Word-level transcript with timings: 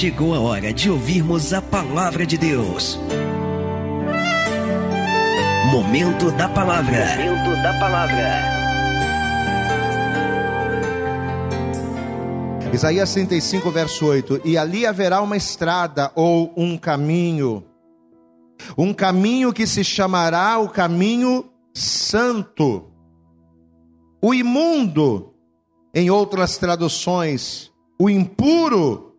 chegou 0.00 0.34
a 0.34 0.40
hora 0.40 0.72
de 0.72 0.90
ouvirmos 0.90 1.52
a 1.52 1.60
palavra 1.60 2.24
de 2.24 2.38
Deus. 2.38 2.98
Momento 5.70 6.30
da 6.30 6.48
palavra. 6.48 7.04
Momento 7.18 7.62
da 7.62 7.78
palavra. 7.78 8.40
Isaías 12.72 13.12
35, 13.12 13.70
verso 13.70 14.06
8: 14.06 14.40
E 14.42 14.56
ali 14.56 14.86
haverá 14.86 15.20
uma 15.20 15.36
estrada 15.36 16.10
ou 16.14 16.50
um 16.56 16.78
caminho, 16.78 17.62
um 18.78 18.94
caminho 18.94 19.52
que 19.52 19.66
se 19.66 19.84
chamará 19.84 20.58
o 20.58 20.70
caminho 20.70 21.44
santo. 21.74 22.90
O 24.22 24.32
imundo, 24.32 25.34
em 25.94 26.08
outras 26.08 26.56
traduções, 26.56 27.70
o 27.98 28.08
impuro, 28.08 29.09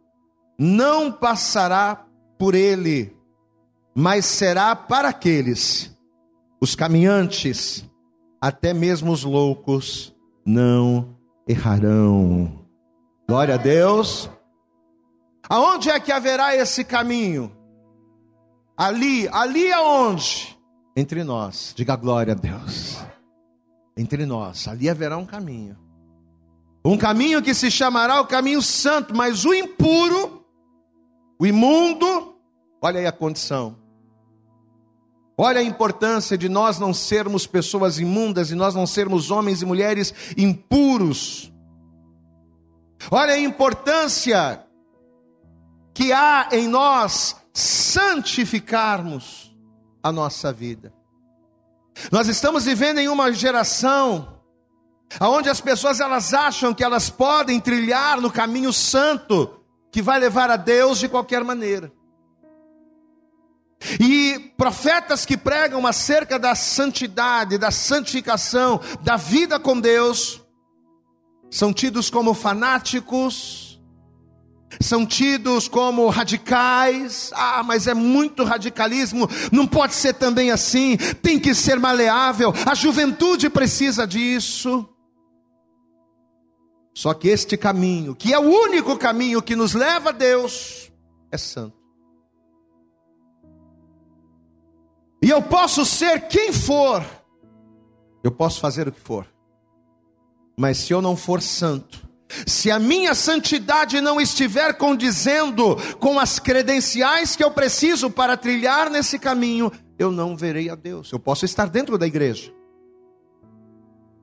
não 0.64 1.12
passará 1.12 2.06
por 2.38 2.54
ele, 2.54 3.18
mas 3.96 4.26
será 4.26 4.76
para 4.76 5.10
aqueles 5.10 5.92
os 6.62 6.76
caminhantes, 6.76 7.84
até 8.40 8.72
mesmo 8.72 9.12
os 9.12 9.24
loucos, 9.24 10.16
não 10.46 11.18
errarão. 11.48 12.64
Glória 13.28 13.56
a 13.56 13.58
Deus. 13.58 14.30
Aonde 15.50 15.90
é 15.90 16.00
que 16.00 16.12
haverá 16.12 16.56
esse 16.56 16.84
caminho? 16.84 17.52
Ali, 18.78 19.28
ali 19.30 19.74
aonde? 19.74 20.56
Entre 20.96 21.24
nós. 21.24 21.74
Diga 21.76 21.96
glória 21.96 22.34
a 22.34 22.36
Deus. 22.36 23.04
Entre 23.98 24.28
nós, 24.28 24.68
ali 24.68 24.88
haverá 24.88 25.18
um 25.18 25.26
caminho. 25.26 25.76
Um 26.86 27.00
caminho 27.00 27.42
que 27.42 27.56
se 27.56 27.72
chamará 27.72 28.22
o 28.22 28.28
caminho 28.28 28.62
santo, 28.62 29.16
mas 29.16 29.44
o 29.44 29.56
impuro, 29.56 30.41
o 31.42 31.46
imundo, 31.46 32.36
olha 32.82 33.00
aí 33.00 33.08
a 33.08 33.12
condição 33.12 33.82
Olha 35.44 35.60
a 35.60 35.64
importância 35.64 36.38
de 36.38 36.48
nós 36.48 36.78
não 36.78 36.94
sermos 36.94 37.48
pessoas 37.48 37.98
imundas 37.98 38.52
e 38.52 38.56
nós 38.56 38.76
não 38.76 38.86
sermos 38.86 39.32
homens 39.32 39.64
e 39.64 39.66
mulheres 39.66 40.14
impuros. 40.38 41.52
Olha 43.10 43.34
a 43.34 43.40
importância 43.40 44.64
que 45.96 46.14
há 46.14 46.50
em 46.52 46.68
nós 46.68 47.36
santificarmos 47.52 49.52
a 50.04 50.12
nossa 50.12 50.54
vida. 50.54 50.94
Nós 52.12 52.28
estamos 52.28 52.66
vivendo 52.66 53.00
em 53.00 53.10
uma 53.10 53.34
geração 53.34 54.40
onde 55.20 55.50
as 55.50 55.60
pessoas 55.60 56.00
elas 56.00 56.36
acham 56.36 56.72
que 56.72 56.84
elas 56.84 57.10
podem 57.10 57.60
trilhar 57.60 58.22
no 58.22 58.32
caminho 58.32 58.72
santo 58.72 59.60
que 59.92 60.02
vai 60.02 60.20
levar 60.20 60.50
a 60.50 60.56
Deus 60.56 61.00
de 61.00 61.10
qualquer 61.10 61.44
maneira. 61.44 61.92
E 64.00 64.54
profetas 64.58 65.26
que 65.26 65.36
pregam 65.36 65.86
acerca 65.88 66.38
da 66.38 66.54
santidade, 66.54 67.58
da 67.58 67.72
santificação, 67.72 68.80
da 69.02 69.18
vida 69.18 69.60
com 69.60 69.80
Deus, 69.80 70.42
são 71.50 71.74
tidos 71.74 72.10
como 72.10 72.34
fanáticos, 72.34 73.82
são 74.80 75.06
tidos 75.06 75.68
como 75.68 76.08
radicais. 76.10 77.32
Ah, 77.34 77.64
mas 77.64 77.88
é 77.88 77.94
muito 77.94 78.44
radicalismo, 78.44 79.28
não 79.52 79.68
pode 79.68 79.96
ser 79.96 80.14
também 80.14 80.52
assim, 80.52 80.96
tem 81.22 81.40
que 81.40 81.54
ser 81.56 81.80
maleável, 81.80 82.54
a 82.66 82.76
juventude 82.76 83.50
precisa 83.50 84.06
disso. 84.06 84.88
Só 86.94 87.14
que 87.14 87.30
este 87.30 87.56
caminho, 87.58 88.16
que 88.16 88.34
é 88.34 88.40
o 88.40 88.44
único 88.44 88.98
caminho 88.98 89.42
que 89.42 89.56
nos 89.56 89.74
leva 89.74 90.10
a 90.10 90.12
Deus, 90.14 90.92
é 91.32 91.38
santo. 91.38 91.80
E 95.24 95.30
eu 95.30 95.42
posso 95.42 95.86
ser 95.86 96.28
quem 96.28 96.52
for, 96.52 97.06
eu 98.24 98.32
posso 98.32 98.60
fazer 98.60 98.88
o 98.88 98.92
que 98.92 99.00
for, 99.00 99.28
mas 100.58 100.78
se 100.78 100.94
eu 100.94 101.02
não 101.02 101.16
for 101.16 101.42
santo, 101.42 102.10
se 102.48 102.72
a 102.72 102.80
minha 102.80 103.14
santidade 103.14 104.02
não 104.02 104.20
estiver 104.20 104.74
condizendo 104.74 105.78
com 106.00 106.20
as 106.20 106.40
credenciais 106.40 107.36
que 107.36 107.44
eu 107.44 107.52
preciso 107.52 108.10
para 108.10 108.36
trilhar 108.36 108.90
nesse 108.90 109.20
caminho, 109.20 109.72
eu 110.00 110.12
não 110.12 110.36
verei 110.36 110.70
a 110.70 110.76
Deus. 110.76 111.12
Eu 111.12 111.20
posso 111.20 111.46
estar 111.46 111.70
dentro 111.70 111.98
da 111.98 112.08
igreja, 112.08 112.52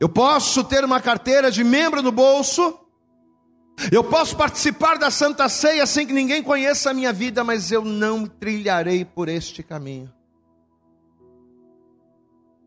eu 0.00 0.08
posso 0.08 0.62
ter 0.64 0.84
uma 0.84 1.00
carteira 1.00 1.50
de 1.50 1.64
membro 1.64 2.02
no 2.02 2.12
bolso, 2.12 2.78
eu 3.92 4.02
posso 4.02 4.36
participar 4.36 4.98
da 4.98 5.10
Santa 5.10 5.48
Ceia 5.48 5.86
sem 5.86 6.06
que 6.06 6.12
ninguém 6.12 6.42
conheça 6.42 6.90
a 6.90 6.94
minha 6.94 7.12
vida, 7.12 7.44
mas 7.44 7.70
eu 7.70 7.84
não 7.84 8.26
trilharei 8.26 9.04
por 9.04 9.28
este 9.28 9.62
caminho. 9.62 10.12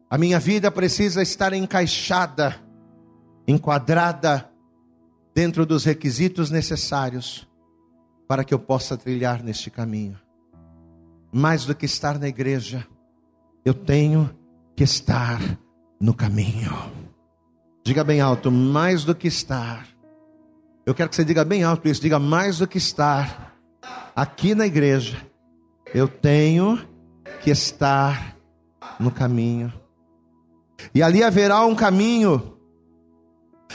A 0.10 0.18
minha 0.18 0.40
vida 0.40 0.70
precisa 0.70 1.22
estar 1.22 1.54
encaixada, 1.54 2.62
enquadrada 3.48 4.50
dentro 5.34 5.66
dos 5.66 5.86
requisitos 5.86 6.50
necessários 6.50 7.48
para 8.28 8.44
que 8.44 8.54
eu 8.54 8.60
possa 8.60 8.98
trilhar 8.98 9.42
neste 9.42 9.70
caminho. 9.70 10.20
Mais 11.32 11.66
do 11.66 11.74
que 11.74 11.86
estar 11.86 12.20
na 12.20 12.28
igreja, 12.28 12.86
eu 13.64 13.74
tenho 13.74 14.30
que 14.76 14.84
estar 14.84 15.40
no 16.00 16.14
caminho. 16.14 17.01
Diga 17.84 18.04
bem 18.04 18.22
alto, 18.22 18.52
mais 18.52 19.04
do 19.04 19.16
que 19.16 19.28
estar. 19.28 19.88
Eu 20.86 20.94
quero 20.94 21.10
que 21.10 21.16
você 21.16 21.26
diga 21.26 21.44
bem 21.44 21.64
alto 21.64 21.88
isso, 21.88 22.02
diga 22.02 22.20
mais 22.20 22.60
do 22.60 22.68
que 22.68 22.78
estar 22.78 23.56
aqui 24.16 24.54
na 24.54 24.66
igreja. 24.66 25.18
Eu 25.94 26.08
tenho 26.08 26.80
que 27.42 27.50
estar 27.50 28.38
no 29.00 29.12
caminho. 29.12 29.74
E 30.94 31.02
ali 31.02 31.24
haverá 31.24 31.66
um 31.66 31.76
caminho, 31.76 32.58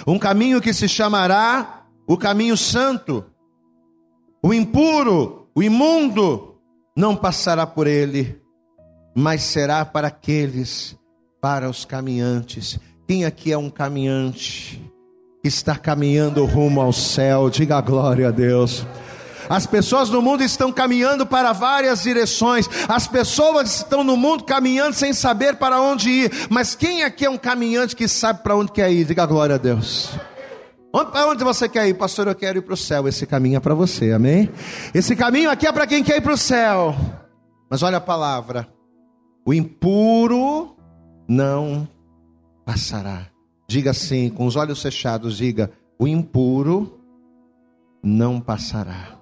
um 0.07 0.19
caminho 0.19 0.61
que 0.61 0.73
se 0.73 0.89
chamará 0.89 1.85
o 2.07 2.17
caminho 2.17 2.57
santo. 2.57 3.25
O 4.43 4.55
impuro, 4.55 5.49
o 5.55 5.63
imundo, 5.63 6.57
não 6.97 7.17
passará 7.17 7.67
por 7.67 7.87
ele, 7.87 8.41
mas 9.15 9.43
será 9.43 9.85
para 9.85 10.09
aqueles, 10.09 10.97
para 11.41 11.69
os 11.69 11.85
caminhantes. 11.85 12.79
Quem 13.07 13.25
aqui 13.25 13.53
é 13.53 13.59
um 13.59 13.71
caminhante 13.71 14.83
que 15.41 15.47
está 15.47 15.77
caminhando 15.77 16.45
rumo 16.45 16.81
ao 16.81 16.93
céu? 16.93 17.49
Diga 17.49 17.81
glória 17.81 18.29
a 18.29 18.31
Deus. 18.33 18.85
As 19.49 19.65
pessoas 19.65 20.11
no 20.11 20.21
mundo 20.21 20.43
estão 20.43 20.73
caminhando 20.73 21.25
para 21.25 21.53
várias 21.53 22.03
direções. 22.03 22.69
As 22.89 23.07
pessoas 23.07 23.77
estão 23.77 24.03
no 24.03 24.17
mundo 24.17 24.43
caminhando 24.43 24.95
sem 24.95 25.13
saber 25.13 25.55
para 25.55 25.81
onde 25.81 26.11
ir. 26.11 26.33
Mas 26.51 26.75
quem 26.75 27.05
aqui 27.05 27.25
é 27.25 27.31
um 27.31 27.39
caminhante 27.39 27.95
que 27.95 28.09
sabe 28.09 28.43
para 28.43 28.57
onde 28.57 28.73
quer 28.73 28.91
ir? 28.91 29.05
Diga 29.05 29.25
glória 29.25 29.55
a 29.55 29.59
Deus. 29.59 30.11
Para 30.91 31.29
onde 31.29 31.45
você 31.45 31.69
quer 31.69 31.87
ir? 31.89 31.95
Pastor, 31.95 32.27
eu 32.27 32.35
quero 32.35 32.59
ir 32.59 32.63
para 32.63 32.75
o 32.75 32.77
céu. 32.77 33.07
Esse 33.07 33.25
caminho 33.25 33.59
é 33.59 33.61
para 33.61 33.75
você, 33.75 34.11
amém? 34.11 34.51
Esse 34.93 35.15
caminho 35.15 35.49
aqui 35.49 35.67
é 35.67 35.71
para 35.71 35.87
quem 35.87 36.03
quer 36.03 36.17
ir 36.17 36.23
para 36.23 36.33
o 36.33 36.39
céu. 36.39 36.97
Mas 37.71 37.85
olha 37.85 37.99
a 37.99 38.01
palavra: 38.01 38.67
o 39.45 39.55
impuro 39.55 40.75
não 41.29 41.87
passará. 42.67 43.29
Diga 43.69 43.93
assim, 43.93 44.29
com 44.29 44.45
os 44.45 44.57
olhos 44.57 44.83
fechados, 44.83 45.37
diga: 45.37 45.71
o 45.99 46.07
impuro 46.07 47.01
não 48.03 48.41
passará. 48.41 49.16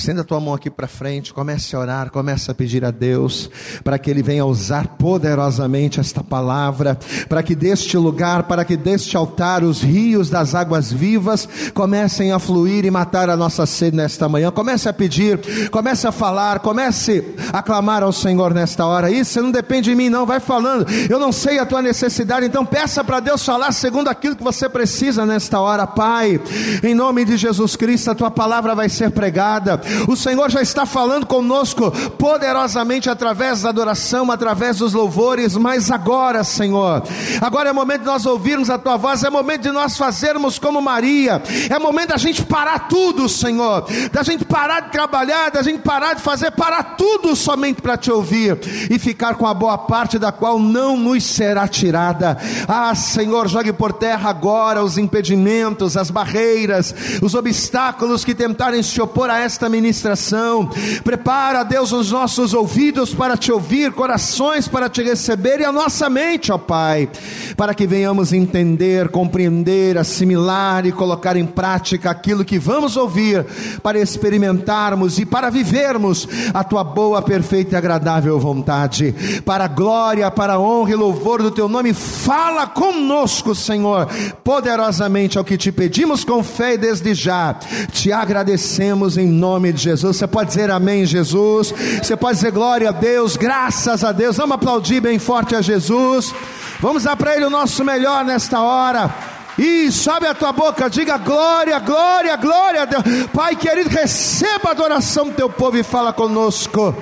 Estenda 0.00 0.22
a 0.22 0.24
tua 0.24 0.40
mão 0.40 0.54
aqui 0.54 0.70
para 0.70 0.88
frente, 0.88 1.34
comece 1.34 1.76
a 1.76 1.78
orar, 1.78 2.10
comece 2.10 2.50
a 2.50 2.54
pedir 2.54 2.86
a 2.86 2.90
Deus 2.90 3.50
para 3.84 3.98
que 3.98 4.10
Ele 4.10 4.22
venha 4.22 4.46
usar 4.46 4.96
poderosamente 4.96 6.00
esta 6.00 6.24
palavra, 6.24 6.98
para 7.28 7.42
que 7.42 7.54
deste 7.54 7.98
lugar, 7.98 8.44
para 8.44 8.64
que 8.64 8.78
deste 8.78 9.14
altar, 9.14 9.62
os 9.62 9.82
rios 9.82 10.30
das 10.30 10.54
águas 10.54 10.90
vivas 10.90 11.46
comecem 11.74 12.32
a 12.32 12.38
fluir 12.38 12.86
e 12.86 12.90
matar 12.90 13.28
a 13.28 13.36
nossa 13.36 13.66
sede 13.66 13.94
nesta 13.94 14.26
manhã. 14.26 14.50
Comece 14.50 14.88
a 14.88 14.92
pedir, 14.94 15.68
comece 15.70 16.06
a 16.06 16.12
falar, 16.12 16.60
comece 16.60 17.34
a 17.52 17.62
clamar 17.62 18.02
ao 18.02 18.10
Senhor 18.10 18.54
nesta 18.54 18.86
hora. 18.86 19.10
Isso 19.10 19.42
não 19.42 19.50
depende 19.50 19.90
de 19.90 19.94
mim, 19.94 20.08
não. 20.08 20.24
Vai 20.24 20.40
falando. 20.40 20.86
Eu 21.10 21.18
não 21.18 21.30
sei 21.30 21.58
a 21.58 21.66
tua 21.66 21.82
necessidade, 21.82 22.46
então 22.46 22.64
peça 22.64 23.04
para 23.04 23.20
Deus 23.20 23.44
falar 23.44 23.70
segundo 23.72 24.08
aquilo 24.08 24.34
que 24.34 24.42
você 24.42 24.66
precisa 24.66 25.26
nesta 25.26 25.60
hora, 25.60 25.86
Pai. 25.86 26.40
Em 26.82 26.94
nome 26.94 27.26
de 27.26 27.36
Jesus 27.36 27.76
Cristo, 27.76 28.10
a 28.10 28.14
tua 28.14 28.30
palavra 28.30 28.74
vai 28.74 28.88
ser 28.88 29.10
pregada 29.10 29.78
o 30.08 30.16
Senhor 30.16 30.50
já 30.50 30.60
está 30.60 30.86
falando 30.86 31.26
conosco 31.26 31.90
poderosamente 32.18 33.08
através 33.08 33.62
da 33.62 33.70
adoração, 33.70 34.30
através 34.30 34.78
dos 34.78 34.92
louvores, 34.92 35.56
mas 35.56 35.90
agora, 35.90 36.44
Senhor, 36.44 37.02
agora 37.40 37.70
é 37.70 37.72
momento 37.72 38.00
de 38.00 38.06
nós 38.06 38.26
ouvirmos 38.26 38.70
a 38.70 38.78
tua 38.78 38.96
voz, 38.96 39.24
é 39.24 39.30
momento 39.30 39.62
de 39.62 39.70
nós 39.70 39.96
fazermos 39.96 40.58
como 40.58 40.80
Maria, 40.80 41.42
é 41.68 41.78
momento 41.78 42.10
da 42.10 42.16
gente 42.16 42.44
parar 42.44 42.88
tudo, 42.88 43.28
Senhor, 43.28 43.86
da 44.12 44.22
gente 44.22 44.44
parar 44.44 44.80
de 44.80 44.92
trabalhar, 44.92 45.50
da 45.50 45.62
gente 45.62 45.80
parar 45.80 46.14
de 46.14 46.22
fazer, 46.22 46.50
parar 46.52 46.96
tudo 46.96 47.34
somente 47.36 47.80
para 47.80 47.96
te 47.96 48.10
ouvir 48.10 48.58
e 48.90 48.98
ficar 48.98 49.34
com 49.34 49.46
a 49.46 49.54
boa 49.54 49.78
parte 49.78 50.18
da 50.18 50.32
qual 50.32 50.58
não 50.58 50.96
nos 50.96 51.24
será 51.24 51.66
tirada. 51.66 52.36
Ah, 52.68 52.94
Senhor, 52.94 53.48
jogue 53.48 53.72
por 53.72 53.92
terra 53.92 54.30
agora 54.30 54.82
os 54.82 54.98
impedimentos, 54.98 55.96
as 55.96 56.10
barreiras, 56.10 56.94
os 57.22 57.34
obstáculos 57.34 58.24
que 58.24 58.34
tentarem 58.34 58.82
se 58.82 59.00
opor 59.00 59.30
a 59.30 59.38
esta 59.38 59.68
ministração. 59.70 60.68
Prepara, 61.02 61.62
Deus, 61.62 61.92
os 61.92 62.10
nossos 62.10 62.52
ouvidos 62.52 63.14
para 63.14 63.36
te 63.36 63.50
ouvir, 63.50 63.92
corações 63.92 64.68
para 64.68 64.88
te 64.88 65.02
receber 65.02 65.60
e 65.60 65.64
a 65.64 65.72
nossa 65.72 66.10
mente, 66.10 66.52
ó 66.52 66.58
Pai, 66.58 67.08
para 67.56 67.72
que 67.74 67.86
venhamos 67.86 68.32
entender, 68.32 69.08
compreender, 69.08 69.96
assimilar 69.96 70.84
e 70.84 70.92
colocar 70.92 71.36
em 71.36 71.46
prática 71.46 72.10
aquilo 72.10 72.44
que 72.44 72.58
vamos 72.58 72.96
ouvir, 72.96 73.46
para 73.82 73.98
experimentarmos 73.98 75.18
e 75.18 75.24
para 75.24 75.50
vivermos 75.50 76.28
a 76.52 76.64
tua 76.64 76.82
boa, 76.82 77.22
perfeita 77.22 77.74
e 77.74 77.78
agradável 77.78 78.38
vontade. 78.38 79.14
Para 79.44 79.64
a 79.64 79.68
glória, 79.68 80.30
para 80.30 80.54
a 80.54 80.58
honra 80.58 80.92
e 80.92 80.94
louvor 80.94 81.42
do 81.42 81.50
teu 81.50 81.68
nome, 81.68 81.94
fala 81.94 82.66
conosco, 82.66 83.54
Senhor, 83.54 84.08
poderosamente 84.42 85.38
ao 85.38 85.44
que 85.44 85.56
te 85.56 85.70
pedimos 85.70 86.24
com 86.24 86.42
fé 86.42 86.74
e 86.74 86.78
desde 86.78 87.14
já. 87.14 87.54
Te 87.92 88.12
agradecemos 88.12 89.16
em 89.16 89.26
nome 89.26 89.59
de 89.60 89.82
Jesus. 89.82 90.16
Você 90.16 90.26
pode 90.26 90.48
dizer 90.48 90.70
amém, 90.70 91.04
Jesus. 91.04 91.72
Você 92.02 92.16
pode 92.16 92.36
dizer 92.36 92.50
glória 92.50 92.88
a 92.88 92.92
Deus, 92.92 93.36
graças 93.36 94.02
a 94.02 94.12
Deus. 94.12 94.36
Vamos 94.36 94.54
aplaudir 94.54 95.00
bem 95.00 95.18
forte 95.18 95.54
a 95.54 95.60
Jesus. 95.60 96.34
Vamos 96.80 97.04
dar 97.04 97.16
para 97.16 97.36
Ele 97.36 97.44
o 97.44 97.50
nosso 97.50 97.84
melhor 97.84 98.24
nesta 98.24 98.60
hora. 98.60 99.14
E 99.58 99.92
sobe 99.92 100.26
a 100.26 100.34
tua 100.34 100.52
boca, 100.52 100.88
diga 100.88 101.18
glória, 101.18 101.78
glória, 101.78 102.36
glória 102.36 102.82
a 102.82 102.84
Deus. 102.86 103.02
Pai 103.34 103.54
querido, 103.54 103.90
receba 103.90 104.68
a 104.68 104.70
adoração 104.70 105.28
do 105.28 105.34
teu 105.34 105.50
povo 105.50 105.76
e 105.76 105.82
fala 105.82 106.12
conosco. 106.12 106.94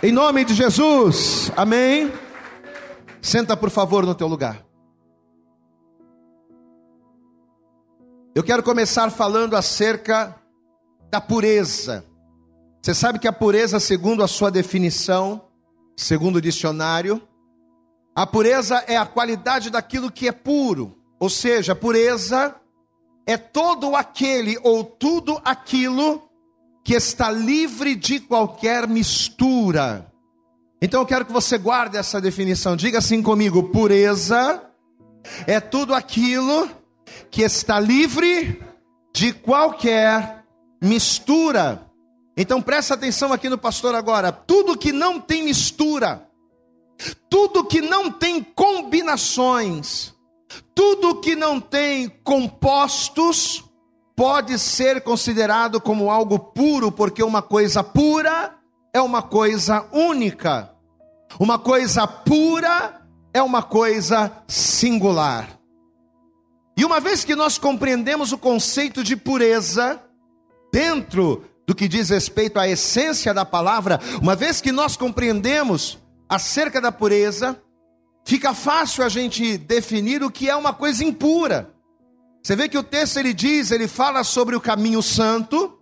Em 0.00 0.12
nome 0.12 0.44
de 0.44 0.54
Jesus. 0.54 1.50
Amém. 1.56 2.12
Senta 3.20 3.56
por 3.56 3.68
favor 3.68 4.06
no 4.06 4.14
teu 4.14 4.28
lugar. 4.28 4.64
Eu 8.32 8.44
quero 8.44 8.62
começar 8.62 9.10
falando 9.10 9.56
acerca 9.56 10.37
da 11.10 11.20
pureza. 11.20 12.04
Você 12.82 12.94
sabe 12.94 13.18
que 13.18 13.28
a 13.28 13.32
pureza, 13.32 13.80
segundo 13.80 14.22
a 14.22 14.28
sua 14.28 14.50
definição, 14.50 15.44
segundo 15.96 16.36
o 16.36 16.40
dicionário, 16.40 17.20
a 18.14 18.26
pureza 18.26 18.82
é 18.86 18.96
a 18.96 19.06
qualidade 19.06 19.70
daquilo 19.70 20.10
que 20.10 20.28
é 20.28 20.32
puro. 20.32 20.96
Ou 21.20 21.28
seja, 21.28 21.72
a 21.72 21.76
pureza 21.76 22.54
é 23.26 23.36
todo 23.36 23.94
aquele 23.94 24.58
ou 24.62 24.84
tudo 24.84 25.40
aquilo 25.44 26.22
que 26.84 26.94
está 26.94 27.30
livre 27.30 27.94
de 27.94 28.20
qualquer 28.20 28.88
mistura. 28.88 30.10
Então 30.80 31.00
eu 31.00 31.06
quero 31.06 31.26
que 31.26 31.32
você 31.32 31.58
guarde 31.58 31.96
essa 31.96 32.20
definição. 32.20 32.76
Diga 32.76 32.98
assim 32.98 33.22
comigo: 33.22 33.64
pureza 33.64 34.62
é 35.46 35.60
tudo 35.60 35.94
aquilo 35.94 36.70
que 37.30 37.42
está 37.42 37.78
livre 37.80 38.62
de 39.12 39.32
qualquer 39.32 40.37
mistura. 40.80 41.82
Então 42.36 42.62
presta 42.62 42.94
atenção 42.94 43.32
aqui 43.32 43.48
no 43.48 43.58
pastor 43.58 43.94
agora. 43.94 44.30
Tudo 44.30 44.76
que 44.76 44.92
não 44.92 45.20
tem 45.20 45.42
mistura, 45.42 46.28
tudo 47.28 47.64
que 47.64 47.80
não 47.80 48.10
tem 48.10 48.42
combinações, 48.42 50.14
tudo 50.74 51.20
que 51.20 51.34
não 51.34 51.60
tem 51.60 52.08
compostos, 52.08 53.64
pode 54.14 54.58
ser 54.58 55.00
considerado 55.02 55.80
como 55.80 56.10
algo 56.10 56.38
puro, 56.38 56.90
porque 56.90 57.22
uma 57.22 57.40
coisa 57.40 57.84
pura 57.84 58.54
é 58.92 59.00
uma 59.00 59.22
coisa 59.22 59.86
única. 59.92 60.72
Uma 61.38 61.58
coisa 61.58 62.06
pura 62.06 63.00
é 63.32 63.42
uma 63.42 63.62
coisa 63.62 64.32
singular. 64.48 65.58
E 66.76 66.84
uma 66.84 67.00
vez 67.00 67.24
que 67.24 67.36
nós 67.36 67.58
compreendemos 67.58 68.32
o 68.32 68.38
conceito 68.38 69.04
de 69.04 69.16
pureza, 69.16 70.00
dentro 70.72 71.44
do 71.66 71.74
que 71.74 71.86
diz 71.86 72.08
respeito 72.08 72.58
à 72.58 72.66
essência 72.66 73.34
da 73.34 73.44
palavra, 73.44 74.00
uma 74.22 74.34
vez 74.34 74.60
que 74.60 74.72
nós 74.72 74.96
compreendemos 74.96 75.98
acerca 76.28 76.80
da 76.80 76.90
pureza, 76.90 77.60
fica 78.24 78.54
fácil 78.54 79.04
a 79.04 79.08
gente 79.08 79.58
definir 79.58 80.22
o 80.22 80.30
que 80.30 80.48
é 80.48 80.56
uma 80.56 80.72
coisa 80.72 81.04
impura. 81.04 81.70
Você 82.42 82.56
vê 82.56 82.68
que 82.68 82.78
o 82.78 82.82
texto 82.82 83.18
ele 83.18 83.34
diz, 83.34 83.70
ele 83.70 83.86
fala 83.86 84.24
sobre 84.24 84.56
o 84.56 84.60
caminho 84.60 85.02
santo, 85.02 85.78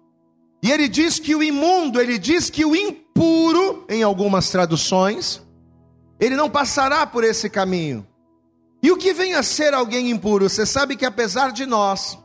e 0.63 0.73
ele 0.73 0.89
diz 0.89 1.21
que 1.21 1.35
o 1.35 1.43
imundo, 1.43 2.01
ele 2.01 2.19
diz 2.19 2.51
que 2.51 2.65
o 2.65 2.75
impuro, 2.75 3.85
em 3.89 4.03
algumas 4.03 4.51
traduções, 4.51 5.41
ele 6.19 6.35
não 6.35 6.51
passará 6.51 7.07
por 7.07 7.23
esse 7.23 7.49
caminho. 7.49 8.05
E 8.83 8.91
o 8.91 8.97
que 8.97 9.13
vem 9.13 9.35
a 9.35 9.43
ser 9.43 9.75
alguém 9.75 10.11
impuro? 10.11 10.49
Você 10.49 10.67
sabe 10.67 10.97
que 10.97 11.05
apesar 11.05 11.53
de 11.53 11.67
nós 11.67 12.19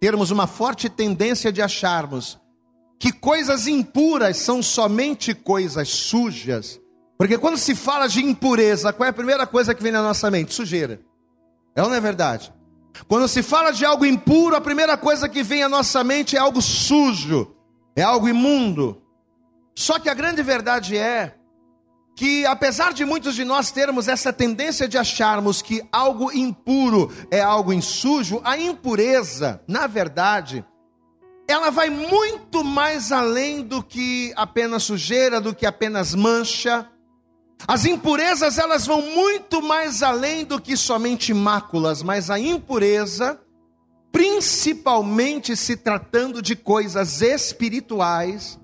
termos 0.00 0.30
uma 0.30 0.46
forte 0.46 0.88
tendência 0.88 1.52
de 1.52 1.60
acharmos 1.60 2.40
que 2.98 3.12
coisas 3.12 3.66
impuras 3.66 4.36
são 4.38 4.62
somente 4.62 5.34
coisas 5.34 5.88
sujas, 5.88 6.80
porque 7.16 7.38
quando 7.38 7.56
se 7.56 7.74
fala 7.74 8.06
de 8.06 8.24
impureza, 8.24 8.92
qual 8.92 9.06
é 9.06 9.10
a 9.10 9.12
primeira 9.12 9.46
coisa 9.46 9.74
que 9.74 9.82
vem 9.82 9.92
na 9.92 10.02
nossa 10.02 10.30
mente? 10.30 10.54
Sujeira. 10.54 11.00
É 11.74 11.82
ou 11.82 11.88
não 11.88 11.96
é 11.96 12.00
verdade? 12.00 12.52
Quando 13.08 13.28
se 13.28 13.42
fala 13.42 13.70
de 13.70 13.84
algo 13.84 14.04
impuro, 14.04 14.56
a 14.56 14.60
primeira 14.60 14.96
coisa 14.96 15.28
que 15.28 15.42
vem 15.42 15.62
à 15.62 15.68
nossa 15.68 16.02
mente 16.02 16.36
é 16.36 16.38
algo 16.38 16.60
sujo, 16.60 17.54
é 17.96 18.02
algo 18.02 18.28
imundo. 18.28 19.00
Só 19.74 19.98
que 19.98 20.08
a 20.08 20.14
grande 20.14 20.42
verdade 20.42 20.96
é 20.96 21.36
que 22.20 22.44
apesar 22.44 22.92
de 22.92 23.02
muitos 23.02 23.34
de 23.34 23.46
nós 23.46 23.70
termos 23.70 24.06
essa 24.06 24.30
tendência 24.30 24.86
de 24.86 24.98
acharmos 24.98 25.62
que 25.62 25.82
algo 25.90 26.30
impuro 26.30 27.10
é 27.30 27.40
algo 27.40 27.72
insujo, 27.72 28.42
a 28.44 28.58
impureza, 28.58 29.62
na 29.66 29.86
verdade, 29.86 30.62
ela 31.48 31.70
vai 31.70 31.88
muito 31.88 32.62
mais 32.62 33.10
além 33.10 33.62
do 33.62 33.82
que 33.82 34.34
apenas 34.36 34.82
sujeira, 34.82 35.40
do 35.40 35.54
que 35.54 35.64
apenas 35.64 36.14
mancha. 36.14 36.86
As 37.66 37.86
impurezas, 37.86 38.58
elas 38.58 38.86
vão 38.86 39.00
muito 39.00 39.62
mais 39.62 40.02
além 40.02 40.44
do 40.44 40.60
que 40.60 40.76
somente 40.76 41.32
máculas, 41.32 42.02
mas 42.02 42.28
a 42.28 42.38
impureza, 42.38 43.40
principalmente 44.12 45.56
se 45.56 45.74
tratando 45.74 46.42
de 46.42 46.54
coisas 46.54 47.22
espirituais, 47.22 48.60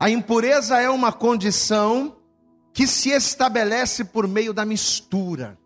a 0.00 0.10
impureza 0.10 0.80
é 0.80 0.90
uma 0.90 1.12
condição 1.12 2.16
que 2.72 2.86
se 2.86 3.10
estabelece 3.10 4.04
por 4.04 4.26
meio 4.26 4.52
da 4.52 4.64
mistura. 4.64 5.58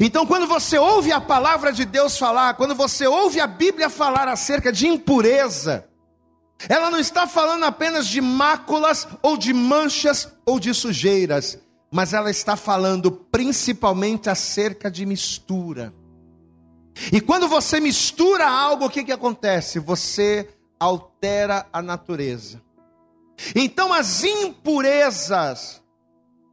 Então, 0.00 0.26
quando 0.26 0.46
você 0.46 0.78
ouve 0.78 1.12
a 1.12 1.20
palavra 1.20 1.72
de 1.72 1.84
Deus 1.84 2.18
falar, 2.18 2.54
quando 2.54 2.74
você 2.74 3.06
ouve 3.06 3.40
a 3.40 3.46
Bíblia 3.46 3.88
falar 3.88 4.28
acerca 4.28 4.72
de 4.72 4.88
impureza, 4.88 5.88
ela 6.68 6.90
não 6.90 6.98
está 6.98 7.26
falando 7.26 7.64
apenas 7.64 8.06
de 8.08 8.20
máculas 8.20 9.06
ou 9.22 9.36
de 9.36 9.52
manchas 9.52 10.32
ou 10.44 10.58
de 10.58 10.74
sujeiras, 10.74 11.58
mas 11.90 12.12
ela 12.12 12.30
está 12.30 12.56
falando 12.56 13.10
principalmente 13.10 14.28
acerca 14.28 14.90
de 14.90 15.06
mistura. 15.06 15.94
E 17.12 17.20
quando 17.20 17.46
você 17.46 17.78
mistura 17.78 18.48
algo, 18.48 18.86
o 18.86 18.90
que, 18.90 19.04
que 19.04 19.12
acontece? 19.12 19.78
Você 19.78 20.48
altera 20.80 21.66
a 21.72 21.80
natureza. 21.82 22.62
Então 23.54 23.92
as 23.92 24.24
impurezas, 24.24 25.82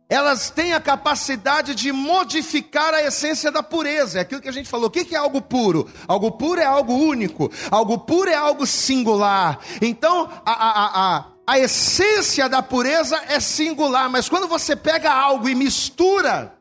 elas 0.09 0.49
têm 0.49 0.73
a 0.73 0.79
capacidade 0.79 1.73
de 1.73 1.91
modificar 1.91 2.93
a 2.93 3.03
essência 3.03 3.51
da 3.51 3.63
pureza. 3.63 4.19
É 4.19 4.21
aquilo 4.21 4.41
que 4.41 4.49
a 4.49 4.53
gente 4.53 4.69
falou. 4.69 4.87
O 4.87 4.91
que 4.91 5.15
é 5.15 5.17
algo 5.17 5.41
puro? 5.41 5.89
Algo 6.07 6.31
puro 6.31 6.61
é 6.61 6.65
algo 6.65 6.93
único. 6.93 7.51
Algo 7.71 7.97
puro 7.97 8.29
é 8.29 8.35
algo 8.35 8.65
singular. 8.67 9.59
Então, 9.81 10.29
a, 10.45 10.51
a, 10.51 11.15
a, 11.17 11.25
a 11.47 11.59
essência 11.59 12.47
da 12.47 12.61
pureza 12.61 13.19
é 13.27 13.39
singular. 13.39 14.09
Mas 14.09 14.29
quando 14.29 14.47
você 14.47 14.75
pega 14.75 15.11
algo 15.11 15.49
e 15.49 15.55
mistura, 15.55 16.53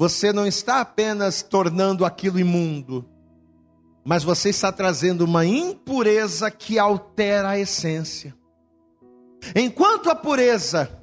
você 0.00 0.32
não 0.32 0.46
está 0.46 0.80
apenas 0.80 1.42
tornando 1.42 2.06
aquilo 2.06 2.40
imundo, 2.40 3.04
mas 4.02 4.24
você 4.24 4.48
está 4.48 4.72
trazendo 4.72 5.26
uma 5.26 5.44
impureza 5.44 6.50
que 6.50 6.78
altera 6.78 7.50
a 7.50 7.58
essência. 7.58 8.34
Enquanto 9.54 10.10
a 10.10 10.14
pureza 10.14 11.00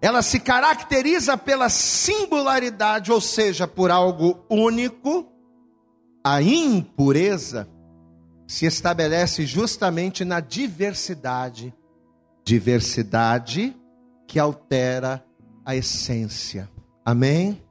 ela 0.00 0.22
se 0.22 0.38
caracteriza 0.38 1.36
pela 1.36 1.68
singularidade, 1.68 3.10
ou 3.10 3.20
seja, 3.20 3.66
por 3.66 3.90
algo 3.90 4.44
único, 4.48 5.26
a 6.24 6.40
impureza 6.40 7.68
se 8.46 8.64
estabelece 8.64 9.44
justamente 9.44 10.24
na 10.24 10.40
diversidade. 10.40 11.74
Diversidade 12.44 13.76
que 14.26 14.38
altera 14.38 15.24
a 15.64 15.74
essência. 15.74 16.70
Amém? 17.04 17.62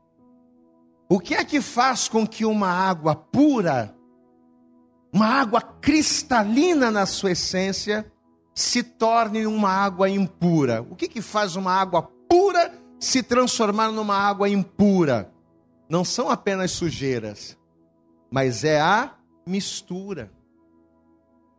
O 1.10 1.20
que 1.20 1.34
é 1.34 1.44
que 1.46 1.62
faz 1.62 2.10
com 2.10 2.28
que 2.28 2.44
uma 2.46 2.70
água 2.70 3.16
pura, 3.16 3.96
uma 5.14 5.28
água 5.28 5.62
cristalina 5.62 6.92
na 6.92 7.06
sua 7.06 7.32
essência, 7.32 8.12
se 8.58 8.82
torne 8.82 9.46
uma 9.46 9.70
água 9.70 10.10
impura. 10.10 10.82
O 10.90 10.96
que, 10.96 11.08
que 11.08 11.22
faz 11.22 11.56
uma 11.56 11.72
água 11.72 12.02
pura 12.28 12.74
se 13.00 13.22
transformar 13.22 13.92
numa 13.92 14.18
água 14.18 14.50
impura? 14.50 15.32
Não 15.88 16.04
são 16.04 16.28
apenas 16.28 16.72
sujeiras, 16.72 17.56
mas 18.32 18.64
é 18.64 18.82
a 18.82 19.12
mistura. 19.46 20.32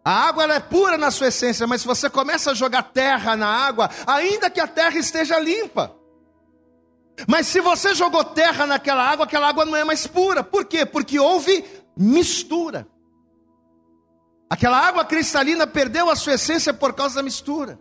A 0.05 0.11
água 0.27 0.53
é 0.53 0.59
pura 0.59 0.99
na 0.99 1.13
sua 1.13 1.29
essência, 1.29 1.69
mas 1.69 1.83
se 1.83 1.87
você 1.87 2.11
começa 2.11 2.51
a 2.51 2.55
jogar 2.55 2.83
terra 2.83 3.37
na 3.37 3.47
água, 3.47 3.89
ainda 4.05 4.51
que 4.51 4.59
a 4.59 4.67
terra 4.67 4.99
esteja 4.99 5.39
limpa. 5.39 5.95
Mas 7.29 7.47
se 7.47 7.61
você 7.61 7.95
jogou 7.95 8.25
terra 8.25 8.67
naquela 8.67 9.09
água, 9.09 9.25
aquela 9.25 9.49
água 9.49 9.65
não 9.65 9.77
é 9.77 9.85
mais 9.85 10.05
pura. 10.09 10.43
Por 10.43 10.65
quê? 10.65 10.85
Porque 10.85 11.21
houve 11.21 11.65
mistura. 11.97 12.89
Aquela 14.51 14.79
água 14.79 15.05
cristalina 15.05 15.67
perdeu 15.67 16.09
a 16.09 16.17
sua 16.17 16.35
essência 16.35 16.73
por 16.73 16.95
causa 16.95 17.17
da 17.17 17.23
mistura. 17.23 17.79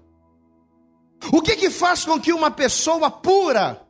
O 1.32 1.42
que 1.42 1.56
que 1.56 1.70
faz 1.70 2.04
com 2.04 2.20
que 2.20 2.34
uma 2.34 2.52
pessoa 2.52 3.10
pura, 3.10 3.82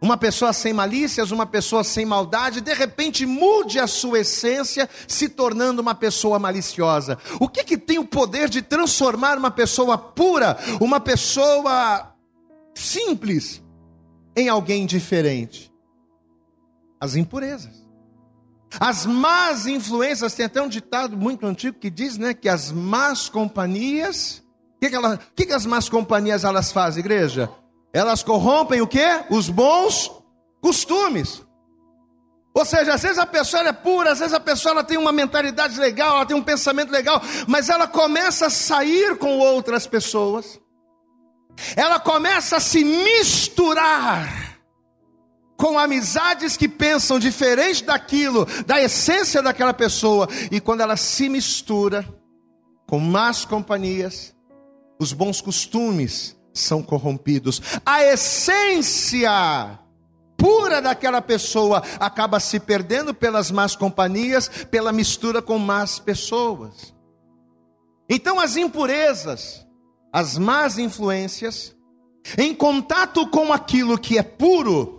uma 0.00 0.16
pessoa 0.16 0.52
sem 0.52 0.72
malícias, 0.72 1.30
uma 1.30 1.46
pessoa 1.46 1.82
sem 1.82 2.04
maldade, 2.04 2.60
de 2.60 2.72
repente 2.74 3.24
mude 3.24 3.80
a 3.80 3.86
sua 3.86 4.20
essência, 4.20 4.88
se 5.06 5.28
tornando 5.28 5.80
uma 5.80 5.94
pessoa 5.94 6.38
maliciosa? 6.38 7.18
O 7.40 7.48
que 7.48 7.64
que 7.64 7.78
tem 7.78 7.98
o 7.98 8.06
poder 8.06 8.48
de 8.48 8.60
transformar 8.60 9.38
uma 9.38 9.50
pessoa 9.50 9.96
pura, 9.96 10.58
uma 10.80 11.00
pessoa 11.00 12.14
simples, 12.74 13.62
em 14.36 14.48
alguém 14.48 14.84
diferente? 14.84 15.72
As 17.00 17.16
impurezas. 17.16 17.87
As 18.78 19.06
más 19.06 19.66
influências, 19.66 20.34
tem 20.34 20.46
até 20.46 20.60
um 20.60 20.68
ditado 20.68 21.16
muito 21.16 21.46
antigo 21.46 21.78
que 21.78 21.88
diz, 21.88 22.18
né, 22.18 22.34
que 22.34 22.48
as 22.48 22.70
más 22.70 23.28
companhias, 23.28 24.42
o 24.76 24.80
que, 24.80 24.90
que, 24.90 24.96
que, 25.34 25.46
que 25.46 25.52
as 25.52 25.64
más 25.64 25.88
companhias 25.88 26.44
elas 26.44 26.70
fazem, 26.70 27.00
igreja? 27.00 27.50
Elas 27.92 28.22
corrompem 28.22 28.80
o 28.82 28.86
que? 28.86 29.06
Os 29.30 29.48
bons 29.48 30.10
costumes. 30.60 31.42
Ou 32.54 32.64
seja, 32.64 32.94
às 32.94 33.02
vezes 33.02 33.18
a 33.18 33.26
pessoa 33.26 33.62
é 33.62 33.72
pura, 33.72 34.12
às 34.12 34.18
vezes 34.18 34.34
a 34.34 34.40
pessoa 34.40 34.72
ela 34.72 34.84
tem 34.84 34.98
uma 34.98 35.12
mentalidade 35.12 35.78
legal, 35.78 36.16
ela 36.16 36.26
tem 36.26 36.36
um 36.36 36.42
pensamento 36.42 36.90
legal, 36.90 37.22
mas 37.46 37.68
ela 37.68 37.86
começa 37.86 38.46
a 38.46 38.50
sair 38.50 39.16
com 39.16 39.38
outras 39.38 39.86
pessoas, 39.86 40.60
ela 41.76 42.00
começa 42.00 42.56
a 42.56 42.60
se 42.60 42.84
misturar 42.84 44.47
com 45.58 45.76
amizades 45.76 46.56
que 46.56 46.68
pensam 46.68 47.18
diferente 47.18 47.84
daquilo, 47.84 48.46
da 48.64 48.80
essência 48.80 49.42
daquela 49.42 49.74
pessoa, 49.74 50.28
e 50.52 50.60
quando 50.60 50.82
ela 50.82 50.96
se 50.96 51.28
mistura 51.28 52.08
com 52.86 53.00
más 53.00 53.44
companhias, 53.44 54.34
os 55.00 55.12
bons 55.12 55.40
costumes 55.40 56.38
são 56.54 56.80
corrompidos, 56.80 57.60
a 57.84 58.04
essência 58.04 59.78
pura 60.36 60.80
daquela 60.80 61.20
pessoa 61.20 61.82
acaba 61.98 62.38
se 62.38 62.60
perdendo 62.60 63.12
pelas 63.12 63.50
más 63.50 63.74
companhias, 63.74 64.48
pela 64.70 64.92
mistura 64.92 65.42
com 65.42 65.58
más 65.58 65.98
pessoas. 65.98 66.94
Então 68.08 68.38
as 68.38 68.56
impurezas, 68.56 69.66
as 70.12 70.38
más 70.38 70.78
influências, 70.78 71.76
em 72.36 72.54
contato 72.54 73.26
com 73.26 73.52
aquilo 73.52 73.98
que 73.98 74.18
é 74.18 74.22
puro, 74.22 74.97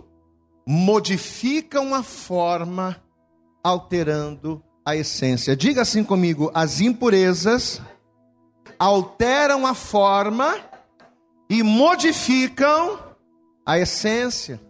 modificam 0.72 1.92
a 1.92 2.00
forma, 2.00 3.02
alterando 3.60 4.62
a 4.86 4.94
essência. 4.94 5.56
Diga 5.56 5.82
assim 5.82 6.04
comigo: 6.04 6.48
as 6.54 6.80
impurezas 6.80 7.82
alteram 8.78 9.66
a 9.66 9.74
forma 9.74 10.56
e 11.48 11.64
modificam 11.64 13.00
a 13.66 13.80
essência. 13.80 14.60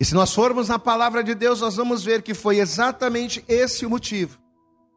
E 0.00 0.04
se 0.04 0.14
nós 0.14 0.32
formos 0.32 0.70
na 0.70 0.78
palavra 0.78 1.22
de 1.22 1.34
Deus, 1.34 1.60
nós 1.60 1.76
vamos 1.76 2.02
ver 2.02 2.22
que 2.22 2.32
foi 2.32 2.58
exatamente 2.58 3.44
esse 3.46 3.84
o 3.84 3.90
motivo. 3.90 4.38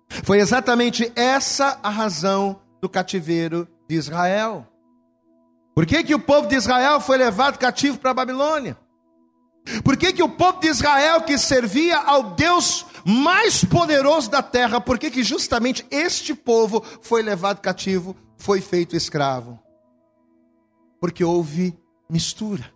Foi 0.07 0.39
exatamente 0.39 1.11
essa 1.13 1.77
a 1.83 1.89
razão 1.89 2.61
do 2.79 2.87
cativeiro 2.87 3.67
de 3.89 3.95
Israel. 3.95 4.65
Por 5.75 5.85
que, 5.85 6.05
que 6.05 6.15
o 6.15 6.19
povo 6.19 6.47
de 6.47 6.55
Israel 6.55 7.01
foi 7.01 7.17
levado 7.17 7.59
cativo 7.59 7.97
para 7.97 8.11
a 8.11 8.13
Babilônia? 8.13 8.77
Por 9.83 9.95
que, 9.95 10.11
que 10.11 10.23
o 10.23 10.29
povo 10.29 10.59
de 10.59 10.67
Israel 10.67 11.21
que 11.21 11.37
servia 11.37 11.97
ao 11.97 12.31
Deus 12.31 12.85
mais 13.05 13.63
poderoso 13.63 14.29
da 14.29 14.41
terra, 14.41 14.81
por 14.81 14.97
que, 14.97 15.09
que 15.09 15.23
justamente 15.23 15.85
este 15.89 16.33
povo 16.33 16.83
foi 17.01 17.21
levado 17.21 17.61
cativo, 17.61 18.15
foi 18.37 18.59
feito 18.61 18.95
escravo? 18.95 19.59
Porque 20.99 21.23
houve 21.23 21.77
mistura. 22.09 22.73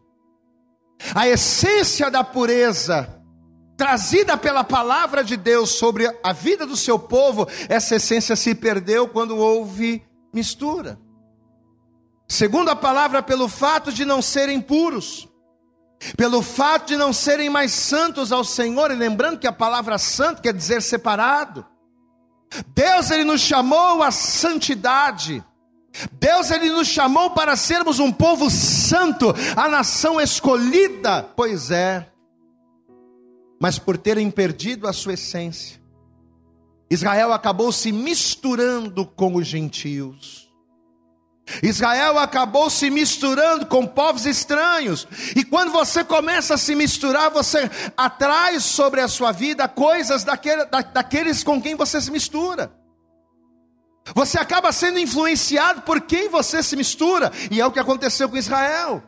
A 1.13 1.27
essência 1.27 2.09
da 2.09 2.23
pureza 2.23 3.13
trazida 3.77 4.35
pela 4.35 4.63
palavra 4.63 5.23
de 5.23 5.37
Deus 5.37 5.69
sobre 5.71 6.11
a 6.23 6.33
vida 6.33 6.65
do 6.65 6.75
seu 6.75 6.97
povo, 6.97 7.47
essa 7.69 7.95
essência 7.95 8.35
se 8.35 8.55
perdeu 8.55 9.07
quando 9.07 9.37
houve 9.37 10.03
mistura. 10.33 10.99
Segundo 12.27 12.69
a 12.69 12.75
palavra, 12.75 13.21
pelo 13.21 13.47
fato 13.47 13.93
de 13.93 14.03
não 14.03 14.21
serem 14.21 14.59
puros 14.59 15.29
pelo 16.15 16.41
fato 16.41 16.87
de 16.87 16.97
não 16.97 17.11
serem 17.11 17.49
mais 17.49 17.71
santos 17.71 18.31
ao 18.31 18.43
Senhor, 18.43 18.91
e 18.91 18.95
lembrando 18.95 19.39
que 19.39 19.47
a 19.47 19.51
palavra 19.51 19.97
santo 19.97 20.41
quer 20.41 20.53
dizer 20.53 20.81
separado. 20.81 21.65
Deus 22.67 23.11
ele 23.11 23.23
nos 23.23 23.41
chamou 23.41 24.01
à 24.01 24.11
santidade. 24.11 25.43
Deus 26.11 26.51
ele 26.51 26.69
nos 26.69 26.87
chamou 26.87 27.31
para 27.31 27.55
sermos 27.55 27.99
um 27.99 28.11
povo 28.11 28.49
santo, 28.49 29.33
a 29.55 29.67
nação 29.67 30.21
escolhida. 30.21 31.23
Pois 31.35 31.71
é. 31.71 32.07
Mas 33.59 33.79
por 33.79 33.97
terem 33.97 34.29
perdido 34.29 34.87
a 34.87 34.93
sua 34.93 35.13
essência, 35.13 35.81
Israel 36.89 37.33
acabou 37.33 37.71
se 37.71 37.91
misturando 37.91 39.05
com 39.05 39.35
os 39.35 39.47
gentios. 39.47 40.46
Israel 41.63 42.17
acabou 42.19 42.69
se 42.69 42.89
misturando 42.89 43.65
com 43.65 43.87
povos 43.87 44.25
estranhos, 44.25 45.07
e 45.35 45.43
quando 45.43 45.71
você 45.71 46.03
começa 46.03 46.55
a 46.55 46.57
se 46.57 46.75
misturar, 46.75 47.31
você 47.31 47.69
atrai 47.95 48.59
sobre 48.59 49.01
a 49.01 49.07
sua 49.07 49.31
vida 49.31 49.67
coisas 49.67 50.23
daquele, 50.23 50.65
da, 50.65 50.81
daqueles 50.81 51.43
com 51.43 51.61
quem 51.61 51.75
você 51.75 52.01
se 52.01 52.11
mistura. 52.11 52.71
Você 54.13 54.39
acaba 54.39 54.71
sendo 54.71 54.99
influenciado 54.99 55.81
por 55.81 56.01
quem 56.01 56.29
você 56.29 56.61
se 56.61 56.75
mistura, 56.75 57.31
e 57.49 57.61
é 57.61 57.65
o 57.65 57.71
que 57.71 57.79
aconteceu 57.79 58.29
com 58.29 58.37
Israel. 58.37 59.03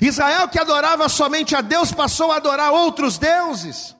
Israel 0.00 0.48
que 0.48 0.58
adorava 0.58 1.08
somente 1.08 1.56
a 1.56 1.60
Deus 1.60 1.92
passou 1.92 2.32
a 2.32 2.36
adorar 2.36 2.72
outros 2.72 3.18
deuses. 3.18 3.96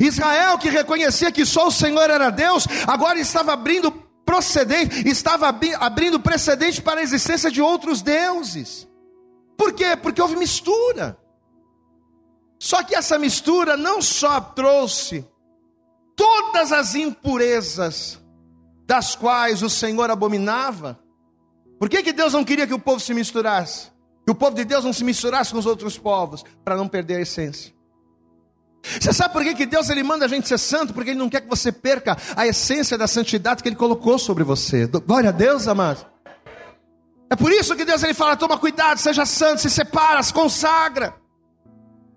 Israel 0.00 0.56
que 0.58 0.68
reconhecia 0.68 1.32
que 1.32 1.44
só 1.44 1.66
o 1.66 1.72
Senhor 1.72 2.08
era 2.08 2.30
Deus, 2.30 2.66
agora 2.86 3.18
estava 3.18 3.52
abrindo 3.52 3.90
procedente, 4.34 5.08
estava 5.08 5.48
abrindo 5.78 6.18
precedente 6.18 6.82
para 6.82 7.00
a 7.00 7.02
existência 7.02 7.50
de 7.50 7.62
outros 7.62 8.02
deuses. 8.02 8.88
Por 9.56 9.72
quê? 9.72 9.96
Porque 9.96 10.20
houve 10.20 10.36
mistura. 10.36 11.16
Só 12.58 12.82
que 12.82 12.96
essa 12.96 13.16
mistura 13.18 13.76
não 13.76 14.02
só 14.02 14.40
trouxe 14.40 15.24
todas 16.16 16.72
as 16.72 16.94
impurezas 16.94 18.20
das 18.86 19.14
quais 19.14 19.62
o 19.62 19.70
Senhor 19.70 20.10
abominava. 20.10 20.98
Por 21.78 21.88
que, 21.88 22.02
que 22.02 22.12
Deus 22.12 22.32
não 22.32 22.44
queria 22.44 22.66
que 22.66 22.74
o 22.74 22.78
povo 22.78 22.98
se 22.98 23.14
misturasse? 23.14 23.92
Que 24.24 24.32
o 24.32 24.34
povo 24.34 24.56
de 24.56 24.64
Deus 24.64 24.84
não 24.84 24.92
se 24.92 25.04
misturasse 25.04 25.52
com 25.52 25.58
os 25.58 25.66
outros 25.66 25.96
povos, 25.96 26.44
para 26.64 26.76
não 26.76 26.88
perder 26.88 27.16
a 27.16 27.20
essência. 27.20 27.72
Você 29.00 29.12
sabe 29.12 29.32
por 29.32 29.42
que, 29.42 29.54
que 29.54 29.66
Deus 29.66 29.88
ele 29.88 30.02
manda 30.02 30.26
a 30.26 30.28
gente 30.28 30.46
ser 30.46 30.58
santo? 30.58 30.92
Porque 30.92 31.10
Ele 31.10 31.18
não 31.18 31.30
quer 31.30 31.40
que 31.40 31.48
você 31.48 31.72
perca 31.72 32.16
a 32.36 32.46
essência 32.46 32.98
da 32.98 33.06
santidade 33.06 33.62
que 33.62 33.68
Ele 33.68 33.76
colocou 33.76 34.18
sobre 34.18 34.44
você. 34.44 34.86
Glória 34.86 35.30
a 35.30 35.32
Deus, 35.32 35.66
amado. 35.66 36.06
É 37.30 37.36
por 37.36 37.50
isso 37.50 37.74
que 37.74 37.84
Deus 37.84 38.02
ele 38.02 38.14
fala: 38.14 38.36
toma 38.36 38.58
cuidado, 38.58 38.98
seja 38.98 39.24
santo, 39.24 39.60
se 39.60 39.70
separa, 39.70 40.22
se 40.22 40.32
consagra. 40.32 41.14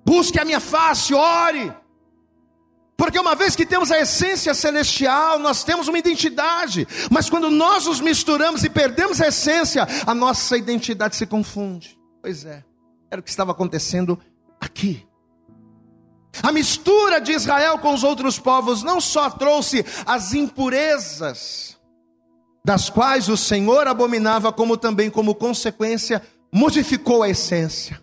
Busque 0.06 0.40
a 0.40 0.46
minha 0.46 0.60
face, 0.60 1.14
ore. 1.14 1.74
Porque 2.96 3.20
uma 3.20 3.36
vez 3.36 3.56
que 3.56 3.66
temos 3.66 3.92
a 3.92 4.00
essência 4.00 4.54
celestial, 4.54 5.38
nós 5.38 5.64
temos 5.64 5.88
uma 5.88 6.00
identidade. 6.00 6.88
Mas 7.12 7.30
quando 7.30 7.50
nós 7.50 7.86
nos 7.86 8.02
misturamos 8.02 8.64
e 8.64 8.70
perdemos 8.70 9.22
a 9.22 9.28
essência, 9.28 9.88
a 10.06 10.14
nossa 10.16 10.58
identidade 10.58 11.16
se 11.16 11.26
confunde. 11.26 11.98
Pois 12.22 12.44
é, 12.44 12.64
era 13.12 13.22
o 13.22 13.24
que 13.24 13.30
estava 13.30 13.52
acontecendo 13.52 14.20
aqui. 14.60 15.08
A 16.42 16.52
mistura 16.52 17.20
de 17.20 17.32
Israel 17.32 17.80
com 17.80 17.94
os 17.94 18.04
outros 18.04 18.38
povos 18.38 18.84
não 18.84 19.02
só 19.02 19.30
trouxe 19.30 19.86
as 20.06 20.34
impurezas, 20.34 21.78
das 22.64 22.90
quais 22.90 23.30
o 23.30 23.38
Senhor 23.38 23.88
abominava, 23.88 24.52
como 24.52 24.78
também, 24.78 25.10
como 25.10 25.34
consequência, 25.34 26.22
modificou 26.54 27.24
a 27.24 27.30
essência, 27.30 28.02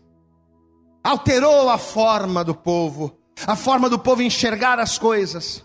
alterou 1.02 1.68
a 1.68 1.78
forma 1.78 2.42
do 2.42 2.54
povo, 2.54 3.16
a 3.46 3.56
forma 3.56 3.88
do 3.88 3.98
povo 3.98 4.22
enxergar 4.22 4.78
as 4.78 4.98
coisas. 4.98 5.64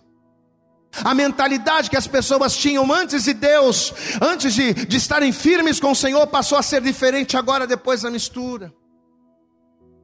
A 1.03 1.13
mentalidade 1.13 1.89
que 1.89 1.95
as 1.95 2.07
pessoas 2.07 2.57
tinham 2.57 2.91
antes 2.91 3.23
de 3.23 3.33
Deus, 3.33 3.93
antes 4.19 4.53
de, 4.53 4.73
de 4.73 4.97
estarem 4.97 5.31
firmes 5.31 5.79
com 5.79 5.91
o 5.91 5.95
Senhor, 5.95 6.25
passou 6.27 6.57
a 6.57 6.63
ser 6.63 6.81
diferente 6.81 7.37
agora, 7.37 7.67
depois 7.67 8.01
da 8.01 8.09
mistura. 8.09 8.73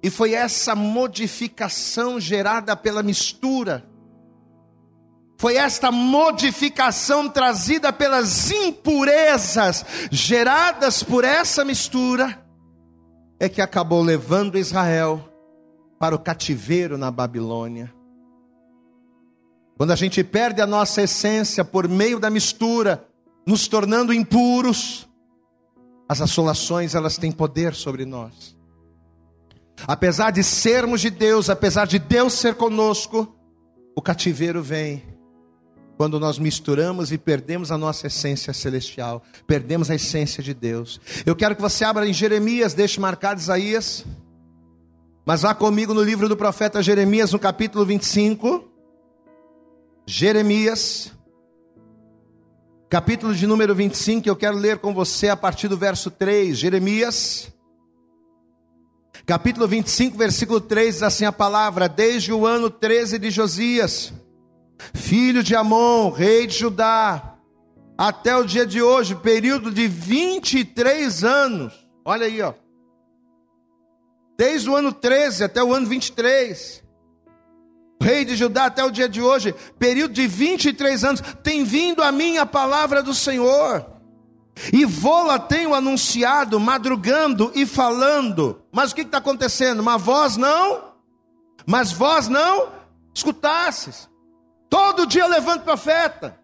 E 0.06 0.10
foi 0.12 0.36
essa 0.36 0.76
modificação 0.76 2.20
gerada 2.20 2.78
pela 2.78 3.02
mistura 3.02 3.84
foi 5.38 5.58
esta 5.58 5.92
modificação 5.92 7.30
trazida 7.30 7.92
pelas 7.92 8.50
impurezas 8.52 9.86
geradas 10.10 11.04
por 11.04 11.24
essa 11.24 11.66
mistura, 11.66 12.42
é 13.40 13.50
que 13.50 13.62
acabou 13.62 14.02
levando 14.02 14.58
Israel 14.58 15.30
para 16.00 16.16
o 16.16 16.20
cativeiro 16.20 16.98
na 16.98 17.12
Babilônia. 17.12 17.94
Quando 19.78 19.92
a 19.92 19.96
gente 19.96 20.24
perde 20.24 20.62
a 20.62 20.68
nossa 20.68 21.02
essência 21.02 21.66
por 21.66 21.88
meio 21.88 22.18
da 22.18 22.30
mistura, 22.30 23.06
nos 23.46 23.68
tornando 23.68 24.14
impuros, 24.14 25.06
as 26.08 26.22
assolações 26.22 26.96
elas 26.96 27.18
têm 27.18 27.32
poder 27.32 27.76
sobre 27.76 28.06
nós. 28.06 28.55
Apesar 29.88 30.32
de 30.32 30.44
sermos 30.44 31.02
de 31.02 31.10
Deus, 31.10 31.50
apesar 31.50 31.86
de 31.86 32.00
Deus 32.00 32.34
ser 32.34 32.56
conosco, 32.56 33.36
o 33.96 34.02
cativeiro 34.02 34.62
vem 34.62 35.04
quando 35.98 36.20
nós 36.20 36.38
misturamos 36.38 37.12
e 37.12 37.18
perdemos 37.18 37.72
a 37.72 37.78
nossa 37.78 38.08
essência 38.08 38.52
celestial, 38.52 39.24
perdemos 39.48 39.90
a 39.90 39.96
essência 39.96 40.44
de 40.44 40.54
Deus. 40.54 41.00
Eu 41.26 41.36
quero 41.36 41.56
que 41.56 41.62
você 41.62 41.86
abra 41.86 42.08
em 42.08 42.14
Jeremias, 42.14 42.74
deixe 42.74 43.00
marcado 43.00 43.40
Isaías, 43.40 44.06
mas 45.26 45.44
vá 45.44 45.56
comigo 45.56 45.94
no 45.94 46.04
livro 46.04 46.28
do 46.28 46.36
profeta 46.36 46.84
Jeremias, 46.84 47.32
no 47.32 47.40
capítulo 47.40 47.86
25. 47.86 48.70
Jeremias, 50.06 51.12
capítulo 52.90 53.34
de 53.34 53.48
número 53.48 53.74
25, 53.74 54.28
eu 54.28 54.36
quero 54.36 54.58
ler 54.58 54.80
com 54.80 54.94
você 54.94 55.30
a 55.30 55.38
partir 55.38 55.68
do 55.68 55.78
verso 55.78 56.12
3. 56.12 56.58
Jeremias, 56.58 57.55
capítulo 59.26 59.68
25, 59.68 60.18
versículo 60.18 60.60
3, 60.60 60.96
diz 60.96 61.04
assim 61.04 61.26
a 61.26 61.32
palavra: 61.32 61.88
Desde 61.88 62.34
o 62.34 62.46
ano 62.46 62.70
13 62.70 63.20
de 63.20 63.30
Josias, 63.30 64.14
filho 64.94 65.44
de 65.44 65.56
Amon, 65.56 66.10
rei 66.10 66.48
de 66.48 66.58
Judá, 66.58 67.36
até 67.98 68.36
o 68.36 68.44
dia 68.44 68.66
de 68.66 68.82
hoje, 68.82 69.16
período 69.16 69.72
de 69.72 69.88
23 69.88 71.24
anos. 71.24 71.74
Olha 72.04 72.26
aí, 72.26 72.42
ó. 72.42 72.54
Desde 74.38 74.70
o 74.70 74.76
ano 74.76 74.92
13 74.92 75.44
até 75.44 75.64
o 75.64 75.74
ano 75.74 75.88
23 75.88 76.86
rei 78.02 78.26
de 78.26 78.36
Judá 78.36 78.66
até 78.66 78.84
o 78.84 78.92
dia 78.92 79.10
de 79.10 79.22
hoje, 79.22 79.56
período 79.80 80.14
de 80.14 80.28
23 80.28 81.04
anos, 81.04 81.24
tem 81.42 81.64
vindo 81.64 82.04
a 82.04 82.12
mim 82.12 82.38
a 82.38 82.46
palavra 82.46 83.02
do 83.02 83.14
Senhor. 83.14 83.86
E 84.72 84.86
vou-la 84.86 85.40
tenho 85.40 85.74
anunciado, 85.74 86.60
madrugando 86.60 87.52
e 87.56 87.66
falando. 87.66 88.62
Mas 88.76 88.92
o 88.92 88.96
que 88.96 89.02
está 89.02 89.20
acontecendo? 89.20 89.82
Mas 89.82 90.02
vós 90.02 90.36
não, 90.36 90.92
mas 91.66 91.94
vós 91.94 92.28
não 92.28 92.74
escutasses. 93.14 94.10
Todo 94.70 95.08
dia 95.08 95.24
eu 95.24 95.30
levanto 95.30 95.64
profeta. 95.64 96.38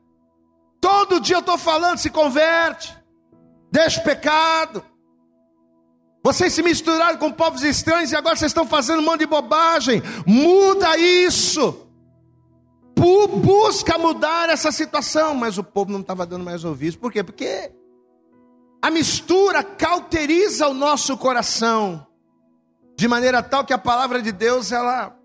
Todo 0.79 1.19
dia 1.19 1.35
eu 1.35 1.41
estou 1.41 1.57
falando, 1.57 1.97
se 1.97 2.09
converte, 2.09 2.97
deixa 3.69 3.99
o 3.99 4.03
pecado, 4.03 4.83
vocês 6.23 6.53
se 6.53 6.61
misturaram 6.61 7.17
com 7.17 7.31
povos 7.31 7.63
estranhos 7.63 8.11
e 8.11 8.15
agora 8.15 8.35
vocês 8.35 8.51
estão 8.51 8.65
fazendo 8.65 8.99
um 8.99 9.05
monte 9.05 9.21
de 9.21 9.25
bobagem. 9.25 10.01
Muda 10.25 10.97
isso. 10.97 11.87
Busca 12.95 13.97
mudar 13.97 14.49
essa 14.49 14.71
situação. 14.71 15.33
Mas 15.33 15.57
o 15.57 15.63
povo 15.63 15.91
não 15.91 16.01
estava 16.01 16.25
dando 16.25 16.45
mais 16.45 16.63
ouvidos. 16.63 16.95
Por 16.95 17.11
quê? 17.11 17.23
Porque 17.23 17.71
a 18.81 18.91
mistura 18.91 19.63
cauteriza 19.63 20.67
o 20.67 20.73
nosso 20.73 21.17
coração. 21.17 22.05
De 23.01 23.07
maneira 23.07 23.41
tal 23.41 23.65
que 23.65 23.73
a 23.73 23.79
palavra 23.79 24.21
de 24.21 24.31
Deus, 24.31 24.71
ela, 24.71 25.17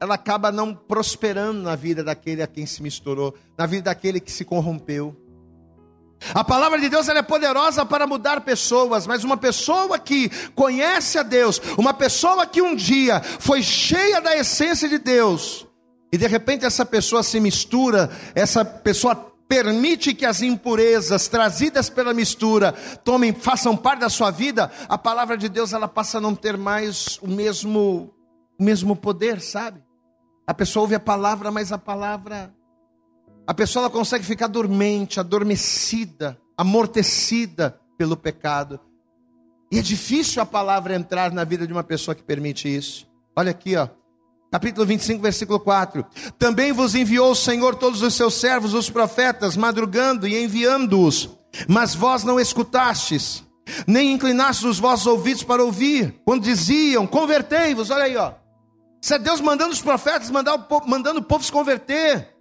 ela 0.00 0.14
acaba 0.14 0.50
não 0.50 0.74
prosperando 0.74 1.60
na 1.60 1.76
vida 1.76 2.02
daquele 2.02 2.42
a 2.42 2.46
quem 2.46 2.64
se 2.64 2.82
misturou. 2.82 3.34
Na 3.58 3.66
vida 3.66 3.82
daquele 3.82 4.18
que 4.18 4.32
se 4.32 4.46
corrompeu. 4.46 5.14
A 6.32 6.42
palavra 6.42 6.80
de 6.80 6.88
Deus 6.88 7.06
é 7.10 7.20
poderosa 7.20 7.84
para 7.84 8.06
mudar 8.06 8.40
pessoas, 8.40 9.06
mas 9.06 9.24
uma 9.24 9.36
pessoa 9.36 9.98
que 9.98 10.30
conhece 10.54 11.18
a 11.18 11.22
Deus, 11.22 11.60
uma 11.76 11.92
pessoa 11.92 12.46
que 12.46 12.62
um 12.62 12.74
dia 12.74 13.20
foi 13.20 13.62
cheia 13.62 14.18
da 14.18 14.34
essência 14.34 14.88
de 14.88 14.96
Deus, 14.96 15.66
e 16.10 16.16
de 16.16 16.26
repente 16.26 16.64
essa 16.64 16.86
pessoa 16.86 17.22
se 17.22 17.38
mistura, 17.38 18.08
essa 18.34 18.64
pessoa 18.64 19.35
permite 19.48 20.14
que 20.14 20.26
as 20.26 20.42
impurezas 20.42 21.28
trazidas 21.28 21.88
pela 21.88 22.12
mistura 22.12 22.72
tomem, 23.04 23.32
façam 23.32 23.76
parte 23.76 24.00
da 24.00 24.08
sua 24.08 24.30
vida, 24.30 24.70
a 24.88 24.98
palavra 24.98 25.36
de 25.36 25.48
Deus 25.48 25.72
ela 25.72 25.88
passa 25.88 26.18
a 26.18 26.20
não 26.20 26.34
ter 26.34 26.56
mais 26.56 27.18
o 27.22 27.28
mesmo, 27.28 28.14
o 28.58 28.64
mesmo 28.64 28.96
poder, 28.96 29.40
sabe? 29.40 29.82
A 30.46 30.54
pessoa 30.54 30.82
ouve 30.82 30.94
a 30.94 31.00
palavra, 31.00 31.50
mas 31.50 31.72
a 31.72 31.78
palavra 31.78 32.52
a 33.46 33.54
pessoa 33.54 33.84
ela 33.84 33.90
consegue 33.90 34.24
ficar 34.24 34.48
dormente, 34.48 35.20
adormecida, 35.20 36.36
amortecida 36.56 37.78
pelo 37.96 38.16
pecado. 38.16 38.80
E 39.70 39.78
é 39.78 39.82
difícil 39.82 40.42
a 40.42 40.46
palavra 40.46 40.96
entrar 40.96 41.32
na 41.32 41.44
vida 41.44 41.64
de 41.64 41.72
uma 41.72 41.84
pessoa 41.84 42.14
que 42.14 42.24
permite 42.24 42.68
isso. 42.74 43.08
Olha 43.36 43.52
aqui, 43.52 43.76
ó. 43.76 43.88
Capítulo 44.50 44.86
25, 44.86 45.22
versículo 45.22 45.60
4. 45.60 46.06
Também 46.38 46.72
vos 46.72 46.94
enviou 46.94 47.32
o 47.32 47.36
Senhor 47.36 47.74
todos 47.74 48.02
os 48.02 48.14
seus 48.14 48.34
servos, 48.34 48.74
os 48.74 48.88
profetas, 48.88 49.56
madrugando 49.56 50.26
e 50.26 50.42
enviando-os. 50.42 51.30
Mas 51.68 51.94
vós 51.94 52.22
não 52.22 52.38
escutastes, 52.38 53.44
nem 53.86 54.12
inclinastes 54.12 54.64
os 54.64 54.78
vossos 54.78 55.06
ouvidos 55.06 55.42
para 55.42 55.64
ouvir, 55.64 56.20
quando 56.24 56.44
diziam: 56.44 57.06
convertei-vos. 57.06 57.90
Olha 57.90 58.04
aí, 58.04 58.16
ó. 58.16 58.32
Isso 59.02 59.14
é 59.14 59.18
Deus 59.18 59.40
mandando 59.40 59.72
os 59.72 59.80
profetas, 59.80 60.30
mandando 60.30 61.20
o 61.20 61.22
povo 61.22 61.44
se 61.44 61.52
converter. 61.52 62.34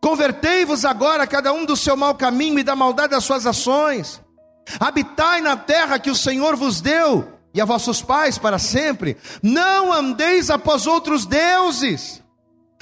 Convertei-vos 0.00 0.84
agora, 0.84 1.26
cada 1.26 1.52
um 1.52 1.64
do 1.64 1.76
seu 1.76 1.96
mau 1.96 2.14
caminho 2.14 2.58
e 2.58 2.62
da 2.62 2.76
maldade 2.76 3.10
das 3.10 3.24
suas 3.24 3.46
ações. 3.46 4.20
Habitai 4.78 5.40
na 5.40 5.56
terra 5.56 5.98
que 5.98 6.10
o 6.10 6.14
Senhor 6.14 6.56
vos 6.56 6.80
deu, 6.80 7.35
e 7.56 7.60
a 7.60 7.64
vossos 7.64 8.02
pais 8.02 8.36
para 8.36 8.58
sempre. 8.58 9.16
Não 9.42 9.90
andeis 9.90 10.50
após 10.50 10.86
outros 10.86 11.24
deuses, 11.24 12.22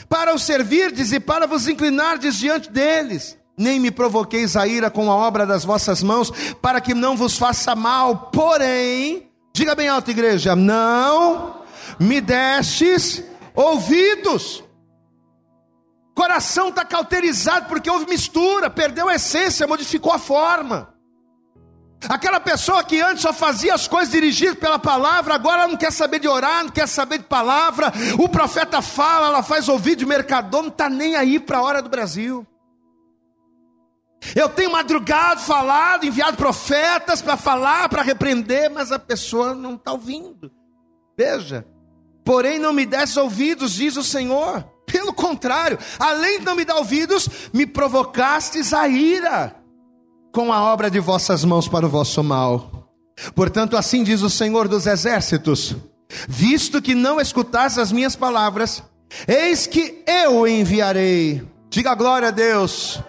para 0.08 0.34
os 0.34 0.42
servirdes 0.42 1.12
e 1.12 1.20
para 1.20 1.46
vos 1.46 1.68
inclinardes 1.68 2.36
diante 2.36 2.70
deles. 2.70 3.38
Nem 3.56 3.78
me 3.78 3.92
provoqueis 3.92 4.56
a 4.56 4.66
ira 4.66 4.90
com 4.90 5.08
a 5.10 5.14
obra 5.14 5.46
das 5.46 5.64
vossas 5.64 6.02
mãos, 6.02 6.32
para 6.60 6.80
que 6.80 6.92
não 6.92 7.16
vos 7.16 7.38
faça 7.38 7.76
mal. 7.76 8.32
Porém, 8.32 9.30
diga 9.54 9.76
bem 9.76 9.88
alto, 9.88 10.10
igreja: 10.10 10.56
não 10.56 11.62
me 12.00 12.20
destes 12.20 13.22
ouvidos. 13.54 14.64
Coração 16.16 16.70
está 16.70 16.84
cauterizado 16.84 17.66
porque 17.66 17.88
houve 17.88 18.06
mistura, 18.06 18.68
perdeu 18.68 19.08
a 19.08 19.14
essência, 19.14 19.68
modificou 19.68 20.12
a 20.12 20.18
forma. 20.18 20.93
Aquela 22.08 22.40
pessoa 22.40 22.84
que 22.84 23.00
antes 23.00 23.22
só 23.22 23.32
fazia 23.32 23.74
as 23.74 23.88
coisas 23.88 24.10
dirigidas 24.12 24.58
pela 24.58 24.78
palavra, 24.78 25.34
agora 25.34 25.66
não 25.66 25.76
quer 25.76 25.92
saber 25.92 26.18
de 26.18 26.28
orar, 26.28 26.64
não 26.64 26.70
quer 26.70 26.86
saber 26.86 27.18
de 27.18 27.24
palavra. 27.24 27.92
O 28.18 28.28
profeta 28.28 28.82
fala, 28.82 29.28
ela 29.28 29.42
faz 29.42 29.68
ouvido 29.68 30.00
de 30.00 30.06
mercador, 30.06 30.62
não 30.62 30.68
está 30.68 30.88
nem 30.90 31.16
aí 31.16 31.38
para 31.38 31.58
a 31.58 31.62
hora 31.62 31.82
do 31.82 31.88
Brasil. 31.88 32.46
Eu 34.34 34.48
tenho 34.48 34.72
madrugado, 34.72 35.40
falado, 35.40 36.04
enviado 36.04 36.36
profetas 36.36 37.20
para 37.20 37.36
falar, 37.36 37.88
para 37.88 38.02
repreender, 38.02 38.70
mas 38.70 38.90
a 38.90 38.98
pessoa 38.98 39.54
não 39.54 39.74
está 39.74 39.92
ouvindo. 39.92 40.50
Veja, 41.16 41.66
porém 42.24 42.58
não 42.58 42.72
me 42.72 42.86
desse 42.86 43.18
ouvidos, 43.18 43.72
diz 43.72 43.96
o 43.96 44.04
Senhor. 44.04 44.64
Pelo 44.86 45.12
contrário, 45.12 45.78
além 45.98 46.38
de 46.38 46.44
não 46.44 46.54
me 46.54 46.64
dar 46.64 46.76
ouvidos, 46.76 47.28
me 47.52 47.66
provocastes 47.66 48.72
a 48.72 48.86
ira 48.88 49.63
com 50.34 50.52
a 50.52 50.60
obra 50.64 50.90
de 50.90 50.98
vossas 50.98 51.44
mãos 51.44 51.68
para 51.68 51.86
o 51.86 51.88
vosso 51.88 52.22
mal. 52.22 52.90
Portanto, 53.36 53.76
assim 53.76 54.02
diz 54.02 54.20
o 54.20 54.28
Senhor 54.28 54.66
dos 54.66 54.86
Exércitos: 54.86 55.76
visto 56.28 56.82
que 56.82 56.94
não 56.94 57.20
escutais 57.20 57.78
as 57.78 57.92
minhas 57.92 58.16
palavras, 58.16 58.82
eis 59.28 59.66
que 59.68 60.02
eu 60.04 60.46
enviarei. 60.46 61.42
Diga 61.70 61.94
glória 61.94 62.28
a 62.28 62.32
Deus. 62.32 63.00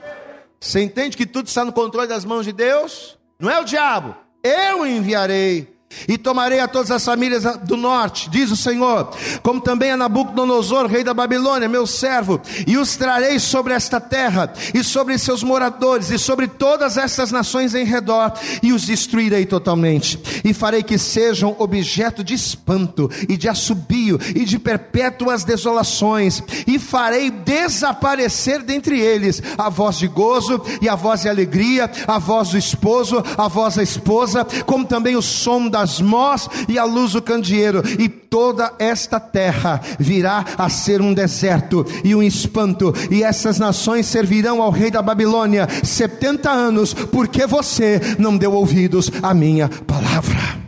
Você 0.59 0.81
entende 0.81 1.17
que 1.17 1.25
tudo 1.25 1.47
está 1.47 1.65
no 1.65 1.73
controle 1.73 2.07
das 2.07 2.23
mãos 2.23 2.45
de 2.45 2.53
Deus? 2.53 3.17
Não 3.39 3.49
é 3.49 3.59
o 3.59 3.65
diabo. 3.65 4.15
Eu 4.43 4.85
enviarei 4.85 5.74
e 6.07 6.17
tomarei 6.17 6.59
a 6.59 6.67
todas 6.67 6.91
as 6.91 7.03
famílias 7.03 7.43
do 7.63 7.77
norte, 7.77 8.29
diz 8.29 8.51
o 8.51 8.57
Senhor, 8.57 9.09
como 9.41 9.61
também 9.61 9.91
a 9.91 9.97
Nabucodonosor, 9.97 10.87
rei 10.87 11.03
da 11.03 11.13
Babilônia, 11.13 11.69
meu 11.69 11.87
servo, 11.87 12.41
e 12.67 12.77
os 12.77 12.95
trarei 12.95 13.39
sobre 13.39 13.73
esta 13.73 13.99
terra, 13.99 14.51
e 14.73 14.83
sobre 14.83 15.17
seus 15.17 15.41
moradores, 15.41 16.09
e 16.09 16.17
sobre 16.17 16.47
todas 16.47 16.97
estas 16.97 17.31
nações 17.31 17.73
em 17.73 17.85
redor, 17.85 18.33
e 18.61 18.73
os 18.73 18.85
destruirei 18.85 19.45
totalmente, 19.45 20.19
e 20.43 20.53
farei 20.53 20.83
que 20.83 20.97
sejam 20.97 21.55
objeto 21.57 22.23
de 22.23 22.33
espanto, 22.33 23.09
e 23.27 23.37
de 23.37 23.47
assobio, 23.47 24.19
e 24.35 24.45
de 24.45 24.59
perpétuas 24.59 25.43
desolações, 25.43 26.43
e 26.67 26.77
farei 26.77 27.31
desaparecer 27.31 28.61
dentre 28.61 28.99
eles 28.99 29.41
a 29.57 29.69
voz 29.69 29.97
de 29.97 30.07
gozo, 30.07 30.61
e 30.81 30.89
a 30.89 30.95
voz 30.95 31.21
de 31.21 31.29
alegria, 31.29 31.89
a 32.07 32.19
voz 32.19 32.49
do 32.49 32.57
esposo, 32.57 33.23
a 33.37 33.47
voz 33.47 33.75
da 33.75 33.83
esposa, 33.83 34.45
como 34.65 34.85
também 34.85 35.15
o 35.15 35.21
som 35.21 35.67
da 35.67 35.74
das 35.75 35.99
mós 35.99 36.47
e 36.69 36.79
a 36.79 36.85
luz 36.85 37.11
do 37.11 37.21
candeeiro, 37.21 37.83
e 37.99 38.07
toda 38.07 38.73
esta 38.79 39.19
terra 39.19 39.81
virá 39.99 40.45
a 40.57 40.69
ser 40.69 41.01
um 41.01 41.13
deserto 41.13 41.85
e 42.01 42.15
um 42.15 42.23
espanto, 42.23 42.93
e 43.11 43.21
essas 43.21 43.59
nações 43.59 44.05
servirão 44.05 44.61
ao 44.61 44.71
rei 44.71 44.89
da 44.89 45.01
Babilônia 45.01 45.67
70 45.83 46.49
anos, 46.49 46.93
porque 46.93 47.45
você 47.45 47.99
não 48.17 48.37
deu 48.37 48.53
ouvidos 48.53 49.11
à 49.21 49.33
minha 49.33 49.67
palavra. 49.67 50.63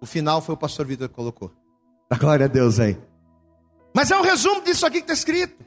O 0.00 0.06
final 0.06 0.40
foi 0.40 0.54
o 0.54 0.58
pastor 0.58 0.86
Vitor 0.86 1.08
que 1.08 1.14
colocou. 1.16 1.50
A 2.08 2.16
glória 2.16 2.46
a 2.46 2.48
Deus 2.48 2.78
aí. 2.78 2.96
Mas 3.92 4.12
é 4.12 4.16
um 4.16 4.22
resumo 4.22 4.62
disso 4.62 4.86
aqui 4.86 4.98
que 4.98 5.10
está 5.10 5.14
escrito. 5.14 5.64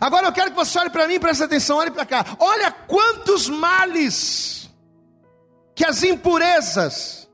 Agora 0.00 0.28
eu 0.28 0.32
quero 0.32 0.50
que 0.50 0.56
você 0.56 0.78
olhe 0.78 0.90
para 0.90 1.08
mim, 1.08 1.18
preste 1.18 1.42
atenção, 1.42 1.78
olhe 1.78 1.90
para 1.90 2.06
cá. 2.06 2.24
Olha 2.38 2.70
quantos 2.70 3.48
males 3.48 4.61
que 5.74 5.84
as 5.84 6.02
impurezas 6.02 7.28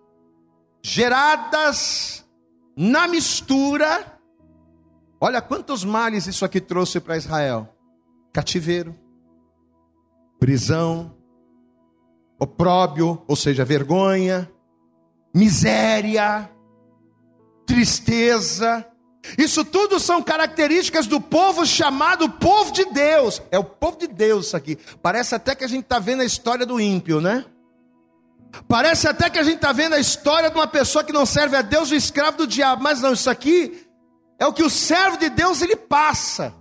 geradas 0.83 2.25
na 2.77 3.09
mistura, 3.09 4.19
olha 5.21 5.43
quantos 5.43 5.85
males 5.85 6.27
isso 6.27 6.45
aqui 6.45 6.61
trouxe 6.61 7.01
para 7.01 7.17
Israel: 7.17 7.69
cativeiro, 8.33 8.95
prisão, 10.39 11.15
opróbio, 12.39 13.23
ou 13.27 13.35
seja, 13.35 13.65
vergonha, 13.65 14.51
miséria, 15.35 16.51
tristeza. 17.67 18.87
Isso 19.37 19.65
tudo 19.65 19.99
são 19.99 20.23
características 20.23 21.07
do 21.07 21.21
povo 21.21 21.67
chamado 21.67 22.31
povo 22.31 22.73
de 22.73 22.85
Deus. 22.87 23.43
É 23.51 23.59
o 23.59 23.65
povo 23.65 23.99
de 23.99 24.07
Deus 24.07 24.47
isso 24.47 24.57
aqui. 24.57 24.77
Parece 25.03 25.35
até 25.35 25.55
que 25.55 25.65
a 25.65 25.69
gente 25.69 25.83
está 25.83 25.99
vendo 25.99 26.23
a 26.23 26.25
história 26.25 26.65
do 26.65 26.81
ímpio, 26.81 27.21
né? 27.21 27.45
Parece 28.67 29.07
até 29.09 29.29
que 29.31 29.39
a 29.39 29.43
gente 29.43 29.57
está 29.57 29.73
vendo 29.73 29.95
a 29.95 30.01
história 30.01 30.51
de 30.51 30.57
uma 30.57 30.67
pessoa 30.67 31.05
que 31.05 31.13
não 31.13 31.27
serve 31.27 31.57
a 31.57 31.63
Deus, 31.63 31.91
o 31.91 31.95
escravo 31.95 32.39
do 32.39 32.47
diabo. 32.47 32.83
Mas 32.83 33.01
não, 33.01 33.13
isso 33.13 33.29
aqui 33.29 33.87
é 34.39 34.47
o 34.47 34.53
que 34.53 34.63
o 34.63 34.71
servo 34.71 35.19
de 35.19 35.29
Deus 35.29 35.63
ele 35.63 35.77
passa. 35.77 36.55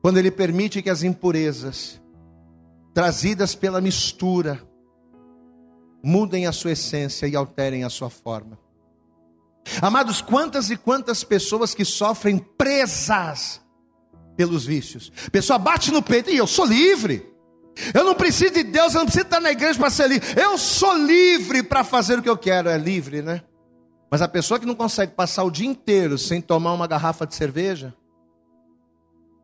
Quando 0.00 0.18
ele 0.18 0.30
permite 0.30 0.82
que 0.82 0.90
as 0.90 1.02
impurezas 1.02 2.00
trazidas 2.94 3.54
pela 3.54 3.80
mistura 3.80 4.62
mudem 6.02 6.46
a 6.46 6.52
sua 6.52 6.72
essência 6.72 7.26
e 7.26 7.36
alterem 7.36 7.84
a 7.84 7.90
sua 7.90 8.10
forma. 8.10 8.58
Amados, 9.80 10.20
quantas 10.20 10.70
e 10.70 10.76
quantas 10.76 11.22
pessoas 11.22 11.74
que 11.74 11.84
sofrem 11.84 12.38
presas 12.38 13.60
pelos 14.36 14.64
vícios. 14.64 15.12
pessoa 15.30 15.58
bate 15.58 15.92
no 15.92 16.02
peito 16.02 16.30
e 16.30 16.36
eu 16.36 16.46
sou 16.46 16.64
livre. 16.64 17.31
Eu 17.94 18.04
não 18.04 18.14
preciso 18.14 18.54
de 18.54 18.62
Deus, 18.62 18.94
eu 18.94 19.00
não 19.00 19.06
preciso 19.06 19.24
estar 19.24 19.40
na 19.40 19.50
igreja 19.50 19.78
para 19.78 19.90
ser 19.90 20.08
livre. 20.08 20.28
Eu 20.40 20.58
sou 20.58 20.96
livre 20.96 21.62
para 21.62 21.82
fazer 21.82 22.18
o 22.18 22.22
que 22.22 22.28
eu 22.28 22.36
quero. 22.36 22.68
É 22.68 22.76
livre, 22.76 23.22
né? 23.22 23.42
Mas 24.10 24.20
a 24.20 24.28
pessoa 24.28 24.60
que 24.60 24.66
não 24.66 24.74
consegue 24.74 25.12
passar 25.12 25.42
o 25.42 25.50
dia 25.50 25.66
inteiro 25.66 26.18
sem 26.18 26.40
tomar 26.40 26.72
uma 26.74 26.86
garrafa 26.86 27.26
de 27.26 27.34
cerveja, 27.34 27.94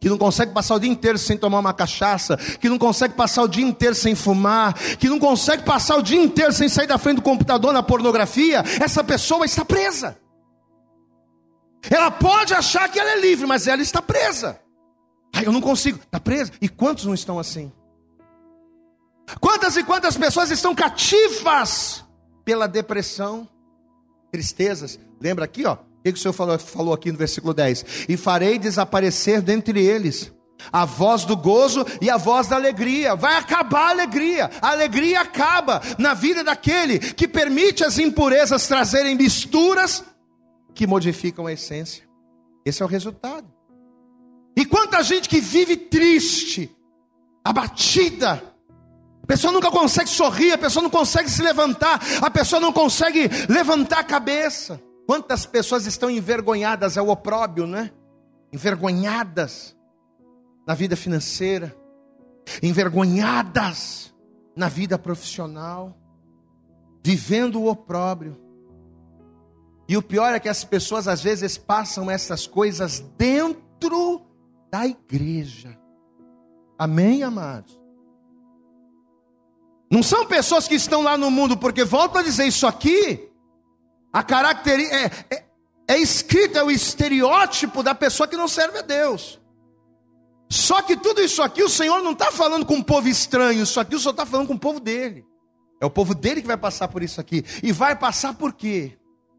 que 0.01 0.09
não 0.09 0.19
consegue 0.19 0.53
passar 0.53 0.75
o 0.75 0.79
dia 0.79 0.91
inteiro 0.91 1.19
sem 1.19 1.37
tomar 1.37 1.59
uma 1.59 1.73
cachaça, 1.73 2.37
que 2.37 2.69
não 2.69 2.79
consegue 2.79 3.14
passar 3.14 3.43
o 3.43 3.49
dia 3.49 3.64
inteiro 3.64 3.95
sem 3.95 4.14
fumar, 4.14 4.75
que 4.75 5.09
não 5.09 5.19
consegue 5.19 5.62
passar 5.62 5.97
o 5.97 6.03
dia 6.03 6.21
inteiro 6.21 6.53
sem 6.53 6.69
sair 6.69 6.87
da 6.87 6.99
frente 6.99 7.17
do 7.17 7.23
computador 7.23 7.73
na 7.73 7.83
pornografia, 7.83 8.62
essa 8.81 9.03
pessoa 9.03 9.47
está 9.47 9.64
presa. 9.64 10.19
Ela 11.91 12.11
pode 12.11 12.55
achar 12.55 12.88
que 12.88 12.99
ela 12.99 13.11
é 13.11 13.21
livre, 13.21 13.47
mas 13.47 13.67
ela 13.67 13.81
está 13.81 14.03
presa. 14.03 14.61
Ai, 15.35 15.47
eu 15.47 15.53
não 15.53 15.61
consigo, 15.61 15.99
está 15.99 16.21
presa. 16.21 16.53
E 16.61 16.69
quantos 16.69 17.05
não 17.05 17.14
estão 17.14 17.38
assim? 17.38 17.73
Quantas 19.41 19.77
e 19.77 19.85
quantas 19.85 20.17
pessoas 20.17 20.51
estão 20.51 20.75
cativas 20.75 22.05
pela 22.45 22.67
depressão, 22.67 23.49
tristezas? 24.33 24.99
Lembra 25.21 25.45
aqui, 25.45 25.64
ó, 25.67 25.75
o 25.75 26.03
que 26.03 26.12
o 26.12 26.17
Senhor 26.17 26.33
falou, 26.33 26.59
falou 26.59 26.95
aqui 26.95 27.12
no 27.12 27.19
versículo 27.19 27.53
10? 27.53 28.07
E 28.09 28.17
farei 28.17 28.59
desaparecer 28.59 29.43
dentre 29.43 29.85
eles 29.85 30.33
a 30.73 30.85
voz 30.85 31.25
do 31.25 31.37
gozo 31.37 31.85
e 32.01 32.11
a 32.11 32.17
voz 32.17 32.49
da 32.49 32.57
alegria. 32.57 33.14
Vai 33.14 33.37
acabar 33.37 33.88
a 33.88 33.91
alegria. 33.91 34.51
A 34.61 34.71
alegria 34.71 35.21
acaba 35.21 35.81
na 35.99 36.14
vida 36.14 36.43
daquele 36.43 36.99
que 36.99 37.29
permite 37.29 37.85
as 37.85 37.99
impurezas 37.99 38.67
trazerem 38.67 39.14
misturas 39.14 40.05
que 40.75 40.87
modificam 40.87 41.47
a 41.47 41.53
essência. 41.53 42.05
Esse 42.64 42.83
é 42.83 42.85
o 42.85 42.88
resultado. 42.88 43.47
E 44.57 44.64
quanta 44.64 45.03
gente 45.03 45.29
que 45.29 45.41
vive 45.41 45.77
triste, 45.77 46.75
abatida, 47.45 48.43
pessoa 49.29 49.53
nunca 49.53 49.71
consegue 49.71 50.09
sorrir, 50.09 50.53
a 50.53 50.59
pessoa 50.59 50.83
não 50.83 50.88
consegue 50.88 51.31
se 51.31 51.43
levantar, 51.43 52.01
a 52.23 52.31
pessoa 52.31 52.59
não 52.59 52.73
consegue 52.73 53.29
levantar 53.47 53.99
a 53.99 54.05
cabeça. 54.05 54.81
Quantas 55.07 55.45
pessoas 55.45 55.85
estão 55.85 56.11
envergonhadas, 56.11 56.97
é 56.97 57.03
o 57.03 57.11
opróbio, 57.11 57.67
né? 57.67 57.93
Envergonhadas 58.51 59.77
na 60.67 60.75
vida 60.75 60.97
financeira, 60.97 61.77
envergonhadas 62.62 64.14
na 64.57 64.69
vida 64.69 64.99
profissional, 64.99 65.95
vivendo 67.05 67.61
o 67.61 67.69
opróbrio. 67.69 68.35
E 69.87 69.95
o 69.95 70.03
pior 70.03 70.33
é 70.35 70.41
que 70.41 70.49
as 70.49 70.64
pessoas 70.64 71.07
às 71.07 71.23
vezes 71.23 71.59
passam 71.59 72.11
essas 72.11 72.47
coisas 72.47 73.01
dentro 73.19 74.23
da 74.71 74.87
igreja. 74.87 75.79
Amém, 76.79 77.23
amados? 77.23 77.78
Não 79.90 80.03
são 80.03 80.27
pessoas 80.27 80.68
que 80.68 80.74
estão 80.74 81.03
lá 81.03 81.16
no 81.16 81.31
mundo, 81.31 81.57
porque 81.57 81.85
volto 81.85 82.18
a 82.18 82.22
dizer 82.22 82.46
isso 82.46 82.66
aqui 82.66 83.29
a 84.12 84.22
característica 84.22 84.96
é, 84.96 85.11
é, 85.31 85.44
é 85.88 85.98
escrita 85.98 86.61
é 86.61 86.62
o 86.62 86.70
estereótipo 86.70 87.83
da 87.83 87.94
pessoa 87.94 88.27
que 88.29 88.37
não 88.37 88.48
serve 88.48 88.79
a 88.79 88.83
Deus. 88.83 89.40
Só 90.51 90.81
que 90.81 90.96
tudo 90.96 91.20
isso 91.20 91.42
aqui 91.42 91.62
o 91.62 91.68
Senhor 91.68 92.03
não 92.03 92.12
está 92.12 92.33
falando 92.33 92.64
com 92.64 92.74
um 92.74 92.83
povo 92.83 93.09
estranho, 93.09 93.62
isso 93.62 93.79
aqui 93.79 93.94
o 93.94 93.98
Senhor 93.98 94.12
está 94.12 94.24
falando 94.24 94.48
com 94.48 94.55
o 94.55 94.59
povo 94.59 94.81
dele. 94.81 95.24
É 95.81 95.87
o 95.87 95.90
povo 95.90 96.14
dele 96.14 96.40
que 96.40 96.46
vai 96.46 96.57
passar 96.57 96.88
por 96.88 97.03
isso 97.03 97.20
aqui. 97.20 97.44
E 97.62 97.70
vai 97.70 97.94
passar 97.94 98.35
por 98.35 98.53
quê? 98.53 98.98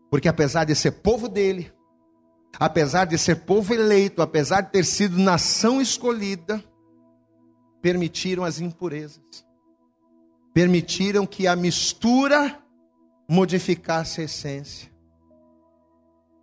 Porque 0.09 0.27
apesar 0.27 0.63
de 0.63 0.75
ser 0.75 0.91
povo 0.91 1.27
dele, 1.27 1.73
apesar 2.57 3.05
de 3.05 3.17
ser 3.17 3.37
povo 3.37 3.73
eleito, 3.73 4.21
apesar 4.21 4.61
de 4.61 4.71
ter 4.71 4.85
sido 4.85 5.17
nação 5.17 5.81
escolhida, 5.81 6.63
permitiram 7.81 8.43
as 8.43 8.59
impurezas. 8.59 9.48
Permitiram 10.59 11.25
que 11.25 11.47
a 11.47 11.55
mistura 11.55 12.61
modificasse 13.29 14.19
a 14.19 14.25
essência. 14.25 14.91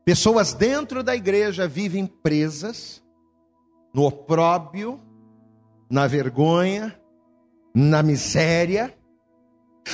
Pessoas 0.06 0.54
dentro 0.54 1.02
da 1.02 1.14
igreja 1.14 1.68
vivem 1.68 2.06
presas 2.06 3.04
no 3.92 4.04
opróbio, 4.04 4.98
na 5.90 6.06
vergonha, 6.06 6.98
na 7.74 8.02
miséria. 8.02 8.96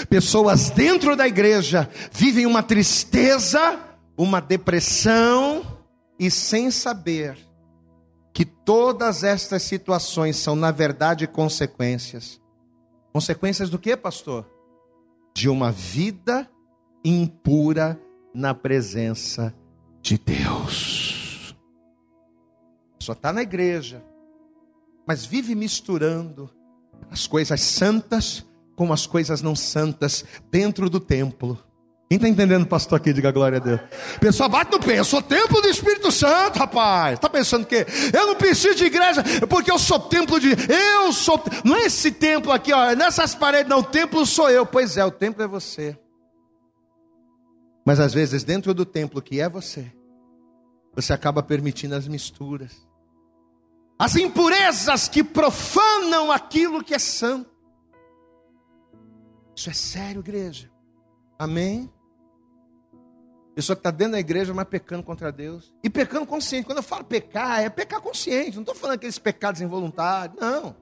Pessoas 0.09 0.71
dentro 0.71 1.17
da 1.17 1.27
igreja 1.27 1.91
vivem 2.13 2.47
uma 2.47 2.63
tristeza, 2.63 3.77
uma 4.17 4.41
depressão 4.41 5.67
e 6.17 6.31
sem 6.31 6.71
saber 6.71 7.37
que 8.33 8.45
todas 8.45 9.25
estas 9.25 9.65
situações 9.65 10.37
são 10.37 10.55
na 10.55 10.71
verdade 10.71 11.27
consequências. 11.27 12.41
Consequências 13.13 13.69
do 13.69 13.79
que, 13.79 13.97
pastor? 13.97 14.47
De 15.35 15.49
uma 15.49 15.71
vida 15.71 16.49
impura 17.05 18.01
na 18.35 18.55
presença 18.55 19.55
de 20.01 20.19
Deus. 20.19 21.55
Só 22.99 23.13
está 23.13 23.33
na 23.33 23.43
igreja, 23.43 24.03
mas 25.07 25.27
vive 25.27 25.55
misturando 25.55 26.49
as 27.11 27.27
coisas 27.27 27.61
santas 27.61 28.47
com 28.77 28.93
as 28.93 29.07
coisas 29.07 29.43
não 29.43 29.55
santas 29.55 30.25
dentro 30.51 30.89
do 30.89 30.99
templo. 30.99 31.59
Quem 32.09 32.17
está 32.17 32.29
entendendo, 32.29 32.67
pastor, 32.67 32.99
aqui? 32.99 33.13
Diga 33.13 33.31
glória 33.31 33.57
a 33.57 33.61
Deus. 33.61 33.81
Pessoal, 34.21 34.49
bate 34.49 34.71
no 34.71 34.79
pé. 34.79 34.99
Eu 34.99 35.05
sou 35.05 35.23
templo 35.23 35.63
do 35.63 35.69
Espírito 35.83 36.13
Santo, 36.13 36.59
rapaz. 36.59 37.15
Está 37.15 37.29
pensando 37.29 37.67
que 37.67 37.85
eu 38.13 38.27
não 38.29 38.37
preciso 38.37 38.77
de 38.77 38.85
igreja 38.85 39.23
porque 39.49 39.71
eu 39.71 39.79
sou 39.79 39.99
templo 39.99 40.39
de. 40.39 40.51
Eu 40.51 41.13
sou. 41.13 41.43
Não 41.65 41.77
é 41.77 41.87
esse 41.87 42.13
templo 42.13 42.53
aqui, 42.53 42.73
ó. 42.73 42.95
Nessas 42.95 43.35
paredes, 43.35 43.69
não. 43.69 43.81
O 43.81 43.85
templo 43.85 44.25
sou 44.25 44.49
eu. 44.49 44.65
Pois 44.65 44.97
é, 44.97 45.05
o 45.05 45.11
templo 45.11 45.43
é 45.43 45.47
você. 45.47 45.99
Mas 47.85 47.99
às 47.99 48.15
vezes, 48.15 48.45
dentro 48.45 48.73
do 48.73 48.87
templo 48.87 49.21
que 49.21 49.41
é 49.41 49.49
você, 49.49 49.93
você 50.95 51.13
acaba 51.13 51.43
permitindo 51.43 51.97
as 51.97 52.07
misturas, 52.07 52.87
as 53.99 54.15
impurezas 54.15 55.09
que 55.09 55.25
profanam 55.25 56.31
aquilo 56.31 56.85
que 56.85 56.95
é 56.95 56.99
santo. 56.99 57.51
Isso 59.55 59.69
é 59.69 59.73
sério, 59.75 60.21
igreja. 60.21 60.71
Amém? 61.37 61.91
Pessoa 63.55 63.77
que 63.77 63.81
está 63.81 63.91
dentro 63.91 64.13
da 64.13 64.21
igreja, 64.21 64.55
mas 64.55 64.67
pecando 64.67 65.03
contra 65.03 65.31
Deus. 65.31 65.73
E 65.85 65.91
pecando 65.91 66.25
consciente. 66.25 66.65
Quando 66.65 66.79
eu 66.79 66.83
falo 66.83 67.05
pecar, 67.05 67.61
é 67.61 67.69
pecar 67.69 68.01
consciente. 68.01 68.55
Não 68.55 68.63
estou 68.63 68.75
falando 68.75 68.95
aqueles 68.95 69.19
pecados 69.19 69.61
involuntários. 69.61 70.39
Não. 70.41 70.75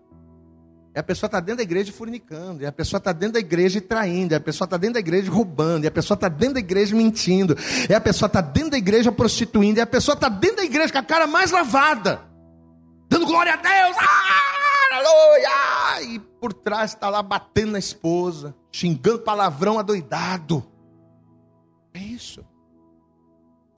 E 0.94 0.98
a 0.98 1.02
pessoa 1.04 1.28
está 1.28 1.38
dentro 1.38 1.58
da 1.58 1.62
igreja 1.62 1.92
fornicando, 1.92 2.64
e 2.64 2.66
a 2.66 2.72
pessoa 2.72 2.98
está 2.98 3.12
dentro 3.12 3.34
da 3.34 3.38
igreja 3.38 3.80
traindo, 3.80 4.34
e 4.34 4.36
a 4.36 4.40
pessoa 4.40 4.66
está 4.66 4.76
dentro 4.76 4.94
da 4.94 5.00
igreja 5.00 5.30
roubando, 5.30 5.84
e 5.84 5.86
a 5.86 5.90
pessoa 5.90 6.16
está 6.16 6.28
dentro 6.28 6.54
da 6.54 6.60
igreja 6.60 6.96
mentindo, 6.96 7.56
e 7.88 7.94
a 7.94 8.00
pessoa 8.00 8.26
está 8.26 8.40
dentro 8.40 8.70
da 8.70 8.78
igreja 8.78 9.12
prostituindo, 9.12 9.78
e 9.78 9.80
a 9.80 9.86
pessoa 9.86 10.14
está 10.16 10.28
dentro 10.28 10.56
da 10.56 10.64
igreja 10.64 10.92
com 10.92 10.98
a 10.98 11.02
cara 11.04 11.28
mais 11.28 11.52
lavada, 11.52 12.22
dando 13.08 13.24
glória 13.24 13.52
a 13.52 13.56
Deus, 13.56 13.96
ah, 14.00 14.96
aleluia! 14.96 16.12
E 16.12 16.18
por 16.40 16.52
trás 16.52 16.92
está 16.92 17.08
lá 17.08 17.22
batendo 17.22 17.72
na 17.72 17.78
esposa, 17.78 18.52
xingando 18.72 19.20
palavrão 19.20 19.78
adoidado. 19.78 20.66
É 21.94 22.00
isso. 22.00 22.44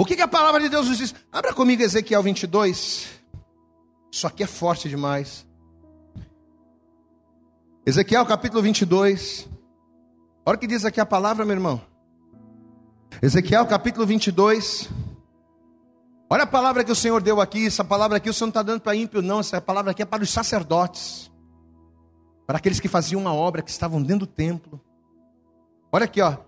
O 0.03 0.05
que, 0.05 0.17
que 0.17 0.23
a 0.23 0.27
palavra 0.27 0.61
de 0.61 0.69
Deus 0.69 0.89
nos 0.89 0.99
diz? 0.99 1.15
Abra 1.31 1.55
comigo 1.55 1.81
Ezequiel 1.81 2.25
22. 2.25 3.09
Isso 4.11 4.27
aqui 4.27 4.43
é 4.43 4.49
forte 4.49 4.89
demais. 4.89 5.47
Ezequiel 7.87 8.27
capítulo 8.27 8.61
22. 8.63 9.49
Olha 10.45 10.57
o 10.57 10.59
que 10.59 10.67
diz 10.67 10.85
aqui 10.85 11.01
a 11.01 11.07
palavra, 11.07 11.45
meu 11.45 11.55
irmão. 11.55 11.81
Ezequiel 13.23 13.65
capítulo 13.65 14.05
22. 14.05 14.91
Olha 16.29 16.43
a 16.43 16.49
palavra 16.49 16.83
que 16.83 16.91
o 16.91 16.97
Senhor 16.97 17.23
deu 17.23 17.41
aqui. 17.41 17.69
Essa 17.69 17.85
palavra 17.85 18.17
aqui 18.17 18.29
o 18.29 18.35
Senhor 18.35 18.47
não 18.47 18.51
está 18.51 18.63
dando 18.65 18.81
para 18.81 18.97
ímpio, 18.97 19.23
não. 19.23 19.39
Essa 19.39 19.61
palavra 19.61 19.93
aqui 19.93 20.03
é 20.03 20.05
para 20.05 20.25
os 20.25 20.31
sacerdotes. 20.31 21.31
Para 22.45 22.59
aqueles 22.59 22.81
que 22.81 22.89
faziam 22.89 23.21
uma 23.21 23.33
obra, 23.33 23.63
que 23.63 23.71
estavam 23.71 24.03
dentro 24.03 24.27
do 24.27 24.33
templo. 24.33 24.81
Olha 25.93 26.07
aqui, 26.07 26.21
ó. 26.21 26.39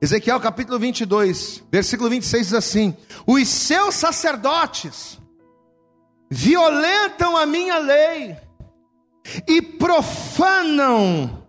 Ezequiel 0.00 0.38
capítulo 0.38 0.78
22, 0.78 1.64
versículo 1.72 2.08
26 2.08 2.46
diz 2.46 2.54
assim: 2.54 2.96
Os 3.26 3.48
seus 3.48 3.96
sacerdotes 3.96 5.18
violentam 6.30 7.36
a 7.36 7.44
minha 7.44 7.78
lei 7.78 8.36
e 9.46 9.60
profanam 9.60 11.42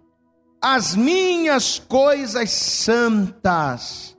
as 0.62 0.96
minhas 0.96 1.78
coisas 1.78 2.50
santas 2.50 4.18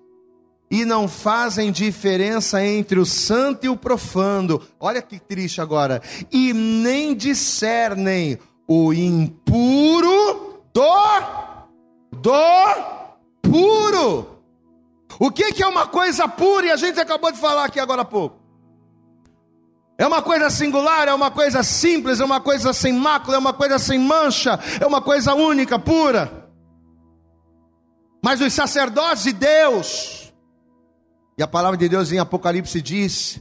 e 0.71 0.85
não 0.85 1.09
fazem 1.09 1.73
diferença 1.73 2.65
entre 2.65 3.01
o 3.01 3.05
santo 3.05 3.67
e 3.67 3.69
o 3.69 3.77
profano. 3.77 4.63
Olha 4.79 5.03
que 5.03 5.19
triste 5.19 5.61
agora. 5.61 6.01
E 6.31 6.53
nem 6.53 7.17
discernem 7.17 8.39
o 8.69 8.93
impuro 8.93 10.63
do 10.73 11.51
do 12.13 13.00
puro. 13.51 14.39
O 15.19 15.31
que, 15.31 15.63
é 15.63 15.67
uma 15.67 15.87
coisa 15.87 16.29
pura? 16.29 16.67
E 16.67 16.71
a 16.71 16.77
gente 16.77 17.01
acabou 17.01 17.33
de 17.33 17.39
falar 17.39 17.65
aqui 17.65 17.81
agora 17.81 18.03
há 18.03 18.05
pouco. 18.05 18.39
É 19.99 20.07
uma 20.07 20.23
coisa 20.23 20.49
singular, 20.49 21.09
é 21.09 21.13
uma 21.13 21.31
coisa 21.31 21.63
simples, 21.63 22.21
é 22.21 22.25
uma 22.25 22.41
coisa 22.41 22.73
sem 22.73 22.93
mácula, 22.93 23.37
é 23.37 23.39
uma 23.39 23.53
coisa 23.53 23.79
sem 23.79 23.99
mancha, 23.99 24.59
é 24.81 24.87
uma 24.87 25.03
coisa 25.03 25.35
única, 25.35 25.79
pura. 25.79 26.49
Mas 28.23 28.41
os 28.41 28.53
sacerdotes 28.53 29.25
de 29.25 29.33
Deus, 29.33 30.33
e 31.37 31.43
a 31.43 31.47
palavra 31.47 31.77
de 31.77 31.89
Deus 31.89 32.13
em 32.13 32.19
Apocalipse 32.19 32.81
diz 32.81 33.41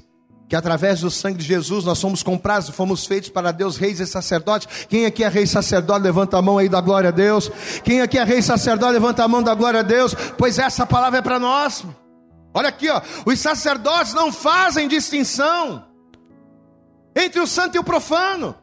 que 0.49 0.55
através 0.55 1.01
do 1.01 1.11
sangue 1.11 1.37
de 1.37 1.45
Jesus 1.45 1.85
nós 1.85 1.99
somos 1.99 2.23
comprados, 2.23 2.69
fomos 2.69 3.05
feitos 3.05 3.29
para 3.29 3.51
Deus, 3.51 3.77
reis 3.77 3.99
e 3.99 4.07
sacerdotes. 4.07 4.87
Quem 4.87 5.05
aqui 5.05 5.23
é 5.23 5.29
rei 5.29 5.45
sacerdote, 5.45 6.01
levanta 6.01 6.39
a 6.39 6.41
mão 6.41 6.57
aí 6.57 6.67
da 6.67 6.81
glória 6.81 7.09
a 7.09 7.11
Deus. 7.11 7.51
Quem 7.83 8.01
aqui 8.01 8.17
é 8.17 8.23
rei 8.23 8.41
sacerdote, 8.41 8.93
levanta 8.93 9.23
a 9.23 9.27
mão 9.27 9.43
da 9.43 9.53
glória 9.53 9.81
a 9.81 9.83
Deus, 9.83 10.15
pois 10.39 10.57
essa 10.57 10.87
palavra 10.87 11.19
é 11.19 11.21
para 11.21 11.37
nós. 11.37 11.85
Olha 12.51 12.69
aqui, 12.69 12.89
ó, 12.89 12.99
os 13.27 13.39
sacerdotes 13.39 14.15
não 14.15 14.31
fazem 14.33 14.87
distinção 14.87 15.85
entre 17.15 17.39
o 17.39 17.45
santo 17.45 17.75
e 17.75 17.79
o 17.79 17.83
profano. 17.83 18.55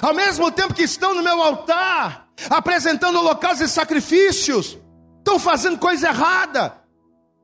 Ao 0.00 0.14
mesmo 0.14 0.50
tempo 0.50 0.72
que 0.72 0.84
estão 0.84 1.14
no 1.14 1.22
meu 1.22 1.42
altar, 1.42 2.26
apresentando 2.48 3.18
holocaustos 3.18 3.70
e 3.70 3.72
sacrifícios, 3.72 4.78
estão 5.18 5.38
fazendo 5.38 5.76
coisa 5.76 6.08
errada, 6.08 6.79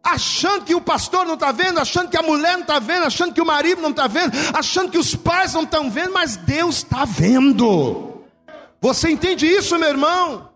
achando 0.06 0.64
que 0.64 0.74
o 0.74 0.80
pastor 0.80 1.26
não 1.26 1.34
está 1.34 1.50
vendo, 1.50 1.80
achando 1.80 2.08
que 2.08 2.16
a 2.16 2.22
mulher 2.22 2.52
não 2.52 2.60
está 2.60 2.78
vendo, 2.78 3.04
achando 3.04 3.34
que 3.34 3.40
o 3.40 3.46
marido 3.46 3.82
não 3.82 3.90
está 3.90 4.06
vendo, 4.06 4.32
achando 4.54 4.90
que 4.90 4.98
os 4.98 5.16
pais 5.16 5.52
não 5.52 5.64
estão 5.64 5.90
vendo, 5.90 6.12
mas 6.12 6.36
Deus 6.36 6.76
está 6.76 7.04
vendo. 7.04 8.22
Você 8.80 9.10
entende 9.10 9.46
isso, 9.46 9.76
meu 9.78 9.88
irmão? 9.88 10.50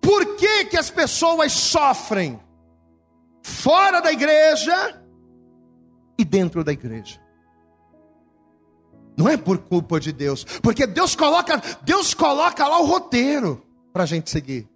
Por 0.00 0.36
que, 0.36 0.66
que 0.66 0.76
as 0.76 0.90
pessoas 0.90 1.52
sofrem 1.52 2.38
fora 3.42 4.00
da 4.00 4.12
igreja 4.12 5.02
e 6.16 6.24
dentro 6.24 6.62
da 6.62 6.72
igreja? 6.72 7.20
Não 9.16 9.28
é 9.28 9.36
por 9.36 9.58
culpa 9.58 9.98
de 9.98 10.12
Deus, 10.12 10.44
porque 10.62 10.86
Deus 10.86 11.16
coloca, 11.16 11.60
Deus 11.82 12.14
coloca 12.14 12.66
lá 12.66 12.80
o 12.80 12.86
roteiro 12.86 13.66
para 13.92 14.04
a 14.04 14.06
gente 14.06 14.30
seguir. 14.30 14.68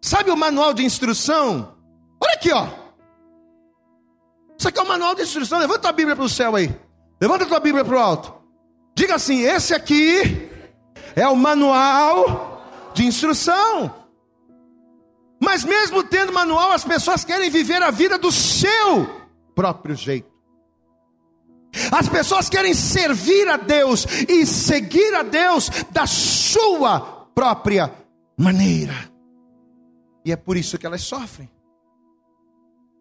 Sabe 0.00 0.30
o 0.30 0.36
manual 0.36 0.72
de 0.72 0.84
instrução? 0.84 1.77
Aqui, 2.38 2.52
ó. 2.52 2.68
Isso 4.56 4.68
aqui 4.68 4.78
é 4.78 4.82
o 4.82 4.86
manual 4.86 5.12
de 5.16 5.22
instrução. 5.22 5.58
Levanta 5.58 5.88
a 5.88 5.92
Bíblia 5.92 6.14
para 6.14 6.24
o 6.24 6.28
céu 6.28 6.54
aí. 6.54 6.72
Levanta 7.20 7.44
a 7.44 7.48
tua 7.48 7.58
Bíblia 7.58 7.84
para 7.84 7.96
o 7.96 7.98
alto. 7.98 8.32
Diga 8.94 9.16
assim: 9.16 9.40
esse 9.40 9.74
aqui 9.74 10.48
é 11.16 11.26
o 11.26 11.34
manual 11.34 12.62
de 12.94 13.04
instrução. 13.04 13.92
Mas 15.40 15.64
mesmo 15.64 16.04
tendo 16.04 16.32
manual, 16.32 16.70
as 16.70 16.84
pessoas 16.84 17.24
querem 17.24 17.50
viver 17.50 17.82
a 17.82 17.90
vida 17.90 18.16
do 18.16 18.30
seu 18.30 19.10
próprio 19.52 19.96
jeito. 19.96 20.30
As 21.90 22.08
pessoas 22.08 22.48
querem 22.48 22.72
servir 22.72 23.48
a 23.48 23.56
Deus 23.56 24.06
e 24.28 24.46
seguir 24.46 25.12
a 25.16 25.24
Deus 25.24 25.70
da 25.90 26.06
sua 26.06 27.00
própria 27.34 27.92
maneira. 28.36 28.94
E 30.24 30.30
é 30.30 30.36
por 30.36 30.56
isso 30.56 30.78
que 30.78 30.86
elas 30.86 31.02
sofrem. 31.02 31.50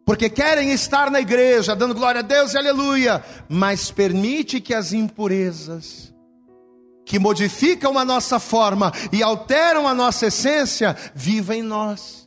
Porque 0.08 0.30
querem 0.30 0.72
estar 0.72 1.12
na 1.12 1.20
igreja, 1.20 1.76
dando 1.76 1.94
glória 1.94 2.20
a 2.20 2.22
Deus 2.22 2.54
e 2.54 2.58
aleluia, 2.58 3.22
mas 3.50 3.92
permite 3.92 4.62
que 4.62 4.74
as 4.74 4.94
impurezas, 4.94 6.14
que 7.06 7.20
modificam 7.20 8.00
a 8.00 8.06
nossa 8.06 8.40
forma 8.40 8.94
e 9.12 9.22
alteram 9.22 9.86
a 9.86 9.94
nossa 9.94 10.28
essência, 10.28 10.96
vivam 11.14 11.58
em 11.58 11.62
nós. 11.62 12.27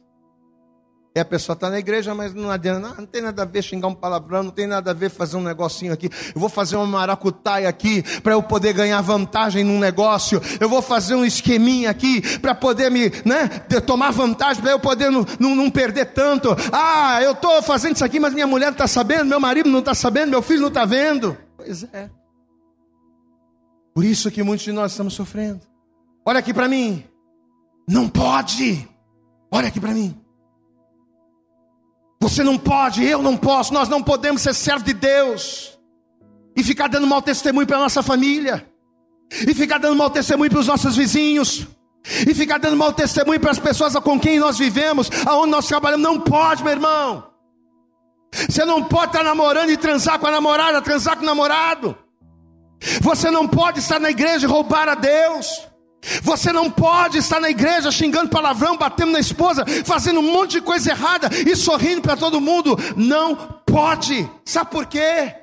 E 1.12 1.18
a 1.18 1.24
pessoa 1.24 1.54
está 1.54 1.68
na 1.68 1.78
igreja, 1.78 2.14
mas 2.14 2.32
não 2.32 2.48
adianta, 2.52 2.78
não, 2.78 2.94
não, 2.94 3.06
tem 3.06 3.20
nada 3.20 3.42
a 3.42 3.44
ver 3.44 3.62
xingar 3.62 3.88
um 3.88 3.94
palavrão, 3.94 4.44
não 4.44 4.50
tem 4.52 4.68
nada 4.68 4.92
a 4.92 4.94
ver 4.94 5.10
fazer 5.10 5.36
um 5.36 5.42
negocinho 5.42 5.92
aqui. 5.92 6.08
Eu 6.32 6.40
vou 6.40 6.48
fazer 6.48 6.76
uma 6.76 6.86
maracutaia 6.86 7.68
aqui 7.68 8.04
para 8.20 8.34
eu 8.34 8.42
poder 8.42 8.72
ganhar 8.72 9.00
vantagem 9.00 9.64
num 9.64 9.80
negócio. 9.80 10.40
Eu 10.60 10.68
vou 10.68 10.80
fazer 10.80 11.16
um 11.16 11.24
esqueminha 11.24 11.90
aqui 11.90 12.38
para 12.38 12.54
poder 12.54 12.92
me, 12.92 13.10
né, 13.24 13.48
tomar 13.84 14.12
vantagem, 14.12 14.62
para 14.62 14.70
eu 14.70 14.78
poder 14.78 15.10
não, 15.10 15.26
não, 15.40 15.68
perder 15.68 16.12
tanto. 16.12 16.56
Ah, 16.72 17.20
eu 17.20 17.32
estou 17.32 17.60
fazendo 17.60 17.96
isso 17.96 18.04
aqui, 18.04 18.20
mas 18.20 18.32
minha 18.32 18.46
mulher 18.46 18.66
não 18.66 18.72
está 18.72 18.86
sabendo, 18.86 19.24
meu 19.24 19.40
marido 19.40 19.68
não 19.68 19.80
está 19.80 19.94
sabendo, 19.94 20.30
meu 20.30 20.42
filho 20.42 20.60
não 20.60 20.68
está 20.68 20.84
vendo. 20.84 21.36
Pois 21.56 21.82
é. 21.92 22.08
Por 23.92 24.04
isso 24.04 24.30
que 24.30 24.44
muitos 24.44 24.64
de 24.64 24.70
nós 24.70 24.92
estamos 24.92 25.14
sofrendo. 25.14 25.60
Olha 26.24 26.38
aqui 26.38 26.54
para 26.54 26.68
mim. 26.68 27.04
Não 27.88 28.08
pode. 28.08 28.88
Olha 29.50 29.66
aqui 29.66 29.80
para 29.80 29.90
mim. 29.90 30.16
Você 32.22 32.42
não 32.42 32.58
pode, 32.58 33.04
eu 33.04 33.22
não 33.22 33.36
posso, 33.36 33.72
nós 33.72 33.88
não 33.88 34.02
podemos 34.02 34.42
ser 34.42 34.54
servos 34.54 34.84
de 34.84 34.92
Deus 34.92 35.78
e 36.56 36.62
ficar 36.62 36.88
dando 36.88 37.06
mau 37.06 37.22
testemunho 37.22 37.66
para 37.66 37.78
nossa 37.78 38.02
família, 38.02 38.66
e 39.46 39.54
ficar 39.54 39.78
dando 39.78 39.96
mau 39.96 40.10
testemunho 40.10 40.50
para 40.50 40.60
os 40.60 40.66
nossos 40.66 40.96
vizinhos, 40.96 41.66
e 42.26 42.34
ficar 42.34 42.58
dando 42.58 42.76
mau 42.76 42.92
testemunho 42.92 43.40
para 43.40 43.50
as 43.50 43.58
pessoas 43.58 43.94
com 43.94 44.18
quem 44.18 44.38
nós 44.38 44.58
vivemos, 44.58 45.10
aonde 45.26 45.50
nós 45.50 45.66
trabalhamos. 45.66 46.02
Não 46.02 46.20
pode, 46.20 46.62
meu 46.62 46.72
irmão. 46.72 47.30
Você 48.48 48.64
não 48.64 48.82
pode 48.84 49.12
estar 49.12 49.24
namorando 49.24 49.70
e 49.70 49.76
transar 49.76 50.18
com 50.18 50.26
a 50.26 50.30
namorada, 50.30 50.82
transar 50.82 51.16
com 51.16 51.22
o 51.22 51.26
namorado. 51.26 51.96
Você 53.00 53.30
não 53.30 53.46
pode 53.46 53.80
estar 53.80 53.98
na 53.98 54.10
igreja 54.10 54.46
e 54.46 54.50
roubar 54.50 54.88
a 54.88 54.94
Deus. 54.94 55.69
Você 56.22 56.52
não 56.52 56.70
pode 56.70 57.18
estar 57.18 57.40
na 57.40 57.50
igreja 57.50 57.90
xingando 57.90 58.30
palavrão, 58.30 58.76
batendo 58.76 59.12
na 59.12 59.20
esposa, 59.20 59.64
fazendo 59.84 60.20
um 60.20 60.32
monte 60.32 60.52
de 60.52 60.60
coisa 60.62 60.90
errada 60.90 61.28
e 61.46 61.54
sorrindo 61.54 62.00
para 62.00 62.16
todo 62.16 62.40
mundo. 62.40 62.76
Não 62.96 63.36
pode. 63.66 64.28
Sabe 64.44 64.70
por 64.70 64.86
quê? 64.86 65.34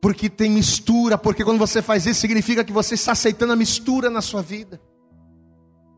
Porque 0.00 0.28
tem 0.28 0.50
mistura, 0.50 1.16
porque 1.16 1.44
quando 1.44 1.58
você 1.58 1.80
faz 1.82 2.06
isso 2.06 2.20
significa 2.20 2.64
que 2.64 2.72
você 2.72 2.94
está 2.94 3.12
aceitando 3.12 3.52
a 3.52 3.56
mistura 3.56 4.10
na 4.10 4.20
sua 4.20 4.42
vida. 4.42 4.80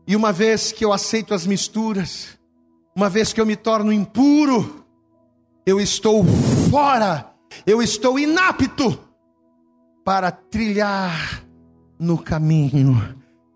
E 0.05 0.15
uma 0.15 0.31
vez 0.31 0.71
que 0.71 0.83
eu 0.83 0.91
aceito 0.91 1.33
as 1.33 1.47
misturas, 1.47 2.37
uma 2.95 3.09
vez 3.09 3.31
que 3.31 3.39
eu 3.39 3.45
me 3.45 3.55
torno 3.55 3.91
impuro, 3.91 4.85
eu 5.65 5.79
estou 5.79 6.23
fora, 6.69 7.33
eu 7.65 7.81
estou 7.81 8.19
inapto 8.19 8.99
para 10.03 10.29
trilhar 10.29 11.43
no 11.99 12.17
caminho 12.17 12.95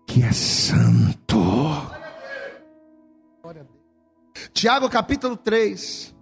que 0.06 0.22
é 0.22 0.32
santo. 0.32 1.38
Tiago 4.52 4.88
capítulo 4.88 5.36
3. 5.36 6.14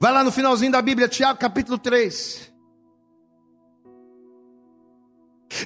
Vai 0.00 0.12
lá 0.12 0.24
no 0.24 0.32
finalzinho 0.32 0.72
da 0.72 0.82
Bíblia, 0.82 1.08
Tiago 1.08 1.38
capítulo 1.38 1.78
3. 1.78 2.52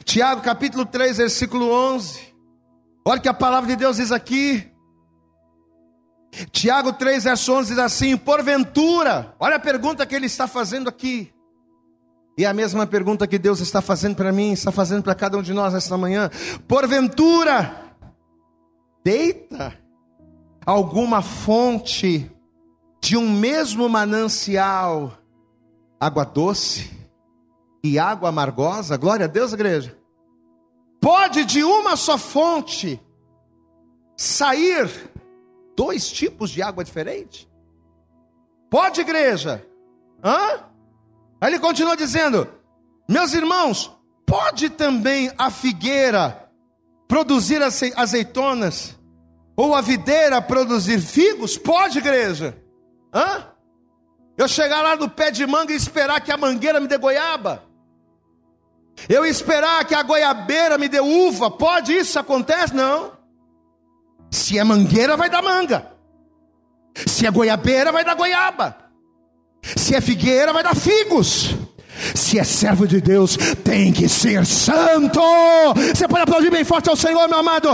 Tiago 0.04 0.42
capítulo 0.42 0.84
3, 0.84 1.16
versículo 1.16 1.70
11. 1.70 2.34
Olha 3.04 3.20
que 3.20 3.28
a 3.28 3.34
palavra 3.34 3.68
de 3.68 3.76
Deus 3.76 3.96
diz 3.96 4.12
aqui. 4.12 4.70
Tiago 6.52 6.92
3, 6.92 7.24
verso 7.24 7.52
11 7.54 7.70
diz 7.70 7.78
assim: 7.78 8.16
Porventura, 8.16 9.34
olha 9.40 9.56
a 9.56 9.60
pergunta 9.60 10.06
que 10.06 10.14
ele 10.14 10.26
está 10.26 10.46
fazendo 10.46 10.88
aqui. 10.88 11.32
E 12.38 12.46
a 12.46 12.54
mesma 12.54 12.86
pergunta 12.86 13.26
que 13.26 13.36
Deus 13.36 13.58
está 13.58 13.82
fazendo 13.82 14.14
para 14.14 14.30
mim, 14.30 14.52
está 14.52 14.70
fazendo 14.70 15.02
para 15.02 15.16
cada 15.16 15.36
um 15.36 15.42
de 15.42 15.52
nós 15.52 15.74
esta 15.74 15.98
manhã. 15.98 16.30
Porventura, 16.68 17.96
deita 19.02 19.76
alguma 20.64 21.20
fonte 21.20 22.30
de 23.00 23.16
um 23.16 23.28
mesmo 23.28 23.88
manancial, 23.88 25.18
água 25.98 26.22
doce 26.22 26.88
e 27.82 27.98
água 27.98 28.28
amargosa? 28.28 28.96
Glória 28.96 29.24
a 29.24 29.28
Deus, 29.28 29.52
igreja. 29.52 29.98
Pode 31.00 31.44
de 31.44 31.64
uma 31.64 31.96
só 31.96 32.16
fonte 32.16 33.00
sair 34.16 34.88
dois 35.76 36.08
tipos 36.08 36.50
de 36.50 36.62
água 36.62 36.84
diferente? 36.84 37.50
Pode, 38.70 39.00
igreja? 39.00 39.66
Hã? 40.22 40.67
Aí 41.40 41.50
ele 41.50 41.58
continua 41.58 41.96
dizendo: 41.96 42.48
Meus 43.08 43.32
irmãos, 43.32 43.90
pode 44.26 44.70
também 44.70 45.32
a 45.38 45.50
figueira 45.50 46.48
produzir 47.06 47.60
azeitonas? 47.62 48.96
Ou 49.56 49.74
a 49.74 49.80
videira 49.80 50.40
produzir 50.40 51.00
figos? 51.00 51.58
Pode, 51.58 51.98
igreja? 51.98 52.56
Hã? 53.12 53.44
Eu 54.36 54.46
chegar 54.46 54.82
lá 54.82 54.94
no 54.94 55.10
pé 55.10 55.32
de 55.32 55.44
manga 55.46 55.72
e 55.72 55.76
esperar 55.76 56.20
que 56.20 56.30
a 56.30 56.36
mangueira 56.36 56.78
me 56.78 56.86
dê 56.86 56.96
goiaba? 56.96 57.64
Eu 59.08 59.24
esperar 59.26 59.84
que 59.84 59.94
a 59.94 60.02
goiabeira 60.02 60.78
me 60.78 60.88
dê 60.88 61.00
uva? 61.00 61.50
Pode 61.50 61.92
isso? 61.92 62.18
Acontece? 62.18 62.74
Não. 62.74 63.12
Se 64.30 64.58
é 64.58 64.64
mangueira, 64.64 65.16
vai 65.16 65.28
dar 65.28 65.42
manga. 65.42 65.92
Se 67.06 67.26
é 67.26 67.30
goiabeira, 67.30 67.90
vai 67.90 68.04
dar 68.04 68.14
goiaba. 68.14 68.76
Se 69.76 69.94
é 69.94 70.00
figueira, 70.00 70.52
vai 70.52 70.62
dar 70.62 70.74
figos. 70.74 71.54
Se 72.14 72.38
é 72.38 72.44
servo 72.44 72.86
de 72.86 73.00
Deus, 73.00 73.36
tem 73.64 73.92
que 73.92 74.08
ser 74.08 74.46
santo. 74.46 75.20
Você 75.94 76.06
pode 76.06 76.22
aplaudir 76.22 76.50
bem 76.50 76.64
forte 76.64 76.88
ao 76.88 76.96
Senhor, 76.96 77.28
meu 77.28 77.38
amado. 77.38 77.68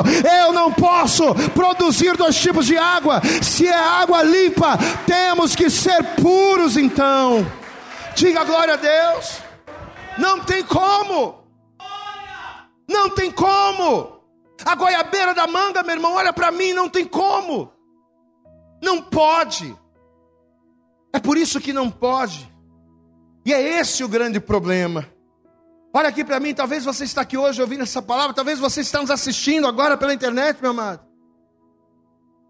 Eu 0.44 0.52
não 0.52 0.72
posso 0.72 1.35
produzir 1.50 2.16
dois 2.16 2.37
tipos 2.37 2.66
de 2.66 2.76
água. 2.76 3.20
Se 3.42 3.66
é 3.66 3.74
água 3.74 4.22
limpa, 4.22 4.78
temos 5.07 5.54
que 5.54 5.68
ser 5.68 6.02
puros 6.22 6.76
então. 6.76 7.46
Diga 8.14 8.44
glória 8.44 8.74
a 8.74 8.78
Deus. 8.78 9.38
Não 10.18 10.40
tem 10.40 10.62
como. 10.62 11.44
Não 12.88 13.11
tem 13.11 13.30
como. 13.30 14.20
A 14.64 14.74
goiabeira 14.74 15.35
da 15.35 15.46
manga, 15.46 15.83
meu 15.83 15.96
irmão, 15.96 16.14
olha 16.14 16.33
para 16.33 16.50
mim, 16.50 16.72
não 16.72 16.88
tem 16.88 17.04
como. 17.04 17.70
Não 18.83 19.02
pode. 19.02 19.76
É 21.14 21.20
por 21.20 21.38
isso 21.38 21.61
que 21.61 21.72
não 21.72 21.88
pode. 21.88 22.53
E 23.46 23.55
é 23.55 23.79
esse 23.79 24.03
o 24.03 24.09
grande 24.09 24.40
problema. 24.40 25.09
Olha 25.94 26.09
aqui 26.09 26.24
para 26.24 26.40
mim, 26.40 26.53
talvez 26.53 26.85
você 26.85 27.05
está 27.05 27.20
aqui 27.20 27.38
hoje 27.38 27.62
ouvindo 27.62 27.85
essa 27.85 28.03
palavra, 28.03 28.35
talvez 28.35 28.59
você 28.59 28.81
está 28.81 29.00
nos 29.00 29.12
assistindo 29.12 29.68
agora 29.68 29.96
pela 29.96 30.12
internet, 30.12 30.61
meu 30.61 30.72
amado. 30.72 31.07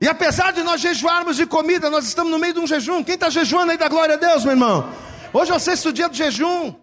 E 0.00 0.08
apesar 0.08 0.50
de 0.50 0.62
nós 0.62 0.80
jejuarmos 0.80 1.36
de 1.36 1.44
comida, 1.44 1.90
nós 1.90 2.06
estamos 2.06 2.32
no 2.32 2.38
meio 2.38 2.54
de 2.54 2.60
um 2.60 2.66
jejum. 2.66 3.04
Quem 3.04 3.16
está 3.16 3.28
jejuando 3.28 3.70
aí 3.70 3.76
da 3.76 3.86
glória 3.86 4.14
a 4.14 4.18
Deus, 4.18 4.44
meu 4.44 4.54
irmão? 4.54 4.88
Hoje 5.30 5.52
é 5.52 5.54
o 5.54 5.60
sexto 5.60 5.92
dia 5.92 6.08
do 6.08 6.16
jejum. 6.16 6.74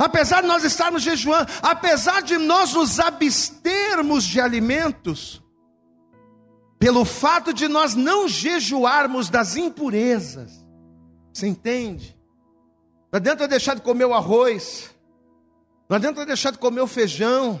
Apesar 0.00 0.40
de 0.40 0.48
nós 0.48 0.64
estarmos 0.64 1.00
jejuando, 1.02 1.48
apesar 1.62 2.22
de 2.22 2.38
nós 2.38 2.72
nos 2.72 2.98
abstermos 2.98 4.24
de 4.24 4.40
alimentos, 4.40 5.40
pelo 6.76 7.04
fato 7.04 7.54
de 7.54 7.68
nós 7.68 7.94
não 7.94 8.26
jejuarmos 8.26 9.28
das 9.28 9.54
impurezas, 9.54 10.61
você 11.32 11.46
entende? 11.46 12.16
Não 13.10 13.16
adianta 13.18 13.48
deixar 13.48 13.74
de 13.74 13.82
comer 13.82 14.04
o 14.04 14.14
arroz, 14.14 14.90
não 15.88 15.96
adianta 15.96 16.24
deixar 16.24 16.50
de 16.50 16.58
comer 16.58 16.80
o 16.80 16.86
feijão 16.86 17.60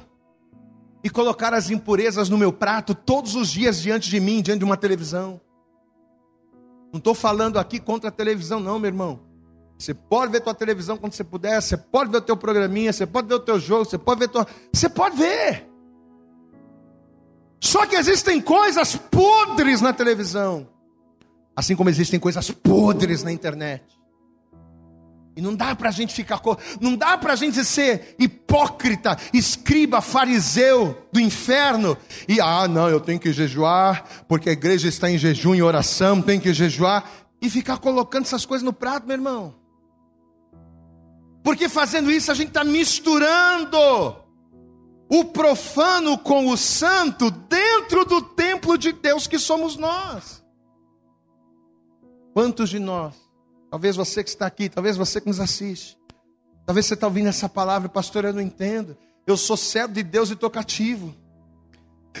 e 1.04 1.10
colocar 1.10 1.52
as 1.52 1.70
impurezas 1.70 2.28
no 2.28 2.38
meu 2.38 2.52
prato 2.52 2.94
todos 2.94 3.34
os 3.34 3.50
dias 3.50 3.80
diante 3.80 4.08
de 4.08 4.20
mim, 4.20 4.40
diante 4.40 4.60
de 4.60 4.64
uma 4.64 4.76
televisão. 4.76 5.40
Não 6.92 6.98
estou 6.98 7.14
falando 7.14 7.58
aqui 7.58 7.80
contra 7.80 8.08
a 8.08 8.12
televisão, 8.12 8.60
não, 8.60 8.78
meu 8.78 8.88
irmão. 8.88 9.20
Você 9.78 9.92
pode 9.92 10.30
ver 10.30 10.40
tua 10.40 10.54
televisão 10.54 10.96
quando 10.96 11.12
você 11.12 11.24
puder, 11.24 11.60
você 11.60 11.76
pode 11.76 12.10
ver 12.10 12.18
o 12.18 12.22
teu 12.22 12.36
programinha, 12.36 12.92
você 12.92 13.04
pode 13.04 13.26
ver 13.26 13.34
o 13.34 13.40
teu 13.40 13.58
jogo, 13.58 13.84
você 13.84 13.98
pode 13.98 14.20
ver 14.20 14.28
tua... 14.28 14.46
Você 14.72 14.88
pode 14.88 15.16
ver. 15.16 15.68
Só 17.60 17.86
que 17.86 17.96
existem 17.96 18.40
coisas 18.40 18.94
podres 18.94 19.80
na 19.80 19.92
televisão. 19.92 20.68
Assim 21.54 21.76
como 21.76 21.90
existem 21.90 22.18
coisas 22.18 22.50
podres 22.50 23.22
na 23.22 23.32
internet. 23.32 23.84
E 25.34 25.40
não 25.40 25.54
dá 25.54 25.74
para 25.74 25.88
a 25.88 25.92
gente 25.92 26.12
ficar, 26.12 26.40
não 26.78 26.94
dá 26.94 27.16
para 27.16 27.32
a 27.32 27.36
gente 27.36 27.64
ser 27.64 28.14
hipócrita, 28.18 29.16
escriba, 29.32 30.02
fariseu 30.02 31.06
do 31.10 31.18
inferno. 31.18 31.96
E 32.28 32.38
ah, 32.38 32.68
não, 32.68 32.88
eu 32.88 33.00
tenho 33.00 33.18
que 33.18 33.32
jejuar, 33.32 34.04
porque 34.28 34.50
a 34.50 34.52
igreja 34.52 34.88
está 34.88 35.10
em 35.10 35.16
jejum 35.16 35.54
e 35.54 35.62
oração, 35.62 36.20
tem 36.20 36.38
que 36.38 36.52
jejuar. 36.52 37.10
E 37.40 37.48
ficar 37.48 37.78
colocando 37.78 38.24
essas 38.24 38.44
coisas 38.44 38.64
no 38.64 38.72
prato, 38.72 39.06
meu 39.06 39.16
irmão. 39.16 39.54
Porque 41.42 41.68
fazendo 41.68 42.10
isso 42.10 42.30
a 42.30 42.34
gente 42.34 42.48
está 42.48 42.62
misturando 42.62 43.76
o 45.08 45.24
profano 45.24 46.16
com 46.16 46.48
o 46.48 46.56
santo 46.56 47.30
dentro 47.30 48.04
do 48.04 48.22
templo 48.22 48.78
de 48.78 48.92
Deus 48.92 49.26
que 49.26 49.38
somos 49.38 49.76
nós. 49.76 50.41
Quantos 52.32 52.70
de 52.70 52.78
nós, 52.78 53.14
talvez 53.70 53.96
você 53.96 54.24
que 54.24 54.30
está 54.30 54.46
aqui, 54.46 54.68
talvez 54.68 54.96
você 54.96 55.20
que 55.20 55.26
nos 55.26 55.40
assiste, 55.40 55.98
talvez 56.64 56.86
você 56.86 56.94
está 56.94 57.06
ouvindo 57.06 57.28
essa 57.28 57.48
palavra, 57.48 57.88
pastor, 57.88 58.24
eu 58.24 58.32
não 58.32 58.40
entendo. 58.40 58.96
Eu 59.26 59.36
sou 59.36 59.56
servo 59.56 59.94
de 59.94 60.02
Deus 60.02 60.30
e 60.30 60.32
estou 60.32 60.50
cativo. 60.50 61.14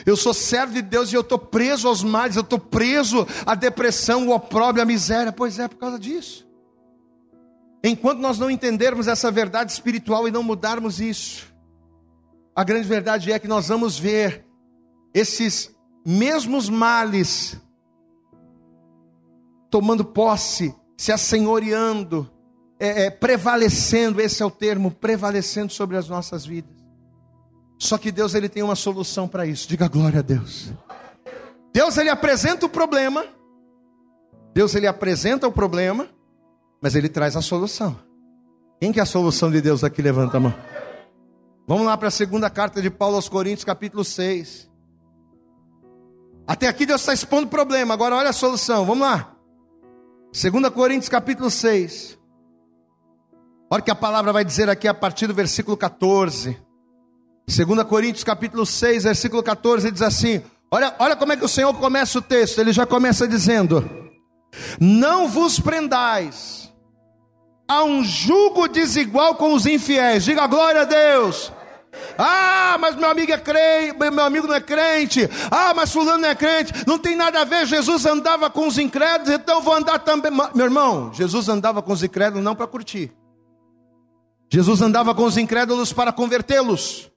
Eu 0.06 0.16
sou 0.16 0.32
servo 0.32 0.74
de 0.74 0.82
Deus 0.82 1.12
e 1.12 1.16
eu 1.16 1.20
estou 1.20 1.38
preso 1.38 1.88
aos 1.88 2.02
males, 2.02 2.36
eu 2.36 2.42
estou 2.42 2.58
preso 2.58 3.26
à 3.44 3.54
depressão, 3.54 4.28
o 4.28 4.34
opróbrio, 4.34 4.82
à 4.82 4.86
miséria. 4.86 5.32
Pois 5.32 5.58
é, 5.58 5.68
por 5.68 5.76
causa 5.76 5.98
disso. 5.98 6.46
Enquanto 7.84 8.20
nós 8.20 8.38
não 8.38 8.50
entendermos 8.50 9.08
essa 9.08 9.30
verdade 9.30 9.72
espiritual 9.72 10.28
e 10.28 10.30
não 10.30 10.42
mudarmos 10.42 11.00
isso, 11.00 11.52
a 12.54 12.62
grande 12.62 12.86
verdade 12.86 13.32
é 13.32 13.38
que 13.38 13.48
nós 13.48 13.68
vamos 13.68 13.98
ver 13.98 14.46
esses 15.12 15.74
mesmos 16.06 16.68
males 16.68 17.60
tomando 19.72 20.04
posse, 20.04 20.72
se 20.96 21.10
assenhoreando, 21.10 22.30
é, 22.78 23.06
é, 23.06 23.10
prevalecendo, 23.10 24.20
esse 24.20 24.40
é 24.40 24.46
o 24.46 24.50
termo, 24.50 24.92
prevalecendo 24.92 25.72
sobre 25.72 25.96
as 25.96 26.08
nossas 26.08 26.46
vidas. 26.46 26.76
Só 27.76 27.98
que 27.98 28.12
Deus 28.12 28.36
ele 28.36 28.48
tem 28.48 28.62
uma 28.62 28.76
solução 28.76 29.26
para 29.26 29.44
isso. 29.44 29.68
Diga 29.68 29.88
glória 29.88 30.20
a 30.20 30.22
Deus. 30.22 30.70
Deus 31.72 31.96
ele 31.96 32.10
apresenta 32.10 32.66
o 32.66 32.68
problema. 32.68 33.26
Deus 34.54 34.76
ele 34.76 34.86
apresenta 34.86 35.48
o 35.48 35.52
problema 35.52 36.08
mas 36.82 36.96
ele 36.96 37.08
traz 37.08 37.36
a 37.36 37.40
solução. 37.40 37.96
Quem 38.80 38.92
que 38.92 38.98
é 38.98 39.04
a 39.04 39.06
solução 39.06 39.52
de 39.52 39.60
Deus 39.60 39.84
aqui? 39.84 40.02
Levanta 40.02 40.38
a 40.38 40.40
mão. 40.40 40.54
Vamos 41.64 41.86
lá 41.86 41.96
para 41.96 42.08
a 42.08 42.10
segunda 42.10 42.50
carta 42.50 42.82
de 42.82 42.90
Paulo 42.90 43.14
aos 43.14 43.28
Coríntios, 43.28 43.64
capítulo 43.64 44.04
6. 44.04 44.68
Até 46.44 46.66
aqui 46.66 46.84
Deus 46.84 47.00
está 47.00 47.14
expondo 47.14 47.46
o 47.46 47.50
problema, 47.50 47.94
agora 47.94 48.16
olha 48.16 48.30
a 48.30 48.32
solução, 48.32 48.84
vamos 48.84 49.06
lá. 49.06 49.31
2 50.32 50.70
Coríntios, 50.70 51.10
capítulo 51.10 51.50
6. 51.50 52.18
Olha 53.70 53.82
que 53.82 53.90
a 53.90 53.94
palavra 53.94 54.32
vai 54.32 54.42
dizer 54.42 54.70
aqui 54.70 54.88
a 54.88 54.94
partir 54.94 55.26
do 55.26 55.34
versículo 55.34 55.76
14. 55.76 56.58
2 57.46 57.82
Coríntios, 57.84 58.24
capítulo 58.24 58.64
6, 58.64 59.04
versículo 59.04 59.42
14, 59.42 59.90
diz 59.90 60.00
assim: 60.00 60.42
olha, 60.70 60.94
olha 60.98 61.16
como 61.16 61.34
é 61.34 61.36
que 61.36 61.44
o 61.44 61.48
Senhor 61.48 61.74
começa 61.74 62.18
o 62.18 62.22
texto, 62.22 62.58
ele 62.58 62.72
já 62.72 62.86
começa 62.86 63.28
dizendo: 63.28 63.86
Não 64.80 65.28
vos 65.28 65.60
prendais 65.60 66.72
a 67.68 67.84
um 67.84 68.02
jugo 68.02 68.68
desigual 68.68 69.34
com 69.34 69.52
os 69.52 69.66
infiéis. 69.66 70.24
Diga 70.24 70.46
glória 70.46 70.80
a 70.80 70.84
Deus. 70.84 71.52
Ah, 72.18 72.76
mas 72.80 72.96
meu 72.96 73.10
amigo 73.10 73.32
é 73.32 73.38
crente, 73.38 73.96
meu 73.98 74.24
amigo 74.24 74.46
não 74.46 74.54
é 74.54 74.60
crente. 74.60 75.28
Ah, 75.50 75.72
mas 75.74 75.92
fulano 75.92 76.18
não 76.18 76.28
é 76.28 76.34
crente. 76.34 76.72
Não 76.86 76.98
tem 76.98 77.16
nada 77.16 77.40
a 77.40 77.44
ver. 77.44 77.66
Jesus 77.66 78.06
andava 78.06 78.50
com 78.50 78.66
os 78.66 78.78
incrédulos, 78.78 79.30
então 79.30 79.60
vou 79.60 79.74
andar 79.74 79.98
também. 80.00 80.30
Meu 80.54 80.66
irmão, 80.66 81.12
Jesus 81.14 81.48
andava 81.48 81.82
com 81.82 81.92
os 81.92 82.02
incrédulos 82.02 82.44
não 82.44 82.54
para 82.54 82.66
curtir. 82.66 83.12
Jesus 84.50 84.82
andava 84.82 85.14
com 85.14 85.24
os 85.24 85.36
incrédulos 85.38 85.92
para 85.92 86.12
convertê-los. 86.12 87.10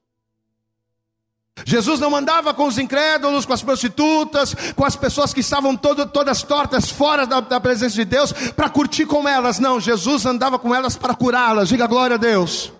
Jesus 1.64 2.00
não 2.00 2.14
andava 2.14 2.54
com 2.54 2.68
os 2.68 2.78
incrédulos, 2.78 3.46
com 3.46 3.54
as 3.54 3.64
prostitutas, 3.64 4.54
com 4.76 4.84
as 4.84 4.96
pessoas 4.96 5.34
que 5.34 5.40
estavam 5.40 5.76
todo, 5.76 6.06
todas 6.06 6.44
tortas 6.44 6.90
fora 6.90 7.26
da, 7.26 7.40
da 7.40 7.60
presença 7.62 7.96
de 7.96 8.04
Deus, 8.04 8.32
para 8.32 8.70
curtir 8.70 9.06
com 9.06 9.28
elas. 9.28 9.58
Não, 9.58 9.80
Jesus 9.80 10.26
andava 10.26 10.60
com 10.60 10.76
elas 10.76 10.98
para 10.98 11.16
curá-las. 11.16 11.70
Diga 11.70 11.88
glória 11.88 12.16
a 12.16 12.20
Deus. 12.20 12.74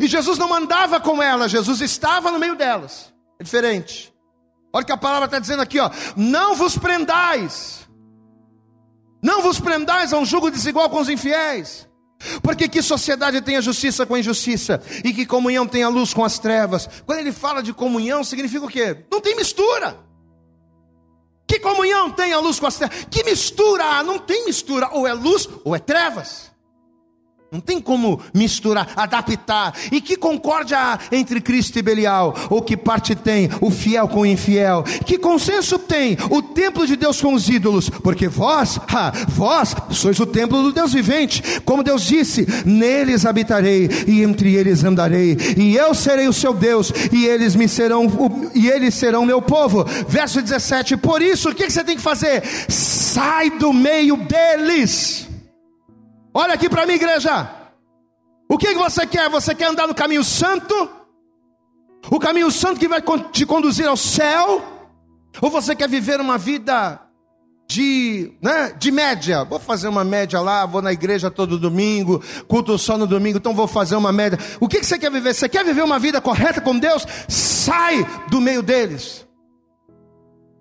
E 0.00 0.06
Jesus 0.06 0.38
não 0.38 0.52
andava 0.52 1.00
com 1.00 1.22
elas, 1.22 1.50
Jesus 1.50 1.80
estava 1.80 2.30
no 2.30 2.38
meio 2.38 2.54
delas. 2.54 3.12
É 3.38 3.44
diferente. 3.44 4.12
Olha 4.72 4.82
o 4.82 4.86
que 4.86 4.92
a 4.92 4.96
palavra 4.96 5.26
está 5.26 5.38
dizendo 5.38 5.62
aqui, 5.62 5.80
ó. 5.80 5.90
Não 6.16 6.54
vos 6.54 6.78
prendais. 6.78 7.88
Não 9.22 9.42
vos 9.42 9.60
prendais 9.60 10.12
a 10.12 10.18
um 10.18 10.24
jugo 10.24 10.50
desigual 10.50 10.88
com 10.88 11.00
os 11.00 11.08
infiéis. 11.08 11.88
Porque 12.42 12.68
que 12.68 12.82
sociedade 12.82 13.40
tem 13.40 13.56
a 13.56 13.60
justiça 13.60 14.04
com 14.04 14.14
a 14.14 14.20
injustiça? 14.20 14.82
E 15.02 15.12
que 15.12 15.24
comunhão 15.24 15.66
tem 15.66 15.82
a 15.82 15.88
luz 15.88 16.12
com 16.12 16.24
as 16.24 16.38
trevas? 16.38 16.88
Quando 17.06 17.18
ele 17.18 17.32
fala 17.32 17.62
de 17.62 17.72
comunhão, 17.72 18.22
significa 18.22 18.64
o 18.64 18.68
quê? 18.68 19.04
Não 19.10 19.20
tem 19.20 19.34
mistura. 19.34 19.98
Que 21.46 21.58
comunhão 21.58 22.10
tem 22.10 22.32
a 22.32 22.38
luz 22.38 22.60
com 22.60 22.66
as 22.66 22.76
trevas? 22.76 23.06
Que 23.10 23.24
mistura? 23.24 24.02
Não 24.02 24.18
tem 24.18 24.44
mistura. 24.44 24.90
Ou 24.92 25.06
é 25.06 25.12
luz 25.12 25.48
ou 25.64 25.74
é 25.74 25.78
trevas. 25.78 26.49
Não 27.52 27.58
tem 27.58 27.80
como 27.80 28.20
misturar, 28.32 28.92
adaptar. 28.94 29.74
E 29.90 30.00
que 30.00 30.16
concórdia 30.16 30.78
há 30.78 30.98
entre 31.10 31.40
Cristo 31.40 31.80
e 31.80 31.82
Belial? 31.82 32.32
Ou 32.48 32.62
que 32.62 32.76
parte 32.76 33.16
tem 33.16 33.50
o 33.60 33.72
fiel 33.72 34.06
com 34.06 34.20
o 34.20 34.26
infiel? 34.26 34.84
Que 35.04 35.18
consenso 35.18 35.76
tem 35.76 36.16
o 36.30 36.40
templo 36.40 36.86
de 36.86 36.94
Deus 36.94 37.20
com 37.20 37.34
os 37.34 37.48
ídolos? 37.48 37.90
Porque 37.90 38.28
vós, 38.28 38.78
ha, 38.86 39.10
vós 39.26 39.74
sois 39.90 40.20
o 40.20 40.26
templo 40.26 40.62
do 40.62 40.70
Deus 40.70 40.92
vivente. 40.92 41.42
Como 41.62 41.82
Deus 41.82 42.02
disse: 42.02 42.46
Neles 42.64 43.26
habitarei 43.26 43.90
e 44.06 44.22
entre 44.22 44.54
eles 44.54 44.84
andarei. 44.84 45.36
E 45.56 45.74
eu 45.74 45.92
serei 45.92 46.28
o 46.28 46.32
seu 46.32 46.54
Deus 46.54 46.92
e 47.10 47.26
eles 47.26 47.56
me 47.56 47.68
serão 47.68 48.06
e 48.54 48.68
eles 48.68 48.94
serão 48.94 49.26
meu 49.26 49.42
povo. 49.42 49.84
Verso 50.06 50.40
17. 50.40 50.96
Por 50.98 51.20
isso, 51.20 51.50
o 51.50 51.54
que 51.54 51.68
você 51.68 51.82
tem 51.82 51.96
que 51.96 52.02
fazer? 52.02 52.44
Sai 52.68 53.50
do 53.50 53.72
meio 53.72 54.16
deles. 54.18 55.29
Olha 56.32 56.54
aqui 56.54 56.68
para 56.68 56.86
mim, 56.86 56.94
igreja. 56.94 57.50
O 58.48 58.56
que 58.56 58.74
você 58.74 59.06
quer? 59.06 59.28
Você 59.30 59.54
quer 59.54 59.66
andar 59.66 59.86
no 59.86 59.94
caminho 59.94 60.24
santo? 60.24 60.74
O 62.10 62.18
caminho 62.18 62.50
santo 62.50 62.80
que 62.80 62.88
vai 62.88 63.02
te 63.32 63.44
conduzir 63.44 63.86
ao 63.86 63.96
céu? 63.96 64.62
Ou 65.40 65.50
você 65.50 65.74
quer 65.74 65.88
viver 65.88 66.20
uma 66.20 66.38
vida 66.38 67.00
de, 67.68 68.32
né, 68.42 68.74
de 68.76 68.90
média? 68.90 69.44
Vou 69.44 69.58
fazer 69.58 69.88
uma 69.88 70.02
média 70.02 70.40
lá, 70.40 70.66
vou 70.66 70.82
na 70.82 70.92
igreja 70.92 71.30
todo 71.30 71.58
domingo, 71.58 72.22
culto 72.48 72.76
só 72.78 72.96
no 72.98 73.06
domingo, 73.06 73.38
então 73.38 73.54
vou 73.54 73.68
fazer 73.68 73.96
uma 73.96 74.12
média. 74.12 74.38
O 74.58 74.68
que 74.68 74.82
você 74.82 74.98
quer 74.98 75.10
viver? 75.10 75.34
Você 75.34 75.48
quer 75.48 75.64
viver 75.64 75.82
uma 75.82 75.98
vida 75.98 76.20
correta 76.20 76.60
com 76.60 76.78
Deus? 76.78 77.06
Sai 77.28 78.04
do 78.28 78.40
meio 78.40 78.62
deles. 78.62 79.26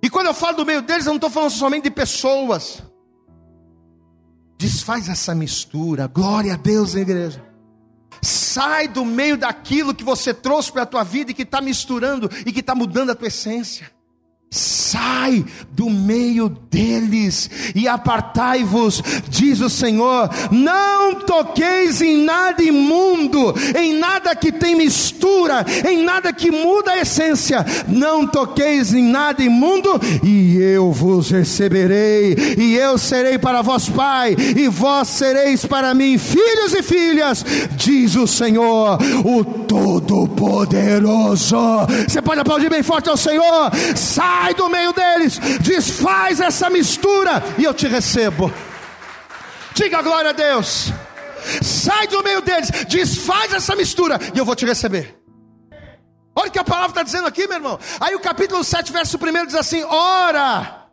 E 0.02 0.10
quando 0.10 0.28
eu 0.28 0.34
falo 0.34 0.58
do 0.58 0.66
meio 0.66 0.82
deles, 0.82 1.06
eu 1.06 1.12
não 1.12 1.18
estou 1.18 1.30
falando 1.30 1.52
somente 1.52 1.84
de 1.84 1.92
pessoas. 1.92 2.84
Desfaz 4.60 5.08
essa 5.08 5.34
mistura. 5.34 6.06
Glória 6.06 6.56
a 6.56 6.58
Deus, 6.58 6.94
igreja. 6.94 7.42
Sai 8.22 8.90
do 8.90 9.06
meio 9.06 9.38
daquilo 9.38 9.96
que 9.96 10.04
você 10.04 10.34
trouxe 10.34 10.70
para 10.70 10.82
a 10.82 10.86
tua 10.86 11.02
vida 11.02 11.32
e 11.32 11.34
que 11.34 11.44
está 11.44 11.62
misturando 11.62 12.30
e 12.46 12.52
que 12.52 12.60
está 12.60 12.76
mudando 12.76 13.12
a 13.12 13.16
tua 13.16 13.30
essência. 13.30 13.90
Sai 14.52 15.46
do 15.70 15.92
meio 15.92 16.50
deles 16.72 17.48
e 17.76 17.88
apartai-vos, 17.88 19.00
diz 19.30 19.62
o 19.62 19.70
Senhor. 19.70 20.28
Não 20.50 21.14
toqueis 21.14 22.02
em 22.02 22.24
nada 22.24 22.64
imundo, 22.64 23.54
em 23.78 23.94
nada 23.94 24.36
que 24.36 24.52
tem 24.52 24.76
mistura, 24.76 25.64
em 25.88 26.04
nada 26.04 26.34
que 26.34 26.50
muda 26.50 26.94
a 26.94 27.02
essência. 27.02 27.64
Não 27.88 28.26
toqueis 28.26 28.92
em 28.92 29.04
nada 29.04 29.44
imundo, 29.44 30.02
e 30.24 30.58
eu 30.58 30.92
vos 30.92 31.30
receberei, 31.30 32.36
e 32.58 32.76
eu 32.76 32.98
serei 32.98 33.38
para 33.38 33.62
vós 33.62 33.88
pai, 33.88 34.36
e 34.36 34.68
vós 34.68 35.10
sereis 35.10 35.64
para 35.64 35.94
mim 35.94 36.18
filhos 36.18 36.74
e 36.74 36.82
filhas, 36.82 37.46
diz 37.76 38.16
o 38.16 38.26
Senhor, 38.26 38.98
o 39.24 39.46
Todo-Poderoso. 39.46 41.56
Você 42.08 42.20
pode 42.20 42.42
aplaudir 42.42 42.72
bem 42.72 42.82
forte 42.82 43.10
ao 43.10 43.18
Senhor. 43.18 43.70
Sai 43.96 44.39
sai 44.40 44.54
do 44.54 44.70
meio 44.70 44.94
deles, 44.94 45.38
desfaz 45.60 46.40
essa 46.40 46.70
mistura 46.70 47.44
e 47.58 47.64
eu 47.66 47.74
te 47.74 47.88
recebo. 47.88 48.52
Diga 49.74 50.02
glória 50.02 50.30
a 50.30 50.34
Deus. 50.34 50.92
Sai 51.62 52.08
do 52.08 52.24
meio 52.24 52.42
deles, 52.42 52.70
desfaz 52.88 53.54
essa 53.54 53.76
mistura 53.76 54.18
e 54.34 54.38
eu 54.38 54.46
vou 54.46 54.56
te 54.56 54.66
receber. 54.66 55.18
Olha 56.36 56.48
o 56.48 56.52
que 56.52 56.60
a 56.60 56.64
palavra 56.64 56.90
está 56.90 57.04
dizendo 57.04 57.28
aqui, 57.28 57.48
meu 57.48 57.58
irmão. 57.58 57.80
Aí 58.00 58.16
o 58.16 58.20
capítulo 58.20 58.64
7, 58.64 58.94
verso 58.94 59.18
1 59.18 59.46
diz 59.46 59.56
assim: 59.56 59.84
Ora, 59.84 60.86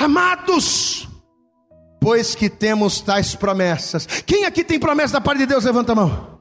amados, 0.00 1.08
pois 2.00 2.34
que 2.34 2.50
temos 2.50 3.00
tais 3.00 3.36
promessas. 3.36 4.06
Quem 4.26 4.44
aqui 4.44 4.64
tem 4.64 4.80
promessa 4.80 5.14
da 5.14 5.20
parte 5.20 5.38
de 5.38 5.46
Deus? 5.46 5.64
Levanta 5.64 5.92
a 5.92 5.94
mão. 5.94 6.31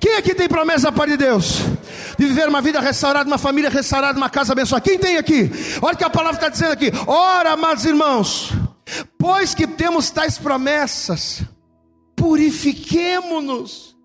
Quem 0.00 0.16
aqui 0.16 0.34
tem 0.34 0.48
promessa 0.48 0.84
da 0.84 0.92
parte 0.92 1.12
de 1.12 1.18
Deus? 1.18 1.60
De 2.18 2.26
viver 2.26 2.48
uma 2.48 2.60
vida 2.60 2.80
restaurada, 2.80 3.28
uma 3.28 3.38
família 3.38 3.70
restaurada, 3.70 4.18
uma 4.18 4.30
casa 4.30 4.52
abençoada. 4.52 4.84
Quem 4.84 4.98
tem 4.98 5.16
aqui? 5.16 5.50
Olha 5.80 5.94
o 5.94 5.96
que 5.96 6.04
a 6.04 6.10
palavra 6.10 6.36
está 6.36 6.48
dizendo 6.48 6.72
aqui. 6.72 6.90
Ora, 7.06 7.52
amados 7.52 7.84
irmãos, 7.84 8.52
pois 9.18 9.54
que 9.54 9.66
temos 9.66 10.10
tais 10.10 10.36
promessas, 10.36 11.42
purifiquemo-nos 12.16 13.96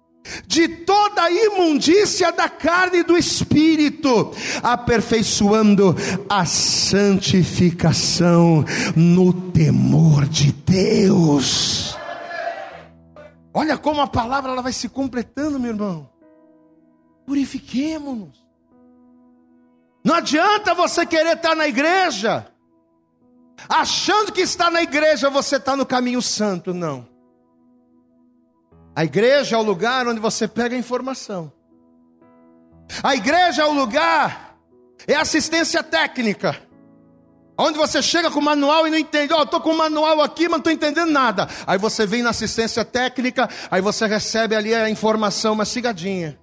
de 0.47 0.67
toda 0.67 1.24
a 1.24 1.32
imundícia 1.32 2.32
da 2.32 2.47
carne 2.47 2.99
e 2.99 3.03
do 3.03 3.17
espírito, 3.17 4.32
aperfeiçoando 4.61 5.95
a 6.30 6.45
santificação 6.45 8.63
no 8.95 9.34
temor 9.34 10.26
de 10.26 10.51
Deus. 10.51 11.93
Olha 13.54 13.78
como 13.78 14.01
a 14.01 14.08
palavra 14.08 14.51
ela 14.51 14.62
vai 14.62 14.74
se 14.74 14.89
completando, 14.89 15.60
meu 15.60 15.72
irmão. 15.72 16.10
Purifiquemos-nos. 17.26 18.43
Não 20.04 20.16
adianta 20.16 20.74
você 20.74 21.06
querer 21.06 21.38
estar 21.38 21.56
na 21.56 21.68
igreja, 21.68 22.45
achando 23.70 24.32
que 24.34 24.41
está 24.41 24.70
na 24.70 24.82
igreja 24.82 25.30
você 25.30 25.56
está 25.56 25.78
no 25.78 25.86
caminho 25.86 26.22
santo, 26.22 26.74
não. 26.74 27.08
A 28.95 29.06
igreja 29.06 29.56
é 29.56 29.60
o 29.60 29.64
lugar 29.64 30.08
onde 30.08 30.20
você 30.20 30.47
pega 30.47 30.76
a 30.76 30.80
informação. 30.80 31.51
A 33.01 33.16
igreja 33.16 33.62
é 33.62 33.66
o 33.66 33.72
lugar, 33.72 34.58
é 35.08 35.16
assistência 35.16 35.82
técnica. 35.82 36.62
Onde 37.58 37.78
você 37.78 38.01
chega 38.01 38.32
com 38.32 38.39
o 38.39 38.43
manual 38.43 38.88
e 38.88 38.89
não 38.89 38.97
entende, 38.97 39.32
ó, 39.32 39.39
oh, 39.39 39.43
estou 39.43 39.62
com 39.62 39.72
o 39.72 39.78
manual 39.78 40.22
aqui, 40.22 40.43
mas 40.43 40.51
não 40.51 40.58
estou 40.58 40.74
entendendo 40.74 41.12
nada. 41.12 41.47
Aí 41.68 41.78
você 41.78 42.06
vem 42.06 42.24
na 42.24 42.32
assistência 42.32 42.84
técnica, 42.84 43.47
aí 43.70 43.82
você 43.82 44.08
recebe 44.08 44.56
ali 44.56 44.74
a 44.74 44.89
informação, 44.89 45.54
uma 45.54 45.66
cigadinha. 45.66 46.39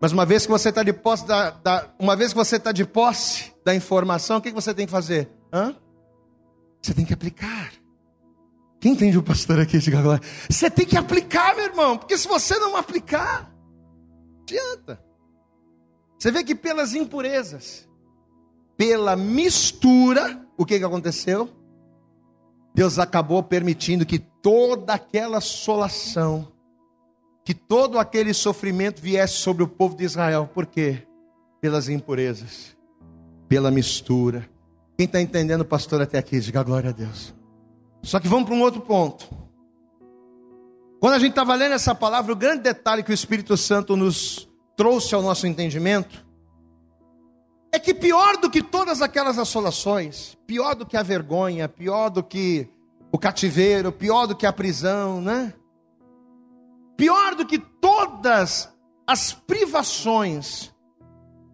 Mas 0.00 0.12
uma 0.12 0.24
vez 0.24 0.46
que 0.46 0.52
você 0.52 0.68
está 0.68 0.82
de 0.82 0.92
posse 0.92 1.26
da, 1.26 1.50
da, 1.50 1.88
uma 1.98 2.14
vez 2.14 2.32
que 2.32 2.36
você 2.36 2.56
está 2.56 2.72
de 2.72 2.84
posse 2.84 3.52
da 3.64 3.74
informação, 3.74 4.38
o 4.38 4.40
que, 4.40 4.50
que 4.50 4.54
você 4.54 4.72
tem 4.72 4.86
que 4.86 4.92
fazer? 4.92 5.30
Hã? 5.52 5.74
Você 6.80 6.94
tem 6.94 7.04
que 7.04 7.14
aplicar. 7.14 7.72
Quem 8.80 8.92
entende 8.92 9.16
o 9.16 9.22
pastor 9.22 9.60
aqui? 9.60 9.78
Diga 9.78 10.00
agora. 10.00 10.20
Você 10.50 10.68
tem 10.68 10.84
que 10.84 10.96
aplicar, 10.96 11.54
meu 11.54 11.66
irmão, 11.66 11.96
porque 11.96 12.18
se 12.18 12.26
você 12.26 12.58
não 12.58 12.76
aplicar, 12.76 13.48
adianta. 14.42 15.00
Você 16.18 16.32
vê 16.32 16.42
que 16.42 16.54
pelas 16.54 16.94
impurezas, 16.94 17.88
pela 18.76 19.16
mistura, 19.16 20.40
o 20.56 20.64
que, 20.64 20.78
que 20.78 20.84
aconteceu? 20.84 21.48
Deus 22.74 22.98
acabou 22.98 23.42
permitindo 23.42 24.06
que 24.06 24.18
toda 24.18 24.94
aquela 24.94 25.38
assolação, 25.38 26.48
que 27.44 27.54
todo 27.54 27.98
aquele 27.98 28.32
sofrimento 28.32 29.00
viesse 29.00 29.34
sobre 29.34 29.62
o 29.62 29.68
povo 29.68 29.96
de 29.96 30.04
Israel. 30.04 30.48
Por 30.52 30.66
quê? 30.66 31.06
Pelas 31.60 31.88
impurezas, 31.88 32.76
pela 33.48 33.70
mistura. 33.70 34.48
Quem 34.96 35.06
está 35.06 35.20
entendendo, 35.20 35.64
pastor, 35.64 36.00
até 36.00 36.18
aqui, 36.18 36.40
diga 36.40 36.62
glória 36.62 36.90
a 36.90 36.92
Deus. 36.92 37.34
Só 38.02 38.18
que 38.18 38.28
vamos 38.28 38.46
para 38.46 38.54
um 38.54 38.62
outro 38.62 38.80
ponto. 38.80 39.28
Quando 40.98 41.14
a 41.14 41.18
gente 41.18 41.30
estava 41.30 41.54
lendo 41.54 41.74
essa 41.74 41.94
palavra, 41.94 42.32
o 42.32 42.36
grande 42.36 42.62
detalhe 42.62 43.02
que 43.02 43.10
o 43.10 43.14
Espírito 43.14 43.56
Santo 43.56 43.96
nos 43.96 44.48
trouxe 44.76 45.14
ao 45.14 45.22
nosso 45.22 45.46
entendimento 45.46 46.24
é 47.72 47.78
que 47.78 47.94
pior 47.94 48.36
do 48.36 48.50
que 48.50 48.62
todas 48.62 49.00
aquelas 49.00 49.38
assolações, 49.38 50.36
pior 50.46 50.74
do 50.74 50.84
que 50.84 50.94
a 50.94 51.02
vergonha, 51.02 51.66
pior 51.66 52.10
do 52.10 52.22
que 52.22 52.68
o 53.10 53.18
cativeiro, 53.18 53.90
pior 53.90 54.26
do 54.26 54.36
que 54.36 54.44
a 54.44 54.52
prisão, 54.52 55.22
né? 55.22 55.54
Pior 56.98 57.34
do 57.34 57.46
que 57.46 57.58
todas 57.58 58.70
as 59.06 59.32
privações 59.32 60.70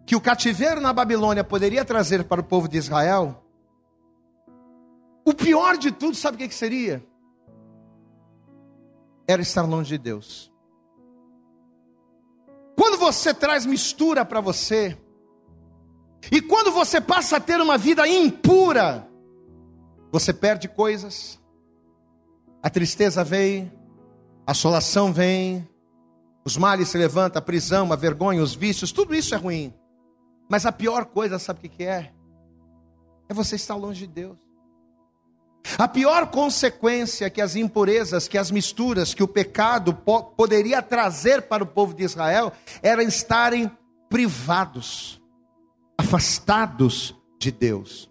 que 0.05 0.15
o 0.15 0.21
cativeiro 0.21 0.81
na 0.81 0.91
Babilônia 0.91 1.43
poderia 1.43 1.85
trazer 1.85 2.25
para 2.25 2.41
o 2.41 2.43
povo 2.43 2.67
de 2.67 2.77
Israel, 2.77 3.41
o 5.23 5.33
pior 5.33 5.77
de 5.77 5.91
tudo, 5.91 6.15
sabe 6.15 6.35
o 6.35 6.49
que 6.49 6.53
seria? 6.53 7.05
Era 9.27 9.41
estar 9.41 9.61
longe 9.61 9.91
de 9.91 9.97
Deus. 9.97 10.51
Quando 12.75 12.97
você 12.97 13.33
traz 13.33 13.65
mistura 13.65 14.25
para 14.25 14.41
você, 14.41 14.97
e 16.31 16.41
quando 16.41 16.71
você 16.71 16.99
passa 16.99 17.37
a 17.37 17.39
ter 17.39 17.59
uma 17.61 17.77
vida 17.77 18.07
impura, 18.07 19.07
você 20.11 20.33
perde 20.33 20.67
coisas, 20.67 21.39
a 22.61 22.69
tristeza 22.69 23.23
vem, 23.23 23.71
a 24.45 24.51
assolação 24.51 25.13
vem, 25.13 25.67
Os 26.45 26.57
males 26.57 26.89
se 26.89 26.97
levantam, 26.97 27.39
a 27.39 27.43
prisão, 27.43 27.93
a 27.93 27.95
vergonha, 27.95 28.41
os 28.41 28.55
vícios, 28.55 28.91
tudo 28.91 29.13
isso 29.13 29.35
é 29.35 29.37
ruim. 29.37 29.73
Mas 30.49 30.65
a 30.65 30.71
pior 30.71 31.05
coisa, 31.05 31.37
sabe 31.37 31.67
o 31.67 31.69
que 31.69 31.83
é? 31.83 32.11
É 33.27 33.33
você 33.33 33.55
estar 33.55 33.75
longe 33.75 34.07
de 34.07 34.13
Deus. 34.13 34.39
A 35.77 35.87
pior 35.87 36.31
consequência 36.31 37.29
que 37.29 37.41
as 37.41 37.55
impurezas, 37.55 38.27
que 38.27 38.37
as 38.37 38.49
misturas, 38.49 39.13
que 39.13 39.21
o 39.21 39.27
pecado 39.27 39.93
po 39.93 40.23
poderia 40.23 40.81
trazer 40.81 41.43
para 41.43 41.63
o 41.63 41.67
povo 41.67 41.93
de 41.93 42.03
Israel 42.03 42.51
era 42.81 43.03
estarem 43.03 43.69
privados, 44.09 45.18
afastados 45.99 47.13
de 47.37 47.51
Deus. 47.51 48.09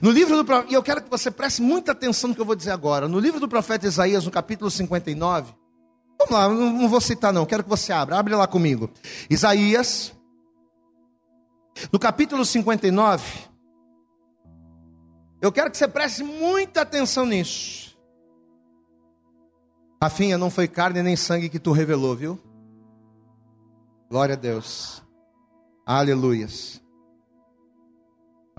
No 0.00 0.10
livro 0.10 0.42
do 0.42 0.64
e 0.70 0.72
eu 0.72 0.82
quero 0.82 1.02
que 1.02 1.10
você 1.10 1.30
preste 1.30 1.60
muita 1.60 1.92
atenção 1.92 2.28
no 2.28 2.34
que 2.34 2.40
eu 2.40 2.46
vou 2.46 2.56
dizer 2.56 2.70
agora. 2.70 3.06
No 3.06 3.20
livro 3.20 3.38
do 3.38 3.46
profeta 3.46 3.86
Isaías, 3.86 4.24
no 4.24 4.30
capítulo 4.30 4.70
59, 4.70 5.52
vamos 6.18 6.32
lá, 6.32 6.48
não 6.48 6.88
vou 6.88 7.00
citar 7.00 7.34
não, 7.34 7.44
quero 7.44 7.62
que 7.62 7.68
você 7.68 7.92
abra, 7.92 8.18
abre 8.18 8.34
lá 8.34 8.46
comigo. 8.46 8.90
Isaías, 9.28 10.14
no 11.92 11.98
capítulo 11.98 12.46
59, 12.46 13.22
eu 15.42 15.52
quero 15.52 15.70
que 15.70 15.76
você 15.76 15.86
preste 15.86 16.22
muita 16.22 16.80
atenção 16.80 17.26
nisso. 17.26 17.94
Rafinha, 20.02 20.38
não 20.38 20.48
foi 20.48 20.66
carne 20.66 21.02
nem 21.02 21.14
sangue 21.14 21.50
que 21.50 21.58
tu 21.58 21.72
revelou, 21.72 22.16
viu? 22.16 22.40
Glória 24.08 24.34
a 24.34 24.38
Deus. 24.38 25.02
Aleluias. 25.84 26.85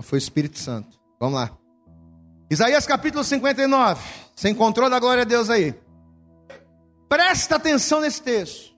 Foi 0.00 0.16
o 0.16 0.20
Espírito 0.20 0.58
Santo. 0.58 0.98
Vamos 1.18 1.34
lá. 1.34 1.50
Isaías 2.50 2.86
capítulo 2.86 3.24
59. 3.24 4.00
Você 4.34 4.48
encontrou 4.48 4.88
da 4.88 4.98
glória 4.98 5.22
a 5.22 5.26
Deus 5.26 5.50
aí? 5.50 5.74
Presta 7.08 7.56
atenção 7.56 8.00
nesse 8.00 8.22
texto. 8.22 8.72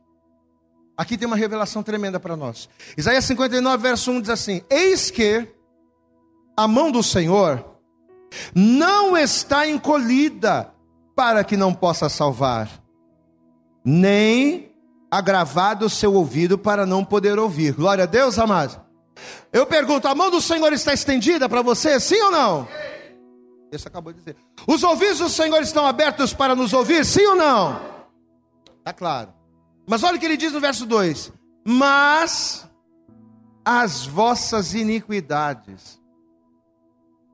Aqui 0.96 1.16
tem 1.16 1.26
uma 1.26 1.36
revelação 1.36 1.82
tremenda 1.82 2.18
para 2.18 2.36
nós. 2.36 2.68
Isaías 2.96 3.24
59, 3.24 3.82
verso 3.82 4.10
1 4.10 4.20
diz 4.22 4.30
assim: 4.30 4.62
Eis 4.70 5.10
que 5.10 5.46
a 6.56 6.66
mão 6.66 6.90
do 6.90 7.02
Senhor 7.02 7.64
não 8.54 9.16
está 9.16 9.66
encolhida 9.66 10.72
para 11.14 11.44
que 11.44 11.56
não 11.56 11.74
possa 11.74 12.08
salvar, 12.08 12.70
nem 13.84 14.72
agravado 15.10 15.86
o 15.86 15.90
seu 15.90 16.14
ouvido 16.14 16.56
para 16.56 16.86
não 16.86 17.04
poder 17.04 17.38
ouvir. 17.38 17.74
Glória 17.74 18.04
a 18.04 18.06
Deus, 18.06 18.38
amado. 18.38 18.89
Eu 19.52 19.66
pergunto: 19.66 20.08
a 20.08 20.14
mão 20.14 20.30
do 20.30 20.40
Senhor 20.40 20.72
está 20.72 20.92
estendida 20.92 21.48
para 21.48 21.62
você, 21.62 21.98
sim 22.00 22.20
ou 22.22 22.30
não? 22.30 22.68
Isso 23.72 23.86
acabou 23.86 24.12
de 24.12 24.18
dizer. 24.18 24.36
Os 24.66 24.82
ouvidos 24.82 25.18
do 25.18 25.28
Senhor 25.28 25.62
estão 25.62 25.86
abertos 25.86 26.32
para 26.32 26.54
nos 26.54 26.72
ouvir, 26.72 27.04
sim 27.04 27.24
ou 27.26 27.36
não? 27.36 27.80
Está 28.78 28.92
claro. 28.92 29.32
Mas 29.86 30.02
olha 30.02 30.16
o 30.16 30.20
que 30.20 30.26
ele 30.26 30.36
diz 30.36 30.52
no 30.52 30.60
verso 30.60 30.86
2: 30.86 31.32
Mas 31.64 32.68
as 33.64 34.06
vossas 34.06 34.74
iniquidades 34.74 36.00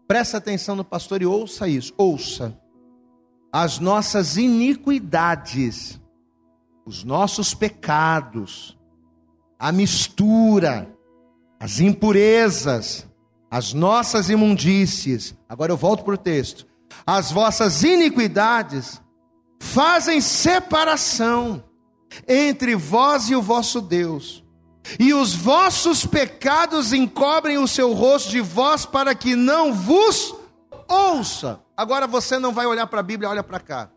Presta 0.07 0.37
atenção 0.37 0.77
no 0.77 0.85
pastor 0.85 1.21
e 1.21 1.27
ouça 1.27 1.69
isso. 1.69 1.93
Ouça. 1.97 2.57
As 3.53 3.79
nossas 3.79 4.37
iniquidades, 4.37 6.01
os 6.85 7.03
nossos 7.03 7.55
pecados, 7.55 8.79
a 9.59 9.73
mistura, 9.73 10.96
as 11.59 11.81
impurezas, 11.81 13.07
as 13.51 13.73
nossas 13.73 14.29
imundícies. 14.29 15.35
Agora 15.49 15.73
eu 15.73 15.77
volto 15.77 16.05
para 16.05 16.15
o 16.15 16.19
texto. 16.19 16.67
As 17.07 17.31
vossas 17.31 17.83
iniquidades 17.83 19.01
fazem 19.61 20.21
separação 20.21 21.63
entre 22.27 22.75
vós 22.75 23.29
e 23.29 23.37
o 23.37 23.43
vosso 23.43 23.81
Deus 23.81 24.47
e 24.99 25.13
os 25.13 25.35
vossos 25.35 26.07
pecados 26.07 26.93
encobrem 26.93 27.59
o 27.59 27.67
seu 27.67 27.93
rosto 27.93 28.31
de 28.31 28.41
vós 28.41 28.87
para 28.87 29.15
que 29.15 29.35
não 29.35 29.73
vos 29.73 30.35
ouça. 30.89 31.61
Agora 31.77 32.07
você 32.07 32.39
não 32.39 32.53
vai 32.53 32.67
olhar 32.67 32.87
para 32.87 33.01
a 33.01 33.03
Bíblia, 33.03 33.29
olha 33.29 33.43
para 33.43 33.59
cá. 33.59 33.91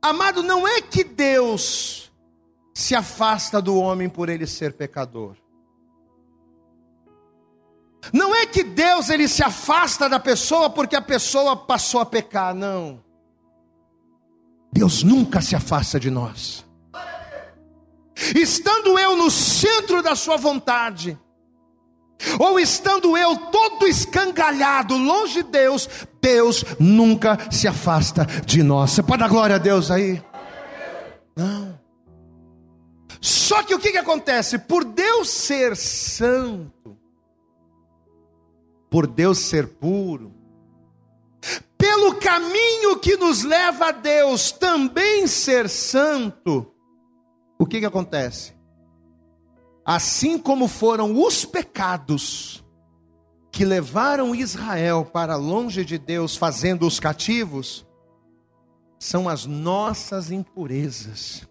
Amado, 0.00 0.42
não 0.42 0.66
é 0.66 0.80
que 0.80 1.02
Deus 1.02 2.12
se 2.72 2.94
afasta 2.94 3.60
do 3.60 3.76
homem 3.76 4.08
por 4.08 4.28
ele 4.28 4.46
ser 4.46 4.74
pecador. 4.74 5.36
Não 8.12 8.34
é 8.34 8.46
que 8.46 8.62
Deus 8.62 9.08
ele 9.08 9.28
se 9.28 9.42
afasta 9.42 10.08
da 10.08 10.18
pessoa 10.18 10.70
porque 10.70 10.96
a 10.96 11.02
pessoa 11.02 11.56
passou 11.56 12.00
a 12.00 12.06
pecar, 12.06 12.54
não. 12.54 13.02
Deus 14.72 15.02
nunca 15.02 15.40
se 15.40 15.56
afasta 15.56 15.98
de 15.98 16.10
nós. 16.10 16.64
Estando 18.34 18.98
eu 18.98 19.16
no 19.16 19.30
centro 19.30 20.02
da 20.02 20.14
sua 20.16 20.36
vontade, 20.36 21.18
ou 22.38 22.58
estando 22.58 23.16
eu 23.16 23.36
todo 23.36 23.86
escangalhado, 23.86 24.96
longe 24.96 25.42
de 25.42 25.50
Deus, 25.50 25.88
Deus 26.20 26.64
nunca 26.78 27.38
se 27.50 27.68
afasta 27.68 28.26
de 28.44 28.62
nós. 28.62 28.90
Você 28.90 29.02
pode 29.02 29.20
dar 29.20 29.28
glória 29.28 29.56
a 29.56 29.58
Deus 29.58 29.90
aí? 29.90 30.22
Não. 31.36 31.78
Só 33.20 33.62
que 33.62 33.74
o 33.74 33.78
que, 33.78 33.92
que 33.92 33.98
acontece? 33.98 34.58
Por 34.58 34.84
Deus 34.84 35.28
ser 35.30 35.76
santo, 35.76 36.72
por 38.90 39.06
Deus 39.06 39.38
ser 39.38 39.66
puro, 39.66 40.34
pelo 41.76 42.16
caminho 42.16 42.98
que 42.98 43.16
nos 43.16 43.44
leva 43.44 43.88
a 43.88 43.92
Deus 43.92 44.50
também 44.50 45.26
ser 45.26 45.68
santo, 45.68 46.72
o 47.58 47.66
que, 47.66 47.80
que 47.80 47.86
acontece? 47.86 48.56
Assim 49.84 50.38
como 50.38 50.68
foram 50.68 51.20
os 51.20 51.44
pecados 51.44 52.64
que 53.50 53.64
levaram 53.64 54.34
Israel 54.34 55.04
para 55.04 55.36
longe 55.36 55.84
de 55.84 55.98
Deus, 55.98 56.36
fazendo 56.36 56.86
os 56.86 57.00
cativos, 57.00 57.86
são 58.98 59.28
as 59.28 59.46
nossas 59.46 60.30
impurezas, 60.30 61.48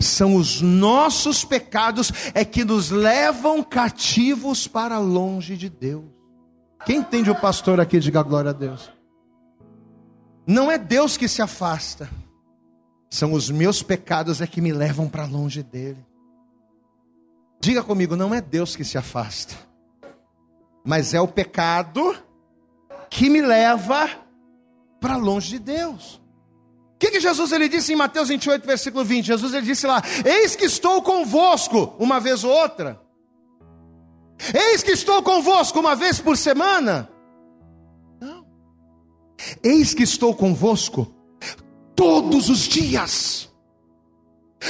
são 0.00 0.36
os 0.36 0.60
nossos 0.60 1.44
pecados 1.44 2.12
é 2.34 2.44
que 2.44 2.64
nos 2.64 2.90
levam 2.90 3.62
cativos 3.62 4.68
para 4.68 4.98
longe 4.98 5.56
de 5.56 5.68
Deus. 5.68 6.21
Quem 6.84 6.98
entende 6.98 7.30
o 7.30 7.34
pastor 7.34 7.80
aqui, 7.80 7.98
diga 7.98 8.22
glória 8.22 8.50
a 8.50 8.54
Deus. 8.54 8.90
Não 10.46 10.70
é 10.70 10.78
Deus 10.78 11.16
que 11.16 11.28
se 11.28 11.40
afasta. 11.40 12.10
São 13.08 13.32
os 13.32 13.50
meus 13.50 13.82
pecados 13.82 14.40
é 14.40 14.46
que 14.46 14.60
me 14.60 14.72
levam 14.72 15.08
para 15.08 15.26
longe 15.26 15.62
dele. 15.62 16.04
Diga 17.60 17.82
comigo, 17.82 18.16
não 18.16 18.34
é 18.34 18.40
Deus 18.40 18.74
que 18.74 18.84
se 18.84 18.98
afasta, 18.98 19.54
mas 20.84 21.14
é 21.14 21.20
o 21.20 21.28
pecado 21.28 22.16
que 23.08 23.28
me 23.28 23.42
leva 23.42 24.10
para 24.98 25.16
longe 25.16 25.50
de 25.50 25.58
Deus. 25.58 26.20
O 26.94 26.98
que, 26.98 27.10
que 27.10 27.20
Jesus 27.20 27.52
ele 27.52 27.68
disse 27.68 27.92
em 27.92 27.96
Mateus 27.96 28.30
28, 28.30 28.66
versículo 28.66 29.04
20? 29.04 29.26
Jesus 29.26 29.52
ele 29.52 29.66
disse 29.66 29.86
lá: 29.86 30.02
Eis 30.24 30.56
que 30.56 30.64
estou 30.64 31.02
convosco 31.02 31.94
uma 31.98 32.18
vez 32.18 32.42
ou 32.44 32.50
outra. 32.50 33.01
Eis 34.54 34.82
que 34.82 34.92
estou 34.92 35.22
convosco 35.22 35.78
uma 35.78 35.94
vez 35.94 36.20
por 36.20 36.36
semana. 36.36 37.08
Não. 38.20 38.44
Eis 39.62 39.94
que 39.94 40.02
estou 40.02 40.34
convosco 40.34 41.14
todos 41.94 42.48
os 42.48 42.60
dias. 42.60 43.48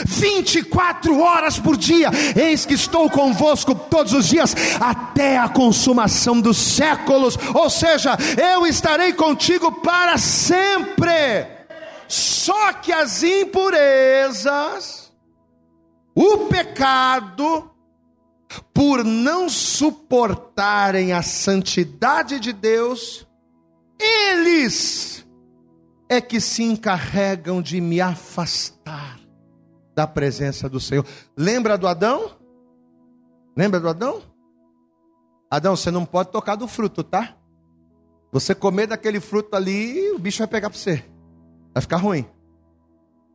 24 0.06 1.20
horas 1.20 1.58
por 1.58 1.76
dia, 1.76 2.10
eis 2.34 2.64
que 2.64 2.72
estou 2.74 3.10
convosco 3.10 3.74
todos 3.74 4.14
os 4.14 4.26
dias, 4.26 4.54
até 4.80 5.36
a 5.36 5.50
consumação 5.50 6.40
dos 6.40 6.56
séculos, 6.56 7.38
ou 7.54 7.68
seja, 7.68 8.16
eu 8.42 8.66
estarei 8.66 9.12
contigo 9.12 9.70
para 9.70 10.16
sempre. 10.16 11.46
Só 12.08 12.72
que 12.74 12.92
as 12.92 13.22
impurezas, 13.22 15.12
o 16.14 16.46
pecado, 16.48 17.71
por 18.72 19.04
não 19.04 19.48
suportarem 19.48 21.12
a 21.12 21.22
santidade 21.22 22.40
de 22.40 22.52
Deus, 22.52 23.26
eles 23.98 25.26
é 26.08 26.20
que 26.20 26.40
se 26.40 26.62
encarregam 26.62 27.62
de 27.62 27.80
me 27.80 28.00
afastar 28.00 29.18
da 29.94 30.06
presença 30.06 30.68
do 30.68 30.80
Senhor. 30.80 31.06
Lembra 31.36 31.78
do 31.78 31.86
Adão? 31.86 32.32
Lembra 33.56 33.80
do 33.80 33.88
Adão? 33.88 34.22
Adão, 35.50 35.76
você 35.76 35.90
não 35.90 36.04
pode 36.04 36.30
tocar 36.30 36.56
do 36.56 36.66
fruto, 36.66 37.02
tá? 37.02 37.36
Você 38.32 38.54
comer 38.54 38.86
daquele 38.86 39.20
fruto 39.20 39.54
ali, 39.54 40.10
o 40.12 40.18
bicho 40.18 40.38
vai 40.38 40.46
pegar 40.46 40.70
para 40.70 40.78
você. 40.78 41.04
Vai 41.74 41.82
ficar 41.82 41.98
ruim. 41.98 42.26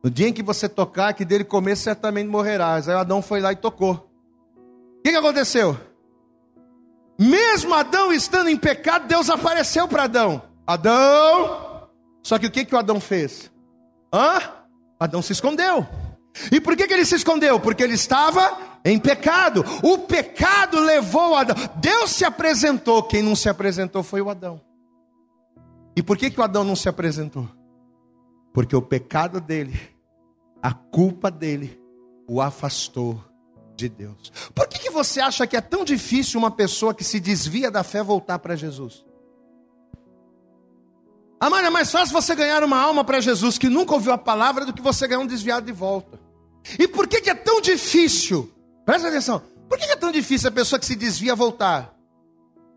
No 0.02 0.10
dia 0.10 0.28
em 0.28 0.32
que 0.32 0.42
você 0.42 0.68
tocar, 0.68 1.12
que 1.14 1.24
dele 1.24 1.44
comer, 1.44 1.76
certamente 1.76 2.28
morrerás. 2.28 2.88
Aí 2.88 2.96
Adão 2.96 3.22
foi 3.22 3.40
lá 3.40 3.52
e 3.52 3.56
tocou. 3.56 4.07
Que, 5.08 5.12
que 5.12 5.18
aconteceu? 5.18 5.78
Mesmo 7.18 7.72
Adão 7.72 8.12
estando 8.12 8.50
em 8.50 8.56
pecado, 8.58 9.08
Deus 9.08 9.30
apareceu 9.30 9.88
para 9.88 10.04
Adão. 10.04 10.42
Adão, 10.66 11.88
só 12.22 12.38
que 12.38 12.46
o 12.46 12.50
que, 12.50 12.62
que 12.62 12.74
o 12.74 12.78
Adão 12.78 13.00
fez? 13.00 13.50
Hã? 14.12 14.38
Adão 15.00 15.22
se 15.22 15.32
escondeu. 15.32 15.86
E 16.52 16.60
por 16.60 16.76
que, 16.76 16.86
que 16.86 16.92
ele 16.92 17.06
se 17.06 17.14
escondeu? 17.14 17.58
Porque 17.58 17.82
ele 17.82 17.94
estava 17.94 18.58
em 18.84 18.98
pecado. 18.98 19.64
O 19.82 20.00
pecado 20.00 20.78
levou 20.78 21.34
Adão. 21.34 21.56
Deus 21.76 22.10
se 22.10 22.26
apresentou, 22.26 23.02
quem 23.02 23.22
não 23.22 23.34
se 23.34 23.48
apresentou 23.48 24.02
foi 24.02 24.20
o 24.20 24.28
Adão. 24.28 24.60
E 25.96 26.02
por 26.02 26.18
que, 26.18 26.30
que 26.30 26.38
o 26.38 26.44
Adão 26.44 26.64
não 26.64 26.76
se 26.76 26.88
apresentou? 26.88 27.48
Porque 28.52 28.76
o 28.76 28.82
pecado 28.82 29.40
dele, 29.40 29.74
a 30.62 30.74
culpa 30.74 31.30
dele, 31.30 31.80
o 32.28 32.42
afastou 32.42 33.27
de 33.78 33.88
Deus. 33.88 34.32
Por 34.54 34.66
que, 34.66 34.78
que 34.80 34.90
você 34.90 35.20
acha 35.20 35.46
que 35.46 35.56
é 35.56 35.60
tão 35.60 35.84
difícil 35.84 36.38
uma 36.38 36.50
pessoa 36.50 36.92
que 36.92 37.04
se 37.04 37.20
desvia 37.20 37.70
da 37.70 37.84
fé 37.84 38.02
voltar 38.02 38.38
para 38.40 38.56
Jesus? 38.56 39.06
Amanda, 41.40 41.68
é 41.68 41.70
mais 41.70 41.90
fácil 41.90 42.12
você 42.12 42.34
ganhar 42.34 42.64
uma 42.64 42.76
alma 42.76 43.04
para 43.04 43.20
Jesus 43.20 43.56
que 43.56 43.68
nunca 43.68 43.94
ouviu 43.94 44.12
a 44.12 44.18
palavra 44.18 44.66
do 44.66 44.72
que 44.72 44.82
você 44.82 45.06
ganhar 45.06 45.20
um 45.20 45.26
desviado 45.26 45.64
de 45.64 45.72
volta. 45.72 46.18
E 46.76 46.88
por 46.88 47.06
que, 47.06 47.20
que 47.20 47.30
é 47.30 47.34
tão 47.34 47.60
difícil? 47.60 48.52
Presta 48.84 49.06
atenção. 49.06 49.40
Por 49.68 49.78
que, 49.78 49.86
que 49.86 49.92
é 49.92 49.96
tão 49.96 50.10
difícil 50.10 50.48
a 50.48 50.52
pessoa 50.52 50.80
que 50.80 50.86
se 50.86 50.96
desvia 50.96 51.36
voltar? 51.36 51.94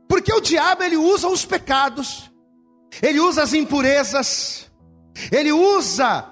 Porque 0.08 0.32
o 0.32 0.40
diabo 0.40 0.84
ele 0.84 0.98
usa 0.98 1.28
os 1.28 1.44
pecados, 1.44 2.32
ele 3.02 3.20
usa 3.20 3.42
as 3.42 3.54
impurezas, 3.54 4.70
ele 5.32 5.52
usa 5.52 6.32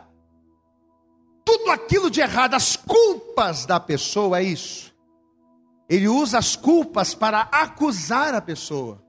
tudo 1.49 1.71
aquilo 1.71 2.11
de 2.11 2.21
errado, 2.21 2.53
as 2.53 2.75
culpas 2.75 3.65
da 3.65 3.79
pessoa, 3.79 4.39
é 4.39 4.43
isso. 4.43 4.93
Ele 5.89 6.07
usa 6.07 6.37
as 6.37 6.55
culpas 6.55 7.15
para 7.15 7.41
acusar 7.51 8.35
a 8.35 8.41
pessoa. 8.41 9.03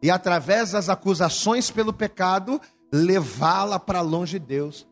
E 0.00 0.12
através 0.12 0.70
das 0.70 0.88
acusações 0.88 1.72
pelo 1.72 1.92
pecado, 1.92 2.60
levá-la 2.92 3.80
para 3.80 4.00
longe 4.00 4.38
de 4.38 4.46
Deus. 4.46 4.86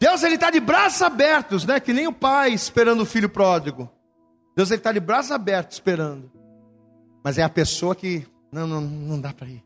Deus 0.00 0.22
ele 0.22 0.36
está 0.36 0.50
de 0.50 0.58
braços 0.58 1.02
abertos, 1.02 1.66
né? 1.66 1.78
Que 1.80 1.92
nem 1.92 2.06
o 2.06 2.12
pai 2.12 2.54
esperando 2.54 3.02
o 3.02 3.06
filho 3.06 3.28
pródigo. 3.28 3.90
Deus 4.56 4.70
ele 4.70 4.80
está 4.80 4.90
de 4.90 5.00
braços 5.00 5.32
abertos 5.32 5.76
esperando. 5.76 6.32
Mas 7.22 7.36
é 7.36 7.42
a 7.42 7.48
pessoa 7.50 7.94
que 7.94 8.26
não, 8.50 8.66
não, 8.66 8.80
não 8.80 9.20
dá 9.20 9.34
para 9.34 9.48
ir. 9.48 9.62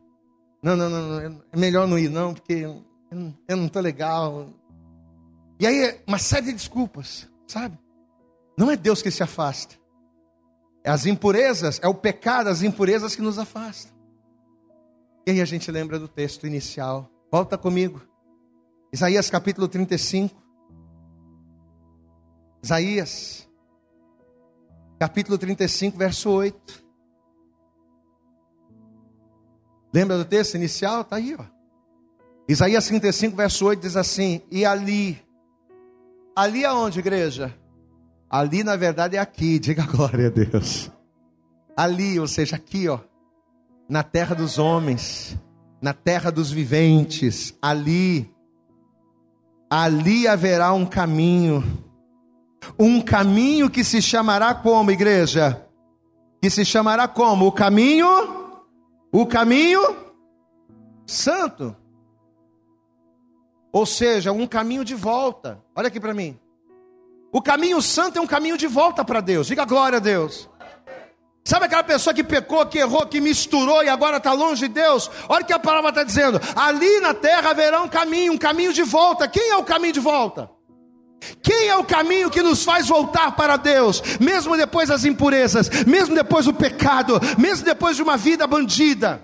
Não, 0.61 0.75
não, 0.75 0.89
não, 0.89 1.41
é 1.49 1.57
melhor 1.57 1.87
não 1.87 1.97
ir 1.97 2.09
não, 2.09 2.33
porque 2.33 2.55
eu 2.55 2.83
não, 3.55 3.65
estou 3.67 3.81
legal. 3.81 4.49
E 5.61 5.67
aí 5.67 6.01
uma 6.07 6.17
série 6.17 6.47
de 6.47 6.53
desculpas, 6.53 7.29
sabe? 7.45 7.77
Não 8.57 8.71
é 8.71 8.75
Deus 8.75 9.03
que 9.03 9.11
se 9.11 9.21
afasta. 9.21 9.75
É 10.83 10.89
as 10.89 11.05
impurezas, 11.05 11.79
é 11.83 11.87
o 11.87 11.93
pecado, 11.93 12.49
as 12.49 12.63
impurezas 12.63 13.15
que 13.15 13.21
nos 13.21 13.37
afastam. 13.37 13.93
E 15.23 15.29
aí 15.29 15.39
a 15.39 15.45
gente 15.45 15.69
lembra 15.69 15.99
do 15.99 16.07
texto 16.07 16.47
inicial. 16.47 17.07
Volta 17.31 17.59
comigo. 17.59 18.01
Isaías 18.91 19.29
capítulo 19.29 19.67
35. 19.67 20.35
Isaías, 22.63 23.47
capítulo 24.99 25.37
35, 25.37 25.95
verso 25.95 26.31
8. 26.31 26.83
Lembra 29.93 30.17
do 30.17 30.25
texto 30.25 30.55
inicial? 30.55 31.01
Está 31.01 31.17
aí, 31.17 31.35
ó. 31.37 31.45
Isaías 32.47 32.87
35, 32.87 33.37
verso 33.37 33.63
8 33.67 33.79
diz 33.79 33.95
assim: 33.95 34.41
E 34.49 34.65
ali, 34.65 35.23
ali 36.35 36.65
aonde, 36.65 36.99
igreja? 36.99 37.53
Ali, 38.29 38.63
na 38.63 38.75
verdade, 38.75 39.17
é 39.17 39.19
aqui, 39.19 39.57
diga 39.59 39.85
glória 39.85 40.27
a 40.27 40.29
Deus. 40.29 40.91
Ali, 41.75 42.19
ou 42.19 42.27
seja, 42.27 42.55
aqui, 42.55 42.87
ó, 42.87 42.99
na 43.89 44.03
terra 44.03 44.35
dos 44.35 44.57
homens, 44.57 45.37
na 45.81 45.93
terra 45.93 46.31
dos 46.31 46.51
viventes, 46.51 47.57
ali 47.61 48.31
ali 49.71 50.27
haverá 50.27 50.73
um 50.73 50.85
caminho. 50.85 51.63
Um 52.77 52.99
caminho 52.99 53.69
que 53.69 53.85
se 53.85 54.01
chamará 54.01 54.53
como, 54.53 54.91
igreja? 54.91 55.65
Que 56.41 56.49
se 56.49 56.65
chamará 56.65 57.07
como? 57.07 57.47
O 57.47 57.51
caminho? 57.53 58.07
O 59.13 59.25
caminho 59.25 59.81
santo. 61.07 61.73
Ou 63.71 63.85
seja, 63.85 64.31
um 64.31 64.45
caminho 64.45 64.83
de 64.83 64.95
volta. 64.95 65.59
Olha 65.75 65.87
aqui 65.87 65.99
para 65.99 66.13
mim. 66.13 66.37
O 67.31 67.41
caminho 67.41 67.81
santo 67.81 68.19
é 68.19 68.21
um 68.21 68.27
caminho 68.27 68.57
de 68.57 68.67
volta 68.67 69.05
para 69.05 69.21
Deus. 69.21 69.47
Diga 69.47 69.63
glória 69.63 69.97
a 69.97 70.01
Deus. 70.01 70.49
Sabe 71.43 71.65
aquela 71.65 71.83
pessoa 71.83 72.13
que 72.13 72.23
pecou, 72.23 72.65
que 72.65 72.77
errou, 72.77 73.05
que 73.05 73.19
misturou 73.19 73.83
e 73.83 73.89
agora 73.89 74.17
está 74.17 74.31
longe 74.33 74.67
de 74.67 74.73
Deus? 74.73 75.09
Olha 75.27 75.43
o 75.43 75.45
que 75.45 75.53
a 75.53 75.59
palavra 75.59 75.89
está 75.89 76.03
dizendo: 76.03 76.39
ali 76.55 76.99
na 76.99 77.13
terra 77.13 77.49
haverá 77.51 77.81
um 77.81 77.87
caminho, 77.87 78.33
um 78.33 78.37
caminho 78.37 78.73
de 78.73 78.83
volta. 78.83 79.27
Quem 79.27 79.49
é 79.49 79.57
o 79.57 79.63
caminho 79.63 79.93
de 79.93 79.99
volta? 79.99 80.49
Quem 81.41 81.67
é 81.67 81.77
o 81.77 81.83
caminho 81.83 82.29
que 82.29 82.41
nos 82.41 82.63
faz 82.63 82.87
voltar 82.87 83.35
para 83.35 83.55
Deus, 83.55 84.01
mesmo 84.19 84.57
depois 84.57 84.89
das 84.89 85.05
impurezas, 85.05 85.69
mesmo 85.85 86.15
depois 86.15 86.45
do 86.45 86.53
pecado, 86.53 87.19
mesmo 87.37 87.63
depois 87.63 87.95
de 87.95 88.03
uma 88.03 88.17
vida 88.17 88.45
bandida? 88.45 89.21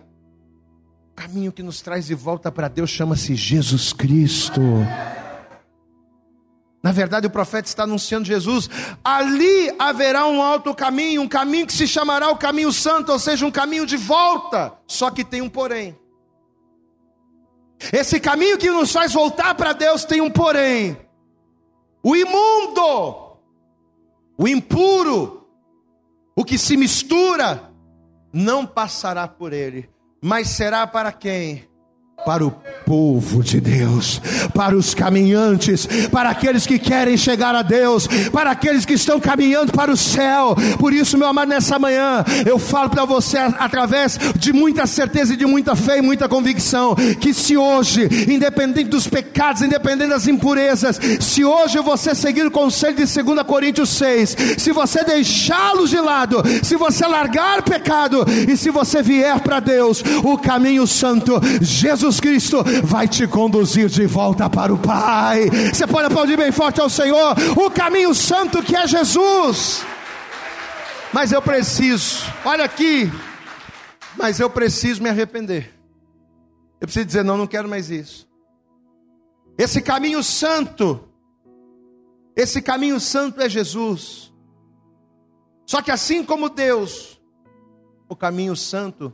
Caminho 1.18 1.52
que 1.52 1.64
nos 1.64 1.82
traz 1.82 2.06
de 2.06 2.14
volta 2.14 2.52
para 2.52 2.68
Deus 2.68 2.92
chama-se 2.92 3.34
Jesus 3.34 3.92
Cristo. 3.92 4.62
Na 6.84 6.92
verdade, 6.92 7.26
o 7.26 7.32
profeta 7.32 7.68
está 7.68 7.84
anunciando 7.84 8.28
Jesus. 8.28 8.70
Ali 9.04 9.74
haverá 9.80 10.28
um 10.28 10.44
alto 10.44 10.76
caminho, 10.76 11.24
um 11.24 11.28
caminho 11.28 11.66
que 11.66 11.74
se 11.74 11.88
chamará 11.88 12.30
o 12.30 12.38
caminho 12.38 12.72
santo, 12.72 13.12
ou 13.12 13.18
seja, 13.18 13.48
um 13.48 13.52
caminho 13.52 13.84
de 13.84 13.98
volta. 13.98 14.78
Só 14.86 15.10
que 15.10 15.26
tem 15.26 15.42
um 15.42 15.50
porém. 15.50 15.98
Esse 17.92 18.20
caminho 18.20 18.60
que 18.60 18.70
nos 18.70 18.92
faz 18.92 19.12
voltar 19.12 19.56
para 19.56 19.74
Deus 19.74 20.06
tem 20.06 20.22
um 20.22 20.30
porém. 20.30 20.96
O 22.04 22.16
imundo, 22.16 23.40
o 24.38 24.48
impuro, 24.48 25.50
o 26.36 26.46
que 26.46 26.60
se 26.60 26.78
mistura, 26.78 27.74
não 28.32 28.68
passará 28.68 29.28
por 29.28 29.52
ele, 29.52 29.90
mas 30.22 30.50
será 30.50 30.86
para 30.88 31.12
quem? 31.12 31.68
para 32.26 32.46
o 32.46 32.52
povo 32.88 33.44
de 33.44 33.60
Deus, 33.60 34.22
para 34.54 34.74
os 34.74 34.94
caminhantes, 34.94 35.86
para 36.10 36.30
aqueles 36.30 36.66
que 36.66 36.80
querem 36.80 37.18
chegar 37.18 37.54
a 37.54 37.62
Deus, 37.62 38.08
para 38.32 38.52
aqueles 38.52 38.86
que 38.86 38.94
estão 38.94 39.20
caminhando 39.20 39.74
para 39.74 39.92
o 39.92 39.98
céu. 39.98 40.56
Por 40.80 40.94
isso, 40.94 41.18
meu 41.18 41.28
amado, 41.28 41.50
nessa 41.50 41.78
manhã 41.78 42.24
eu 42.46 42.58
falo 42.58 42.90
para 42.90 43.04
você 43.04 43.38
através 43.40 44.18
de 44.38 44.54
muita 44.54 44.88
certeza 44.88 45.34
e 45.34 45.38
de 45.38 45.46
muita 45.46 45.76
fé 45.76 45.98
e 45.98 46.02
muita 46.02 46.30
convicção 46.30 46.96
que 47.20 47.34
se 47.34 47.58
hoje, 47.58 48.08
independente 48.32 48.90
dos 48.90 49.06
pecados, 49.06 49.62
independente 49.62 50.12
das 50.12 50.26
impurezas, 50.26 50.98
se 51.20 51.44
hoje 51.44 51.80
você 51.80 52.16
seguir 52.16 52.46
o 52.46 52.52
conselho 52.52 52.96
de 52.96 53.22
2 53.22 53.44
Coríntios 53.44 53.90
6, 53.90 54.38
se 54.58 54.72
você 54.72 55.04
deixá-los 55.04 55.90
de 55.90 56.00
lado, 56.00 56.42
se 56.64 56.78
você 56.78 57.06
largar 57.06 57.64
pecado 57.64 58.26
e 58.48 58.56
se 58.56 58.70
você 58.70 59.04
vier 59.04 59.42
para 59.42 59.60
Deus, 59.60 60.02
o 60.24 60.38
caminho 60.38 60.88
santo, 60.88 61.42
Jesus 61.60 62.22
Cristo 62.22 62.64
vai 62.84 63.08
te 63.08 63.28
conduzir 63.28 63.88
de 63.90 64.06
volta 64.06 64.50
para 64.50 64.74
o 64.74 64.78
Pai. 64.78 65.50
Você 65.74 65.88
pode 65.88 66.08
aplaudir 66.08 66.38
bem 66.38 66.52
forte 66.52 66.82
ao 66.82 66.90
Senhor, 66.90 67.36
o 67.58 67.70
caminho 67.70 68.14
santo 68.14 68.62
que 68.62 68.76
é 68.76 68.88
Jesus. 68.88 69.86
Mas 71.14 71.32
eu 71.32 71.42
preciso, 71.42 72.26
olha 72.44 72.66
aqui, 72.66 73.12
mas 74.18 74.40
eu 74.40 74.50
preciso 74.50 75.02
me 75.02 75.10
arrepender. 75.10 75.74
Eu 76.80 76.88
preciso 76.88 77.06
dizer, 77.06 77.24
não, 77.24 77.38
não 77.38 77.48
quero 77.48 77.68
mais 77.68 77.90
isso. 77.90 78.28
Esse 79.58 79.82
caminho 79.82 80.24
santo, 80.24 81.08
esse 82.36 82.62
caminho 82.62 83.00
santo 83.00 83.42
é 83.42 83.50
Jesus. 83.50 84.32
Só 85.66 85.82
que 85.82 85.92
assim 85.92 86.24
como 86.24 86.50
Deus, 86.50 87.20
o 88.08 88.16
caminho 88.16 88.56
santo, 88.56 89.14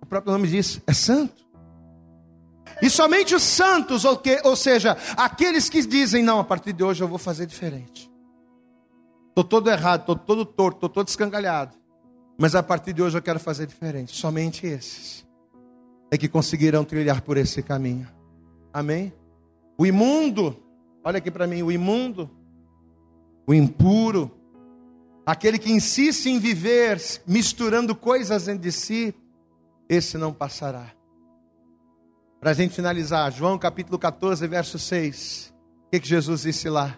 o 0.00 0.06
próprio 0.06 0.32
nome 0.32 0.48
diz, 0.48 0.80
é 0.86 0.92
santo. 0.92 1.45
E 2.82 2.90
somente 2.90 3.34
os 3.34 3.42
santos, 3.42 4.04
ou, 4.04 4.16
que, 4.16 4.40
ou 4.44 4.54
seja, 4.54 4.96
aqueles 5.16 5.68
que 5.68 5.84
dizem: 5.86 6.22
não, 6.22 6.38
a 6.38 6.44
partir 6.44 6.72
de 6.72 6.84
hoje 6.84 7.02
eu 7.02 7.08
vou 7.08 7.18
fazer 7.18 7.46
diferente. 7.46 8.10
Estou 9.28 9.44
todo 9.44 9.70
errado, 9.70 10.00
estou 10.00 10.16
todo 10.16 10.44
torto, 10.44 10.76
estou 10.76 10.88
todo 10.88 11.08
escangalhado. 11.08 11.76
Mas 12.38 12.54
a 12.54 12.62
partir 12.62 12.92
de 12.92 13.02
hoje 13.02 13.16
eu 13.16 13.22
quero 13.22 13.40
fazer 13.40 13.66
diferente. 13.66 14.14
Somente 14.14 14.66
esses 14.66 15.26
é 16.10 16.18
que 16.18 16.28
conseguirão 16.28 16.84
trilhar 16.84 17.22
por 17.22 17.36
esse 17.36 17.62
caminho. 17.62 18.08
Amém? 18.72 19.12
O 19.78 19.86
imundo, 19.86 20.56
olha 21.02 21.18
aqui 21.18 21.30
para 21.30 21.46
mim: 21.46 21.62
o 21.62 21.72
imundo, 21.72 22.30
o 23.46 23.54
impuro, 23.54 24.30
aquele 25.24 25.58
que 25.58 25.70
insiste 25.70 26.26
em 26.26 26.38
viver 26.38 27.00
misturando 27.26 27.94
coisas 27.94 28.44
dentro 28.44 28.62
de 28.62 28.72
si, 28.72 29.14
esse 29.88 30.18
não 30.18 30.32
passará. 30.32 30.92
Para 32.46 32.52
a 32.52 32.54
gente 32.54 32.76
finalizar, 32.76 33.32
João 33.32 33.58
capítulo 33.58 33.98
14, 33.98 34.46
verso 34.46 34.78
6. 34.78 35.52
O 35.88 35.90
que, 35.90 35.98
que 35.98 36.06
Jesus 36.06 36.42
disse 36.42 36.68
lá? 36.68 36.96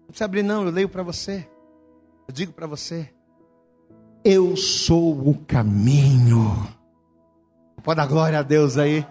Não 0.00 0.06
precisa 0.08 0.24
abrir, 0.24 0.42
não, 0.42 0.64
eu 0.64 0.72
leio 0.72 0.88
para 0.88 1.04
você. 1.04 1.48
Eu 2.26 2.34
digo 2.34 2.52
para 2.52 2.66
você: 2.66 3.08
Eu 4.24 4.56
sou 4.56 5.28
o 5.28 5.38
caminho. 5.46 6.66
Pode 7.84 7.96
dar 7.96 8.08
glória 8.08 8.40
a 8.40 8.42
Deus 8.42 8.76
aí. 8.76 9.06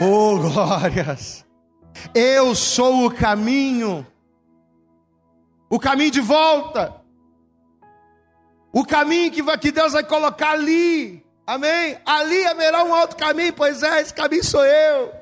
Oh, 0.00 0.40
glórias! 0.40 1.46
Eu 2.12 2.52
sou 2.56 3.06
o 3.06 3.14
caminho, 3.14 4.04
o 5.70 5.78
caminho 5.78 6.10
de 6.10 6.20
volta, 6.20 7.00
o 8.72 8.84
caminho 8.84 9.30
que, 9.30 9.40
vai, 9.40 9.56
que 9.56 9.70
Deus 9.70 9.92
vai 9.92 10.02
colocar 10.02 10.50
ali, 10.50 11.23
amém? 11.46 11.98
Ali 12.04 12.46
haverá 12.46 12.84
um 12.84 12.90
outro 12.90 13.16
caminho, 13.16 13.52
pois 13.52 13.82
é, 13.82 14.00
esse 14.00 14.12
caminho 14.12 14.44
sou 14.44 14.64
eu. 14.64 15.12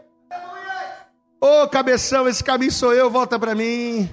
Ô 1.40 1.62
oh, 1.62 1.68
cabeção, 1.68 2.28
esse 2.28 2.42
caminho 2.42 2.72
sou 2.72 2.94
eu, 2.94 3.10
volta 3.10 3.38
para 3.38 3.54
mim. 3.54 4.08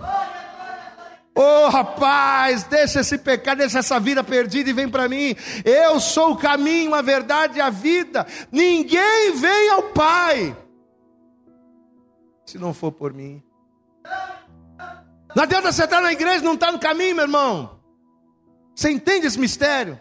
Ô 1.36 1.42
oh, 1.42 1.70
rapaz, 1.70 2.64
deixa 2.64 3.02
esse 3.02 3.18
pecado, 3.18 3.60
deixa 3.60 3.80
essa 3.80 4.00
vida 4.00 4.24
perdida 4.24 4.70
e 4.70 4.74
vem 4.74 4.90
para 4.90 5.08
mim. 5.08 5.36
Eu 5.64 6.00
sou 6.00 6.32
o 6.32 6.38
caminho, 6.38 6.94
a 6.96 7.02
verdade 7.02 7.60
e 7.60 7.62
a 7.62 7.70
vida. 7.70 8.26
Ninguém 8.52 9.34
vem 9.36 9.70
ao 9.70 9.84
Pai 9.84 10.56
se 12.50 12.58
não 12.58 12.74
for 12.74 12.92
por 12.92 13.14
mim. 13.14 13.44
Não 15.36 15.44
adianta 15.44 15.72
você 15.72 15.84
estar 15.84 16.02
na 16.02 16.12
igreja 16.12 16.44
não 16.44 16.56
estar 16.56 16.72
no 16.72 16.80
caminho, 16.80 17.16
meu 17.16 17.26
irmão. 17.26 17.80
Você 18.76 18.90
entende 18.90 19.28
esse 19.28 19.40
mistério? 19.40 20.00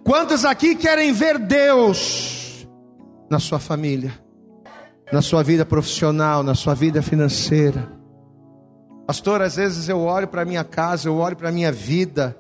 Quantos 0.03 0.43
aqui 0.47 0.75
querem 0.75 1.13
ver 1.13 1.39
Deus 1.39 2.67
na 3.31 3.39
sua 3.39 3.59
família? 3.59 4.19
na 5.13 5.21
sua 5.21 5.43
vida 5.43 5.67
profissional, 5.67 6.43
na 6.43 6.55
sua 6.55 6.75
vida 6.75 7.03
financeira. 7.03 7.93
Pastor, 9.07 9.43
às 9.43 9.57
vezes 9.57 9.91
eu 9.91 10.01
olho 10.01 10.27
para 10.27 10.47
minha 10.47 10.65
casa, 10.65 11.11
eu 11.11 11.17
olho 11.19 11.37
para 11.37 11.53
minha 11.53 11.71
vida 11.71 12.35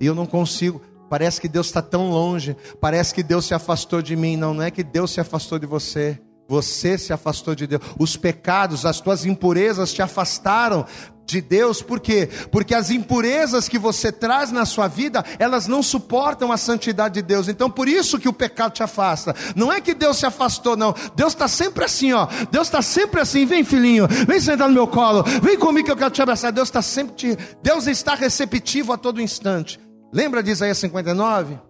e 0.00 0.06
eu 0.06 0.16
não 0.16 0.26
consigo. 0.26 0.82
Parece 1.08 1.40
que 1.40 1.48
Deus 1.48 1.68
está 1.68 1.80
tão 1.80 2.10
longe, 2.10 2.56
parece 2.80 3.14
que 3.14 3.22
Deus 3.22 3.44
se 3.44 3.54
afastou 3.54 4.02
de 4.02 4.16
mim. 4.16 4.36
Não, 4.36 4.52
não 4.52 4.64
é 4.64 4.70
que 4.70 4.82
Deus 4.82 5.12
se 5.12 5.20
afastou 5.20 5.60
de 5.60 5.66
você. 5.66 6.20
Você 6.50 6.98
se 6.98 7.12
afastou 7.12 7.54
de 7.54 7.64
Deus. 7.64 7.80
Os 7.96 8.16
pecados, 8.16 8.84
as 8.84 9.00
tuas 9.00 9.24
impurezas 9.24 9.92
te 9.92 10.02
afastaram 10.02 10.84
de 11.24 11.40
Deus, 11.40 11.80
por 11.80 12.00
quê? 12.00 12.28
Porque 12.50 12.74
as 12.74 12.90
impurezas 12.90 13.68
que 13.68 13.78
você 13.78 14.10
traz 14.10 14.50
na 14.50 14.64
sua 14.64 14.88
vida, 14.88 15.24
elas 15.38 15.68
não 15.68 15.80
suportam 15.80 16.50
a 16.50 16.56
santidade 16.56 17.14
de 17.14 17.22
Deus. 17.22 17.46
Então, 17.46 17.70
por 17.70 17.86
isso 17.86 18.18
que 18.18 18.28
o 18.28 18.32
pecado 18.32 18.72
te 18.72 18.82
afasta. 18.82 19.32
Não 19.54 19.72
é 19.72 19.80
que 19.80 19.94
Deus 19.94 20.16
se 20.16 20.26
afastou, 20.26 20.76
não. 20.76 20.92
Deus 21.14 21.34
está 21.34 21.46
sempre 21.46 21.84
assim, 21.84 22.12
ó. 22.12 22.26
Deus 22.50 22.66
está 22.66 22.82
sempre 22.82 23.20
assim. 23.20 23.46
Vem, 23.46 23.62
filhinho, 23.62 24.08
vem 24.08 24.40
sentar 24.40 24.66
no 24.66 24.74
meu 24.74 24.88
colo. 24.88 25.22
Vem 25.40 25.56
comigo 25.56 25.86
que 25.86 25.92
eu 25.92 25.96
quero 25.96 26.10
te 26.10 26.20
abraçar. 26.20 26.50
Deus 26.50 26.66
está 26.66 26.82
sempre 26.82 27.14
te... 27.14 27.38
Deus 27.62 27.86
está 27.86 28.16
receptivo 28.16 28.92
a 28.92 28.98
todo 28.98 29.22
instante. 29.22 29.78
Lembra 30.12 30.42
de 30.42 30.50
Isaías 30.50 30.78
59? 30.78 31.60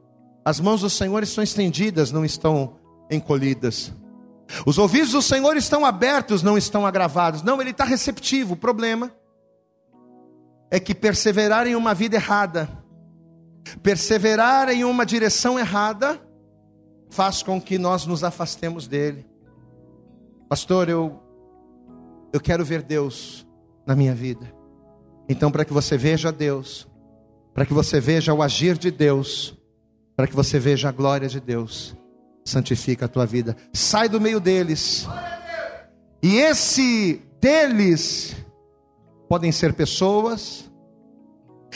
As 0.43 0.59
mãos 0.59 0.81
do 0.81 0.89
Senhor 0.89 1.23
estão 1.23 1.45
estendidas, 1.45 2.11
não 2.11 2.25
estão 2.25 2.79
encolhidas. 3.11 3.93
Os 4.67 4.79
ouvidos 4.79 5.13
do 5.13 5.23
Senhor 5.23 5.57
estão 5.57 5.85
abertos, 5.85 6.43
não 6.43 6.59
estão 6.59 6.87
agravados. 6.87 7.43
Não, 7.43 7.61
Ele 7.61 7.71
está 7.71 7.85
receptivo. 7.85 8.55
O 8.55 8.57
problema 8.57 9.13
é 10.71 10.79
que 10.79 10.95
perseverar 10.95 11.67
em 11.67 11.75
uma 11.75 11.95
vida 11.95 12.17
errada, 12.17 12.69
perseverar 13.83 14.69
em 14.69 14.85
uma 14.85 15.05
direção 15.05 15.59
errada, 15.59 16.21
faz 17.11 17.43
com 17.43 17.61
que 17.61 17.79
nós 17.79 18.07
nos 18.07 18.23
afastemos 18.23 18.87
dele. 18.87 19.27
Pastor, 20.49 20.89
eu 20.89 21.21
eu 22.33 22.41
quero 22.41 22.65
ver 22.65 22.83
Deus 22.83 23.47
na 23.85 23.97
minha 23.97 24.15
vida. 24.15 24.53
Então, 25.29 25.51
para 25.51 25.65
que 25.65 25.73
você 25.73 25.97
veja 25.97 26.31
Deus, 26.31 26.89
para 27.53 27.67
que 27.67 27.75
você 27.75 28.01
veja 28.01 28.33
o 28.33 28.43
agir 28.43 28.79
de 28.79 28.91
Deus, 28.91 29.57
para 30.17 30.27
que 30.27 30.35
você 30.35 30.59
veja 30.59 30.89
a 30.89 30.93
glória 30.93 31.29
de 31.29 31.41
Deus, 31.41 31.97
santifica 32.45 33.07
a 33.07 33.09
tua 33.09 33.27
vida. 33.27 33.57
Sai 33.73 34.09
do 34.09 34.21
meio 34.21 34.41
deles. 34.41 35.07
E 36.23 36.37
esse 36.37 37.23
deles 37.41 38.37
podem 39.29 39.53
ser 39.53 39.73
pessoas, 39.73 40.71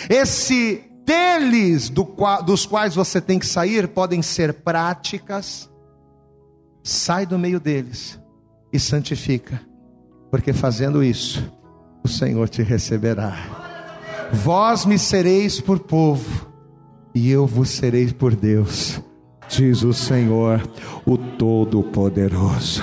esse 0.09 0.85
deles 1.05 1.89
do 1.89 2.05
dos 2.45 2.67
quais 2.67 2.95
você 2.95 3.21
tem 3.21 3.39
que 3.39 3.47
sair 3.47 3.89
podem 3.89 4.23
ser 4.23 4.53
práticas. 4.53 5.71
Sai 6.83 7.25
do 7.25 7.39
meio 7.39 7.59
deles 7.59 8.21
e 8.73 8.79
santifica, 8.79 9.61
porque 10.31 10.53
fazendo 10.53 11.03
isso, 11.03 11.51
o 12.03 12.09
Senhor 12.09 12.49
te 12.49 12.63
receberá. 12.63 14.29
Vós 14.33 14.85
me 14.85 14.99
sereis 14.99 15.61
por 15.61 15.79
povo, 15.79 16.51
e 17.15 17.31
eu 17.31 17.47
vos 17.47 17.71
serei 17.71 18.13
por 18.13 18.35
Deus 18.35 19.01
diz 19.49 19.83
o 19.83 19.93
Senhor, 19.93 20.63
o 21.05 21.17
Todo-Poderoso. 21.17 22.83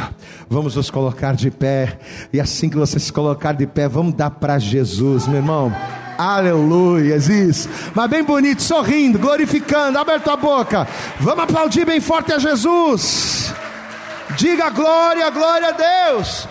Vamos 0.49 0.75
nos 0.75 0.89
colocar 0.89 1.33
de 1.35 1.49
pé, 1.49 1.99
e 2.31 2.39
assim 2.39 2.69
que 2.69 2.77
você 2.77 2.99
se 2.99 3.11
colocar 3.11 3.53
de 3.53 3.65
pé, 3.65 3.87
vamos 3.87 4.13
dar 4.13 4.29
para 4.31 4.59
Jesus, 4.59 5.27
meu 5.27 5.37
irmão. 5.37 5.73
Aleluia, 6.17 7.15
isso. 7.15 7.69
Mas 7.95 8.09
bem 8.09 8.23
bonito, 8.23 8.61
sorrindo, 8.61 9.17
glorificando, 9.17 9.97
aberto 9.97 10.29
a 10.29 10.37
boca. 10.37 10.87
Vamos 11.19 11.45
aplaudir 11.45 11.85
bem 11.85 11.99
forte 11.99 12.31
a 12.31 12.37
Jesus. 12.37 13.53
Diga 14.37 14.69
glória, 14.69 15.29
glória 15.29 15.69
a 15.69 15.71
Deus. 16.11 16.47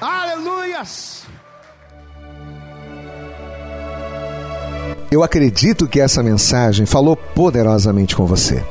Aleluias. 0.00 1.24
Eu 5.10 5.22
acredito 5.22 5.86
que 5.86 6.00
essa 6.00 6.22
mensagem 6.22 6.84
falou 6.84 7.16
poderosamente 7.16 8.16
com 8.16 8.26
você. 8.26 8.64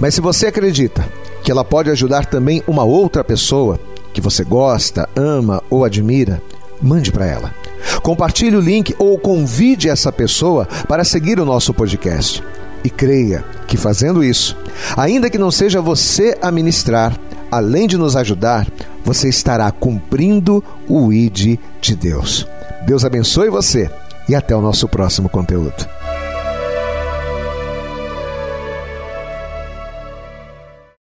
Mas 0.00 0.14
se 0.14 0.20
você 0.20 0.46
acredita 0.46 1.06
que 1.42 1.50
ela 1.50 1.64
pode 1.64 1.90
ajudar 1.90 2.26
também 2.26 2.62
uma 2.66 2.84
outra 2.84 3.22
pessoa 3.22 3.78
que 4.12 4.20
você 4.20 4.44
gosta, 4.44 5.08
ama 5.14 5.62
ou 5.70 5.84
admira, 5.84 6.42
mande 6.80 7.12
para 7.12 7.26
ela. 7.26 7.54
Compartilhe 8.02 8.56
o 8.56 8.60
link 8.60 8.94
ou 8.98 9.18
convide 9.18 9.88
essa 9.88 10.10
pessoa 10.10 10.66
para 10.88 11.04
seguir 11.04 11.38
o 11.38 11.44
nosso 11.44 11.72
podcast. 11.74 12.42
E 12.82 12.90
creia 12.90 13.44
que 13.66 13.76
fazendo 13.76 14.22
isso, 14.22 14.56
ainda 14.96 15.28
que 15.28 15.38
não 15.38 15.50
seja 15.50 15.80
você 15.80 16.36
a 16.40 16.52
ministrar, 16.52 17.18
além 17.50 17.86
de 17.86 17.96
nos 17.96 18.16
ajudar, 18.16 18.66
você 19.04 19.28
estará 19.28 19.70
cumprindo 19.70 20.62
o 20.88 21.12
ID 21.12 21.58
de 21.80 21.96
Deus. 21.96 22.46
Deus 22.86 23.04
abençoe 23.04 23.50
você 23.50 23.90
e 24.28 24.34
até 24.34 24.54
o 24.54 24.60
nosso 24.60 24.88
próximo 24.88 25.28
conteúdo. 25.28 25.95